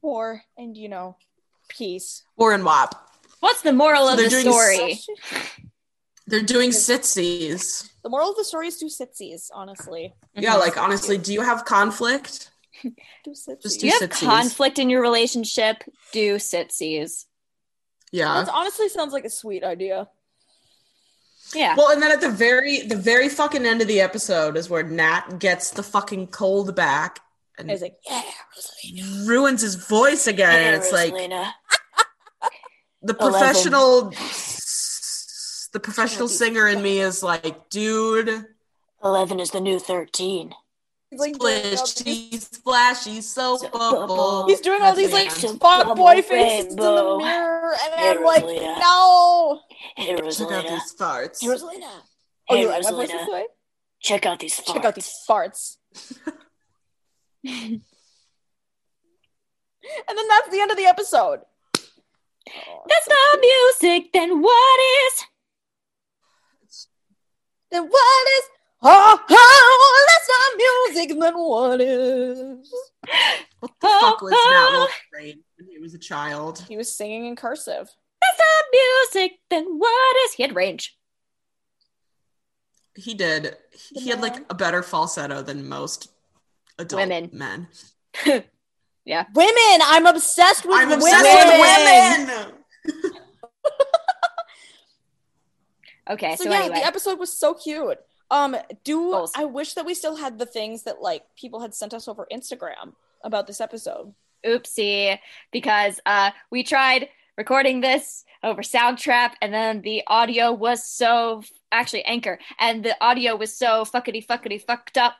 War 0.00 0.42
and 0.56 0.76
you 0.76 0.88
know, 0.88 1.16
peace. 1.68 2.22
War 2.36 2.52
and 2.52 2.64
WAP. 2.64 2.94
What's 3.40 3.62
the 3.62 3.72
moral 3.72 4.06
So 4.06 4.12
of 4.12 4.18
the 4.18 4.28
doing 4.28 4.42
story? 4.42 4.98
They're 6.28 6.42
doing 6.42 6.70
sitsies. 6.70 7.90
The 8.08 8.12
moral 8.12 8.30
of 8.30 8.36
the 8.36 8.44
story 8.44 8.68
is 8.68 8.78
do 8.78 8.86
sitsies. 8.86 9.50
Honestly, 9.52 10.14
Yeah, 10.34 10.54
like 10.54 10.78
honestly, 10.78 11.18
do 11.18 11.30
you 11.30 11.42
have 11.42 11.66
conflict? 11.66 12.50
do 12.82 12.90
sitsies. 13.32 13.62
Just 13.62 13.80
Do 13.80 13.86
you 13.86 13.92
have 13.92 14.08
sitsies. 14.08 14.24
conflict 14.24 14.78
in 14.78 14.88
your 14.88 15.02
relationship? 15.02 15.84
Do 16.10 16.36
sitsies. 16.36 17.26
Yeah. 18.10 18.44
That 18.44 18.48
honestly 18.54 18.88
sounds 18.88 19.12
like 19.12 19.26
a 19.26 19.30
sweet 19.30 19.62
idea. 19.62 20.08
Yeah. 21.54 21.74
Well, 21.76 21.90
and 21.90 22.00
then 22.00 22.10
at 22.10 22.22
the 22.22 22.30
very 22.30 22.80
the 22.80 22.96
very 22.96 23.28
fucking 23.28 23.66
end 23.66 23.82
of 23.82 23.88
the 23.88 24.00
episode 24.00 24.56
is 24.56 24.70
where 24.70 24.82
Nat 24.82 25.38
gets 25.38 25.72
the 25.72 25.82
fucking 25.82 26.28
cold 26.28 26.74
back 26.74 27.20
and 27.58 27.68
And 27.68 27.70
he's 27.72 27.82
like, 27.82 27.98
"Yeah, 28.08 28.22
Rosalina." 28.56 29.28
ruins 29.28 29.60
his 29.60 29.74
voice 29.74 30.26
again. 30.26 30.48
and 30.64 30.76
it's 30.82 30.92
like 30.92 31.12
the 33.02 33.14
Eleven. 33.20 34.12
Professional 35.70 35.72
the 35.72 35.80
professional 35.80 36.28
singer 36.28 36.68
in 36.68 36.82
me 36.82 37.00
is 37.00 37.22
like, 37.22 37.68
dude, 37.70 38.46
Eleven 39.02 39.40
is 39.40 39.50
the 39.50 39.60
new 39.60 39.78
thirteen. 39.78 40.54
He's 41.10 41.20
like 41.20 41.38
doing 41.38 41.56
all 41.56 41.62
these- 41.62 41.80
splashy, 41.80 42.38
splashy, 42.38 43.20
soap 43.22 43.60
Soap 43.60 43.72
bubble. 43.72 44.06
bubble. 44.06 44.46
He's 44.48 44.60
doing 44.60 44.82
all 44.82 44.94
these 44.94 45.12
like 45.12 45.44
end. 45.44 45.60
Fuck 45.60 45.96
boy 45.96 46.20
faces 46.22 46.72
in 46.72 46.76
the 46.76 47.16
mirror, 47.18 47.74
and 47.82 47.94
Hey, 47.94 48.10
I'm 48.10 48.24
like, 48.24 48.44
no. 48.44 49.60
Hey 49.96 50.16
Check 50.16 50.50
out 50.52 50.66
these 50.68 50.94
farts. 50.94 51.40
Hey, 51.40 51.48
Rosalina. 51.48 51.90
Oh, 52.50 52.54
Hey 52.54 52.60
you 52.62 52.68
like 52.68 52.82
my 52.84 52.90
Rosalina. 52.90 53.06
this 53.08 53.28
way? 53.28 53.46
Check 54.00 54.26
out 54.26 54.38
these 54.38 54.60
farts. 54.60 54.74
Check 54.74 54.84
out 54.84 54.94
these 54.94 55.12
farts. 55.28 55.76
And 57.44 57.80
then 60.18 60.28
that's 60.28 60.48
the 60.50 60.60
end 60.60 60.70
of 60.70 60.76
the 60.76 60.84
episode. 60.86 61.40
That's 62.44 63.08
not 63.08 63.40
music, 63.40 64.12
then 64.12 64.42
what 64.42 64.80
is? 65.06 65.24
Then 67.70 67.84
what 67.88 68.28
is? 68.38 68.44
Oh, 68.80 69.18
oh, 69.28 70.06
that's 70.08 70.28
not 70.28 70.94
music. 70.94 71.18
Then 71.20 71.34
what 71.34 71.80
is? 71.80 72.72
What 73.60 73.72
the 73.80 73.88
fuck 74.00 74.22
was 74.22 74.32
Wolfrain 75.12 75.42
when 75.58 75.68
he 75.68 75.78
was 75.78 75.94
a 75.94 75.98
child? 75.98 76.64
He 76.68 76.76
was 76.76 76.90
singing 76.94 77.26
in 77.26 77.34
cursive. 77.36 77.88
That's 78.20 78.38
not 78.38 79.14
music, 79.14 79.38
then 79.50 79.64
what 79.78 80.16
is? 80.26 80.32
He 80.34 80.42
had 80.42 80.54
range. 80.54 80.96
He 82.94 83.14
did. 83.14 83.56
He 83.72 84.00
he 84.00 84.10
had 84.10 84.20
like 84.20 84.44
a 84.50 84.54
better 84.54 84.82
falsetto 84.82 85.42
than 85.42 85.68
most 85.68 86.10
adult 86.78 87.02
Women. 87.02 87.30
men. 87.32 87.68
Yeah, 89.04 89.24
women, 89.34 89.80
I'm 89.86 90.04
obsessed 90.04 90.66
with 90.66 90.74
I'm 90.76 90.90
women. 90.90 91.02
obsessed 91.02 91.24
with 91.48 93.00
women. 93.00 93.12
Okay, 96.08 96.36
so, 96.36 96.44
so, 96.44 96.50
yeah, 96.50 96.60
anyway. 96.60 96.80
the 96.80 96.86
episode 96.86 97.18
was 97.18 97.32
so 97.32 97.54
cute. 97.54 97.98
Um, 98.30 98.56
do 98.84 99.10
Goals. 99.10 99.32
I 99.34 99.44
wish 99.44 99.74
that 99.74 99.86
we 99.86 99.94
still 99.94 100.16
had 100.16 100.38
the 100.38 100.46
things 100.46 100.82
that 100.84 101.00
like 101.00 101.22
people 101.36 101.60
had 101.60 101.74
sent 101.74 101.94
us 101.94 102.08
over 102.08 102.26
Instagram 102.30 102.94
about 103.24 103.46
this 103.46 103.60
episode? 103.60 104.14
oopsie 104.46 105.18
because 105.52 106.00
uh 106.06 106.30
we 106.50 106.62
tried 106.62 107.08
recording 107.36 107.80
this 107.80 108.24
over 108.42 108.62
soundtrap 108.62 109.32
and 109.42 109.52
then 109.52 109.82
the 109.82 110.02
audio 110.06 110.52
was 110.52 110.84
so 110.84 111.42
actually 111.72 112.04
anchor 112.04 112.38
and 112.58 112.84
the 112.84 112.96
audio 113.00 113.36
was 113.36 113.54
so 113.54 113.84
fuckity 113.84 114.24
fuckity 114.24 114.60
fucked 114.60 114.96
up 114.96 115.16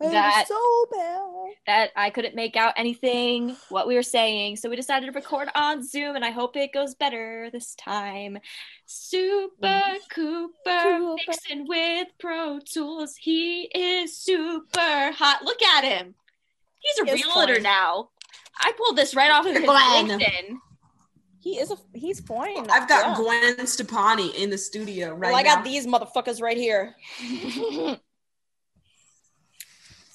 That- 0.00 0.46
so 0.48 0.86
bad. 0.92 1.24
that 1.66 1.90
I 1.96 2.10
couldn't 2.10 2.34
make 2.36 2.56
out 2.56 2.74
anything 2.76 3.56
what 3.68 3.86
we 3.88 3.94
were 3.94 4.02
saying 4.02 4.56
so 4.56 4.70
we 4.70 4.76
decided 4.76 5.06
to 5.06 5.12
record 5.12 5.48
on 5.54 5.82
Zoom 5.84 6.14
and 6.16 6.24
I 6.24 6.30
hope 6.30 6.56
it 6.56 6.72
goes 6.72 6.94
better 6.94 7.48
this 7.52 7.74
time 7.74 8.38
Super 8.86 9.66
mm. 9.66 9.96
Cooper 10.10 10.52
Cooper. 10.64 11.16
mixing 11.26 11.66
with 11.66 12.08
Pro 12.20 12.60
Tools 12.60 13.16
he 13.16 13.62
is 13.74 14.16
super 14.16 15.12
hot 15.12 15.42
look 15.44 15.62
at 15.62 15.84
him 15.84 16.14
he's 16.78 16.98
a 17.00 17.04
He 17.16 17.22
realtor 17.24 17.54
fine. 17.54 17.62
now 17.64 18.10
I 18.60 18.72
pulled 18.76 18.96
this 18.96 19.14
right 19.16 19.30
off 19.30 19.46
of 19.46 19.54
his 19.54 19.64
Glenn. 19.64 20.08
LinkedIn 20.08 20.58
He 21.40 21.58
is 21.58 21.70
a 21.70 21.76
he's 21.94 22.20
fine. 22.20 22.68
I've 22.70 22.88
got 22.88 23.18
Yeah. 23.18 23.24
Gwen 23.54 23.66
Stefani 23.66 24.28
in 24.42 24.50
the 24.50 24.58
studio 24.58 25.10
right 25.14 25.30
well, 25.32 25.36
I 25.36 25.42
now. 25.42 25.54
got 25.56 25.64
these 25.64 25.86
motherfuckers 25.86 26.40
right 26.42 26.56
here. 26.56 26.94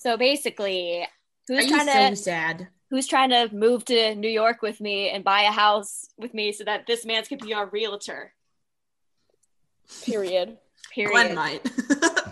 so 0.03 0.17
basically, 0.17 1.07
who's 1.47 1.65
Are 1.65 1.67
trying 1.69 1.87
you 1.87 2.09
to 2.11 2.15
so 2.17 2.23
sad? 2.23 2.67
who's 2.89 3.07
trying 3.07 3.29
to 3.29 3.49
move 3.55 3.85
to 3.85 4.15
New 4.15 4.29
York 4.29 4.61
with 4.61 4.81
me 4.81 5.09
and 5.09 5.23
buy 5.23 5.43
a 5.43 5.51
house 5.51 6.09
with 6.17 6.33
me 6.33 6.51
so 6.51 6.65
that 6.65 6.85
this 6.87 7.05
man's 7.05 7.29
could 7.29 7.39
be 7.39 7.53
our 7.53 7.67
realtor? 7.67 8.33
Period. 10.03 10.57
Period. 10.93 11.11
Gwen 11.11 11.35
might. 11.35 11.71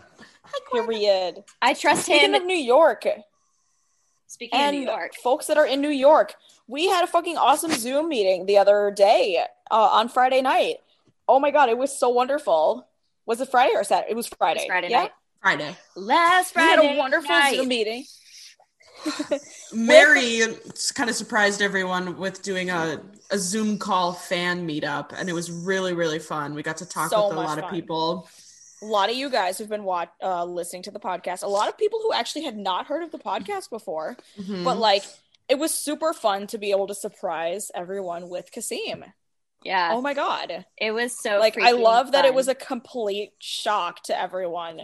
Period. 0.74 1.46
I 1.62 1.74
trust 1.74 2.04
Speaking 2.04 2.34
him. 2.34 2.42
of 2.42 2.46
New 2.46 2.54
York 2.54 3.06
Speaking 4.28 4.62
of 4.62 4.72
New 4.74 4.82
York, 4.82 5.14
folks 5.22 5.48
that 5.48 5.58
are 5.58 5.68
in 5.68 5.82
New 5.82 5.90
York, 5.90 6.36
we 6.68 6.88
had 6.88 7.04
a 7.04 7.08
fucking 7.08 7.38
awesome 7.38 7.72
Zoom 7.72 8.10
meeting 8.10 8.46
the 8.46 8.58
other 8.58 8.92
day 8.96 9.44
uh, 9.70 9.90
on 9.92 10.10
Friday 10.10 10.42
night. 10.42 10.78
Oh 11.28 11.40
my 11.40 11.52
god, 11.52 11.70
it 11.70 11.78
was 11.78 11.98
so 11.98 12.10
wonderful. 12.10 12.88
Was 13.26 13.40
it 13.40 13.50
Friday 13.50 13.74
or 13.76 13.84
Saturday? 13.84 14.12
It 14.12 14.16
was 14.16 14.28
Friday. 14.28 14.62
It's 14.62 14.68
Friday 14.68 14.90
yeah? 14.90 15.02
night. 15.04 15.12
Friday. 15.42 15.76
last 15.96 16.54
Friday. 16.54 16.82
We 16.82 16.88
had 16.88 16.96
a 16.96 17.00
wonderful 17.00 17.30
night. 17.30 17.56
Zoom 17.56 17.68
meeting. 17.68 18.06
Mary 19.74 20.42
kind 20.94 21.10
of 21.10 21.16
surprised 21.16 21.62
everyone 21.62 22.18
with 22.18 22.42
doing 22.44 22.70
a, 22.70 23.02
a 23.32 23.38
Zoom 23.38 23.78
call 23.78 24.14
fan 24.14 24.68
meetup, 24.68 25.14
and 25.18 25.30
it 25.30 25.34
was 25.34 25.50
really, 25.52 25.94
really 25.94 26.20
fun. 26.20 26.54
We 26.54 26.64
got 26.64 26.78
to 26.78 26.86
talk 26.86 27.10
So 27.10 27.28
with 27.28 27.34
a 27.34 27.36
much 27.36 27.48
lot 27.48 27.64
of 27.64 27.70
people. 27.72 28.30
A 28.84 28.86
lot 28.86 29.10
of 29.10 29.16
you 29.16 29.30
guys 29.30 29.58
who've 29.58 29.70
been 29.70 29.84
watch- 29.84 30.10
uh, 30.24 30.44
listening 30.44 30.84
to 30.84 30.92
the 30.92 31.00
podcast. 31.00 31.44
A 31.44 31.48
lot 31.48 31.68
of 31.70 31.78
people 31.78 32.00
who 32.02 32.14
actually 32.14 32.44
had 32.44 32.58
not 32.58 32.88
heard 32.88 33.04
of 33.04 33.12
the 33.12 33.20
podcast 33.20 33.70
before. 33.70 34.18
Mhm. 34.40 34.64
But 34.64 34.78
like, 34.78 35.04
it 35.50 35.60
was 35.60 35.72
super 35.74 36.14
fun 36.14 36.48
to 36.48 36.58
be 36.58 36.72
able 36.72 36.88
to 36.88 36.96
surprise 36.96 37.72
everyone 37.76 38.30
with 38.30 38.52
Qaasim. 38.52 39.04
Yeah, 39.64 39.92
Oh 39.94 40.02
my 40.02 40.16
god! 40.16 40.66
it 40.78 40.92
was 40.92 41.16
so 41.16 41.38
like, 41.40 41.56
I 41.58 41.74
freaking 41.74 41.82
love 41.82 42.12
that 42.14 42.26
it 42.26 42.34
was 42.34 42.48
a 42.48 42.56
complete 42.56 43.34
shock 43.40 44.02
to 44.04 44.20
everyone. 44.20 44.82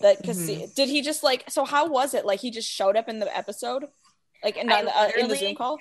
That 0.00 0.22
Qaasim 0.22 0.74
did 0.74 0.88
he 0.88 1.02
just 1.02 1.22
like? 1.22 1.44
So 1.48 1.64
how 1.64 1.88
was 1.88 2.14
it? 2.14 2.26
Like 2.26 2.40
he 2.40 2.50
just 2.50 2.68
showed 2.68 2.96
up 2.96 3.08
in 3.08 3.18
the 3.18 3.36
episode, 3.36 3.84
like 4.44 4.56
in, 4.56 4.66
the, 4.66 4.74
uh, 4.74 5.10
in 5.18 5.28
the 5.28 5.36
Zoom 5.36 5.54
call. 5.54 5.78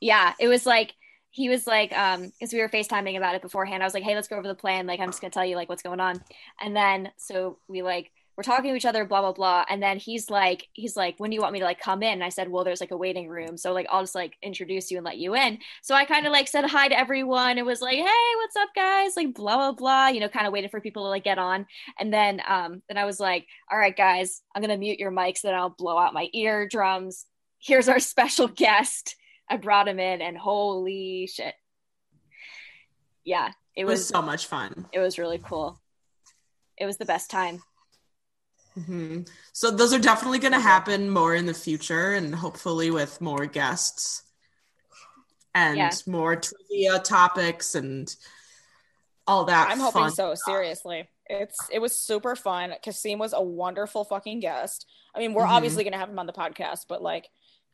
yeah. 0.00 0.32
It 0.40 0.48
was 0.48 0.64
like 0.66 0.94
he 1.30 1.48
was 1.48 1.66
like, 1.66 1.92
um, 1.96 2.30
because 2.30 2.52
we 2.52 2.60
were 2.60 2.68
FaceTiming 2.68 3.16
about 3.16 3.34
it 3.34 3.42
beforehand. 3.42 3.82
I 3.82 3.86
was 3.86 3.94
like, 3.94 4.02
hey, 4.02 4.14
let's 4.14 4.28
go 4.28 4.36
over 4.36 4.48
the 4.48 4.54
plan. 4.54 4.86
Like, 4.86 5.00
I'm 5.00 5.08
just 5.08 5.20
gonna 5.20 5.30
tell 5.30 5.44
you 5.44 5.56
like 5.56 5.68
what's 5.68 5.82
going 5.82 6.00
on. 6.00 6.22
And 6.60 6.74
then 6.74 7.10
so 7.16 7.58
we 7.68 7.82
like 7.82 8.10
we're 8.38 8.44
talking 8.44 8.70
to 8.70 8.76
each 8.76 8.86
other, 8.86 9.04
blah 9.04 9.20
blah 9.20 9.32
blah. 9.32 9.64
And 9.68 9.82
then 9.82 9.98
he's 9.98 10.30
like, 10.30 10.68
he's 10.72 10.96
like, 10.96 11.16
when 11.18 11.28
do 11.30 11.34
you 11.34 11.40
want 11.40 11.52
me 11.52 11.58
to 11.58 11.64
like 11.64 11.80
come 11.80 12.04
in? 12.04 12.12
And 12.12 12.22
I 12.22 12.28
said, 12.28 12.48
well, 12.48 12.62
there's 12.62 12.80
like 12.80 12.92
a 12.92 12.96
waiting 12.96 13.28
room, 13.28 13.56
so 13.56 13.72
like 13.72 13.88
I'll 13.90 14.04
just 14.04 14.14
like 14.14 14.34
introduce 14.42 14.92
you 14.92 14.96
and 14.96 15.04
let 15.04 15.18
you 15.18 15.34
in. 15.34 15.58
So 15.82 15.92
I 15.96 16.04
kind 16.04 16.24
of 16.24 16.30
like 16.30 16.46
said 16.46 16.64
hi 16.64 16.86
to 16.86 16.96
everyone. 16.96 17.58
It 17.58 17.66
was 17.66 17.82
like, 17.82 17.96
hey, 17.96 18.04
what's 18.36 18.54
up, 18.54 18.68
guys? 18.76 19.16
Like 19.16 19.34
blah 19.34 19.56
blah 19.56 19.72
blah. 19.72 20.06
You 20.08 20.20
know, 20.20 20.28
kind 20.28 20.46
of 20.46 20.52
waited 20.52 20.70
for 20.70 20.80
people 20.80 21.02
to 21.02 21.08
like 21.08 21.24
get 21.24 21.38
on. 21.40 21.66
And 21.98 22.14
then 22.14 22.40
um, 22.46 22.80
then 22.86 22.96
I 22.96 23.06
was 23.06 23.18
like, 23.18 23.44
all 23.72 23.76
right, 23.76 23.96
guys, 23.96 24.40
I'm 24.54 24.62
gonna 24.62 24.76
mute 24.76 25.00
your 25.00 25.10
mics, 25.10 25.40
then 25.40 25.56
I'll 25.56 25.70
blow 25.76 25.98
out 25.98 26.14
my 26.14 26.28
eardrums. 26.32 27.26
Here's 27.58 27.88
our 27.88 27.98
special 28.14 28.46
guest. 28.46 29.16
I 29.50 29.56
brought 29.56 29.88
him 29.88 29.98
in, 29.98 30.22
and 30.22 30.38
holy 30.38 31.26
shit, 31.26 31.54
yeah, 33.24 33.48
it 33.74 33.80
It 33.80 33.84
was 33.84 33.98
was 33.98 34.08
so 34.08 34.22
much 34.22 34.46
fun. 34.46 34.86
it 34.92 35.00
was 35.00 35.18
really 35.18 35.40
cool. 35.42 35.80
It 36.76 36.86
was 36.86 36.98
the 36.98 37.04
best 37.04 37.32
time. 37.32 37.64
Hmm 38.86 39.20
So 39.52 39.70
those 39.70 39.92
are 39.92 39.98
definitely 39.98 40.38
going 40.38 40.52
to 40.52 40.60
happen 40.60 41.10
more 41.10 41.34
in 41.34 41.46
the 41.46 41.54
future, 41.54 42.14
and 42.14 42.34
hopefully 42.34 42.90
with 42.90 43.20
more 43.20 43.46
guests 43.46 44.22
and 45.54 45.76
Yeah. 45.76 45.90
more 46.06 46.36
trivia 46.36 46.98
topics 47.00 47.74
and 47.74 48.14
all 49.26 49.44
that. 49.46 49.68
I'm 49.70 49.80
hoping 49.80 50.08
so. 50.10 50.34
stuff. 50.34 50.38
Seriously, 50.44 51.08
it's 51.26 51.58
it 51.70 51.80
was 51.80 51.96
super 51.96 52.36
fun. 52.36 52.74
Qaasim 52.84 53.18
was 53.18 53.32
a 53.32 53.42
wonderful 53.42 54.04
fucking 54.04 54.40
guest. 54.40 54.86
I 55.14 55.18
mean, 55.18 55.34
we're 55.34 55.44
Mhm. 55.44 55.50
obviously 55.50 55.84
gonna 55.84 55.98
have 55.98 56.08
him 56.10 56.18
on 56.18 56.26
the 56.26 56.32
podcast, 56.32 56.86
but 56.88 57.02
like, 57.02 57.28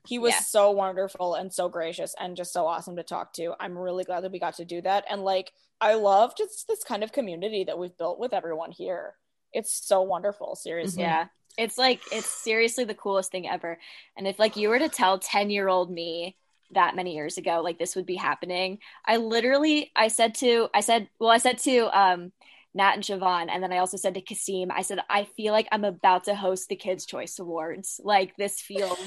he 0.07 0.19
was 0.19 0.33
Yeah. 0.33 0.41
so 0.41 0.71
wonderful 0.71 1.35
and 1.35 1.53
so 1.53 1.69
gracious 1.69 2.15
and 2.19 2.37
just 2.37 2.53
so 2.53 2.67
awesome 2.67 2.97
to 2.97 3.03
talk 3.03 3.33
to. 3.35 3.55
I'm 3.61 3.77
really 3.79 4.05
glad 4.05 4.21
that 4.23 4.33
we 4.33 4.39
got 4.39 4.55
to 4.57 4.65
do 4.65 4.81
that. 4.83 5.05
And 5.09 5.25
like, 5.25 5.53
I 5.81 5.95
love 5.95 6.35
just 6.37 6.67
this 6.69 6.83
kind 6.85 7.03
of 7.05 7.13
community 7.13 7.65
that 7.65 7.79
we've 7.79 7.97
built 7.97 8.19
with 8.19 8.33
everyone 8.33 8.71
here. 8.73 9.17
It's 9.55 9.73
so 9.73 10.03
wonderful. 10.03 10.57
Seriously. 10.57 11.03
Yeah. 11.03 11.27
It's 11.57 11.79
like 11.79 12.01
it's 12.11 12.29
seriously 12.29 12.85
the 12.85 12.95
coolest 12.95 13.31
thing 13.31 13.49
ever. 13.49 13.79
And 14.17 14.27
if 14.27 14.39
like 14.39 14.57
you 14.57 14.69
were 14.69 14.79
to 14.79 14.89
tell 14.89 15.19
10-year-old 15.19 15.91
me 15.91 16.37
that 16.73 16.97
many 16.97 17.15
years 17.15 17.39
ago 17.39 17.61
like 17.63 17.79
this 17.79 17.95
would 17.95 18.07
be 18.07 18.17
happening, 18.17 18.79
I 19.07 19.19
literally 19.19 19.93
I 19.95 20.09
said 20.09 20.35
to 20.37 20.69
I 20.75 20.81
said 20.81 21.09
well 21.21 21.31
I 21.31 21.39
said 21.39 21.59
to 21.59 21.99
um 21.99 22.33
Nat 22.75 22.95
and 22.95 23.05
Siobhan, 23.05 23.49
and 23.51 23.63
then 23.63 23.73
I 23.73 23.79
also 23.79 23.97
said 23.97 24.15
to 24.15 24.21
Qaasim, 24.21 24.67
I 24.71 24.83
said, 24.83 24.99
I 25.09 25.25
feel 25.37 25.53
like 25.53 25.69
I'm 25.71 25.85
about 25.85 26.25
to 26.25 26.35
host 26.35 26.69
the 26.69 26.75
Kids' 26.75 27.07
Choice 27.07 27.39
Awards. 27.39 28.01
Like 28.03 28.37
this 28.37 28.61
feels 28.61 28.99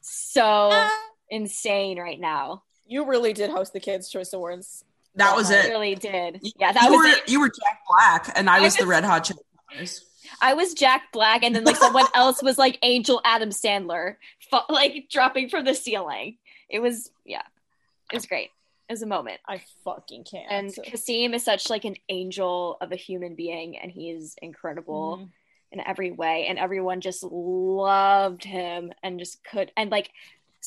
so 0.00 0.88
insane 1.30 2.00
right 2.00 2.18
now. 2.18 2.64
You 2.84 3.06
really 3.06 3.32
did 3.32 3.50
host 3.50 3.72
the 3.72 3.80
Kids' 3.80 4.10
Choice 4.10 4.32
Awards. 4.32 4.84
That 5.16 5.36
was 5.36 5.50
it. 5.50 5.64
I 5.64 5.68
it. 5.68 5.70
really 5.70 5.94
did. 5.94 6.40
Yeah, 6.58 6.72
that 6.72 6.82
you 6.84 6.90
was 6.90 6.98
were, 6.98 7.06
it. 7.06 7.28
You 7.28 7.40
were 7.40 7.48
Jack 7.48 7.80
Black, 7.88 8.32
and 8.36 8.50
I 8.50 8.58
I 8.58 8.60
was 8.60 8.76
the 8.76 8.86
Red 8.86 9.04
Hot 9.04 9.24
Chili 9.24 9.40
Peppers. 9.70 10.04
I 10.40 10.54
was 10.54 10.74
Jack 10.74 11.12
Black, 11.12 11.42
and 11.44 11.54
then 11.54 11.64
like 11.64 11.76
someone 11.76 12.06
else 12.14 12.42
was 12.42 12.58
like 12.58 12.78
Angel 12.82 13.20
Adam 13.24 13.50
Sandler, 13.50 14.16
like 14.68 15.08
dropping 15.10 15.48
from 15.48 15.64
the 15.64 15.74
ceiling. 15.74 16.38
It 16.68 16.80
was 16.80 17.10
yeah, 17.24 17.42
it 18.12 18.16
was 18.16 18.26
great. 18.26 18.50
It 18.88 18.92
was 18.92 19.02
a 19.02 19.06
moment. 19.06 19.40
I 19.48 19.62
fucking 19.84 20.24
can't. 20.24 20.50
And 20.50 20.70
Qaasim 20.70 21.34
is 21.34 21.44
such 21.44 21.70
like 21.70 21.84
an 21.84 21.96
angel 22.08 22.76
of 22.80 22.92
a 22.92 22.96
human 22.96 23.34
being, 23.34 23.78
and 23.78 23.90
he 23.90 24.10
is 24.10 24.34
incredible 24.42 25.18
Mhm. 25.18 25.28
in 25.72 25.80
every 25.86 26.10
way. 26.10 26.46
And 26.48 26.58
everyone 26.58 27.00
just 27.00 27.22
loved 27.22 28.44
him 28.44 28.92
and 29.02 29.18
just 29.18 29.42
could. 29.44 29.72
And 29.76 29.90
like, 29.90 30.10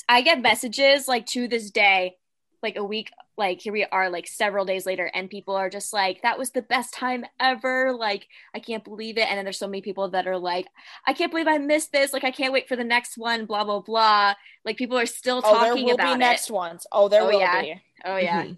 I 0.09 0.21
get 0.21 0.41
messages 0.41 1.07
like 1.07 1.25
to 1.27 1.47
this 1.47 1.69
day, 1.69 2.15
like 2.63 2.75
a 2.75 2.83
week, 2.83 3.11
like 3.37 3.61
here 3.61 3.73
we 3.73 3.85
are, 3.85 4.09
like 4.09 4.27
several 4.27 4.65
days 4.65 4.85
later, 4.85 5.09
and 5.13 5.29
people 5.29 5.55
are 5.55 5.69
just 5.69 5.93
like, 5.93 6.21
that 6.23 6.39
was 6.39 6.49
the 6.51 6.61
best 6.61 6.93
time 6.93 7.25
ever. 7.39 7.93
Like, 7.93 8.27
I 8.53 8.59
can't 8.59 8.83
believe 8.83 9.17
it. 9.17 9.27
And 9.29 9.37
then 9.37 9.45
there's 9.45 9.59
so 9.59 9.67
many 9.67 9.81
people 9.81 10.09
that 10.09 10.27
are 10.27 10.37
like, 10.37 10.67
I 11.05 11.13
can't 11.13 11.31
believe 11.31 11.47
I 11.47 11.59
missed 11.59 11.91
this. 11.91 12.13
Like, 12.13 12.23
I 12.23 12.31
can't 12.31 12.53
wait 12.53 12.67
for 12.67 12.75
the 12.75 12.83
next 12.83 13.17
one, 13.17 13.45
blah, 13.45 13.63
blah, 13.63 13.81
blah. 13.81 14.33
Like, 14.65 14.77
people 14.77 14.97
are 14.97 15.05
still 15.05 15.41
oh, 15.45 15.59
there 15.61 15.69
talking 15.71 15.85
will 15.85 15.93
about 15.93 16.13
be 16.15 16.19
next 16.19 16.49
it. 16.49 16.53
ones. 16.53 16.87
Oh, 16.91 17.07
there 17.09 17.21
Oh, 17.21 17.27
will 17.27 17.39
yeah. 17.39 17.61
be. 17.61 17.81
Oh, 18.05 18.17
yeah. 18.17 18.43
Mhm. 18.43 18.57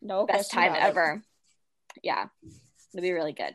No 0.00 0.26
best 0.26 0.50
time 0.50 0.72
about 0.72 0.82
it. 0.82 0.86
ever. 0.86 1.22
Yeah, 2.02 2.26
it'll 2.92 3.02
be 3.02 3.12
really 3.12 3.32
good. 3.32 3.54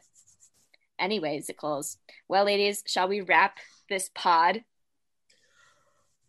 Anyways, 0.98 1.50
it 1.50 1.58
close. 1.58 1.98
Well, 2.28 2.46
ladies, 2.46 2.84
shall 2.88 3.08
we 3.08 3.22
wrap 3.22 3.58
this 3.90 4.10
pod? 4.16 4.64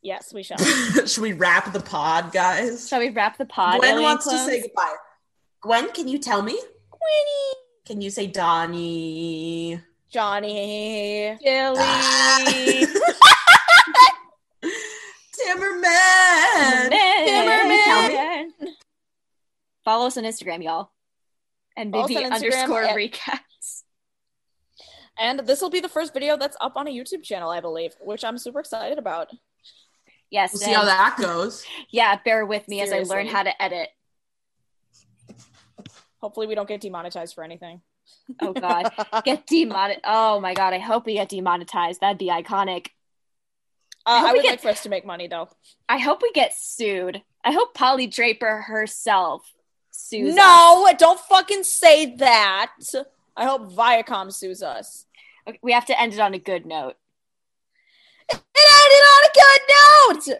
Yes, 0.03 0.33
we 0.33 0.43
shall. 0.43 0.59
Should 1.07 1.23
we 1.23 1.33
wrap 1.35 1.73
the 1.73 1.81
pod, 1.81 2.33
guys? 2.33 2.89
Shall 2.89 3.01
we 3.01 3.11
wrap 3.11 3.37
the 3.39 3.45
pod? 3.47 3.81
Gwen 3.81 4.01
wants 4.03 4.25
to 4.25 4.39
say 4.39 4.63
goodbye. 4.63 4.95
Gwen, 5.61 5.91
can 5.93 6.09
you 6.09 6.19
tell 6.19 6.41
me? 6.43 6.53
Winnie, 6.53 7.55
Can 7.87 8.01
you 8.01 8.11
say 8.11 8.27
Donnie? 8.27 9.81
Johnny. 10.11 11.37
Ah. 11.79 12.41
Billy. 12.45 12.87
Timmerman. 15.47 16.91
Timmerman. 16.91 18.51
Follow 19.85 20.07
us 20.07 20.17
on 20.17 20.25
Instagram, 20.25 20.63
y'all. 20.63 20.91
And 21.77 21.93
Follow 21.93 22.09
maybe 22.09 22.25
underscore 22.25 22.83
at- 22.85 22.97
recaps. 22.97 23.83
And 25.19 25.41
this 25.41 25.61
will 25.61 25.71
be 25.71 25.81
the 25.81 25.89
first 25.89 26.15
video 26.15 26.37
that's 26.37 26.57
up 26.61 26.73
on 26.77 26.87
a 26.89 26.91
YouTube 26.91 27.23
channel, 27.23 27.51
I 27.51 27.61
believe, 27.61 27.95
which 28.01 28.25
I'm 28.25 28.39
super 28.39 28.61
excited 28.61 28.99
about. 28.99 29.31
Yes. 30.31 30.53
We'll 30.53 30.61
see 30.63 30.73
how 30.73 30.85
that 30.85 31.17
goes. 31.19 31.65
Yeah, 31.91 32.17
bear 32.25 32.47
with 32.47 32.67
me 32.69 32.81
as 32.81 32.93
I 32.93 33.01
learn 33.01 33.27
how 33.27 33.43
to 33.43 33.63
edit. 33.63 33.89
Hopefully, 36.21 36.47
we 36.47 36.55
don't 36.55 36.69
get 36.69 36.81
demonetized 36.81 37.35
for 37.35 37.43
anything. 37.43 37.81
Oh 38.41 38.53
God, 38.53 38.91
get 39.25 39.47
demonetized. 39.47 40.01
Oh 40.05 40.39
my 40.41 40.55
God, 40.55 40.75
I 40.75 40.79
hope 40.79 41.07
we 41.07 41.15
get 41.15 41.29
demonetized. 41.31 42.01
That'd 42.01 42.19
be 42.19 42.29
iconic. 42.29 42.89
Uh, 44.07 44.25
I 44.27 44.33
we 44.33 44.39
would 44.39 44.43
get- 44.43 44.51
like 44.53 44.61
for 44.61 44.69
us 44.69 44.83
to 44.85 44.89
make 44.89 45.05
money, 45.05 45.29
though. 45.29 45.49
I 45.89 45.99
hope 45.99 46.23
we 46.23 46.31
get 46.33 46.53
sued. 46.57 47.23
I 47.45 47.53
hope 47.53 47.75
Polly 47.75 48.07
Draper 48.07 48.63
herself 48.63 49.51
sues. 49.91 50.31
us. 50.31 50.37
No, 50.37 50.89
don't 50.99 51.19
fucking 51.21 51.65
say 51.65 52.15
that. 52.17 52.73
I 53.37 53.47
hope 53.47 53.73
Viacom 53.73 54.33
sues 54.33 54.63
us. 54.63 55.07
Okay, 55.49 55.59
we 55.63 55.73
have 55.73 55.87
to 55.87 55.99
end 55.99 56.13
it 56.13 56.21
on 56.21 56.35
a 56.35 56.39
good 56.39 56.67
note. 56.67 56.97
It 58.33 58.67
ended 58.81 59.05
on 59.13 59.25
a 59.25 59.33
good 59.35 59.63
note. 59.69 60.39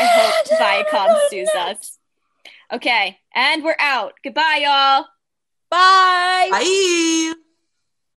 I 0.00 0.06
hope 0.06 0.46
It 0.46 0.52
ended 0.60 0.62
on 0.62 0.84
Viacom 0.84 1.18
sues 1.30 1.50
note. 1.54 1.60
us. 1.76 1.98
Okay, 2.72 3.18
and 3.34 3.64
we're 3.64 3.76
out. 3.80 4.14
Goodbye, 4.22 4.60
y'all. 4.62 5.06
Bye. 5.70 6.48
Bye. 6.50 7.34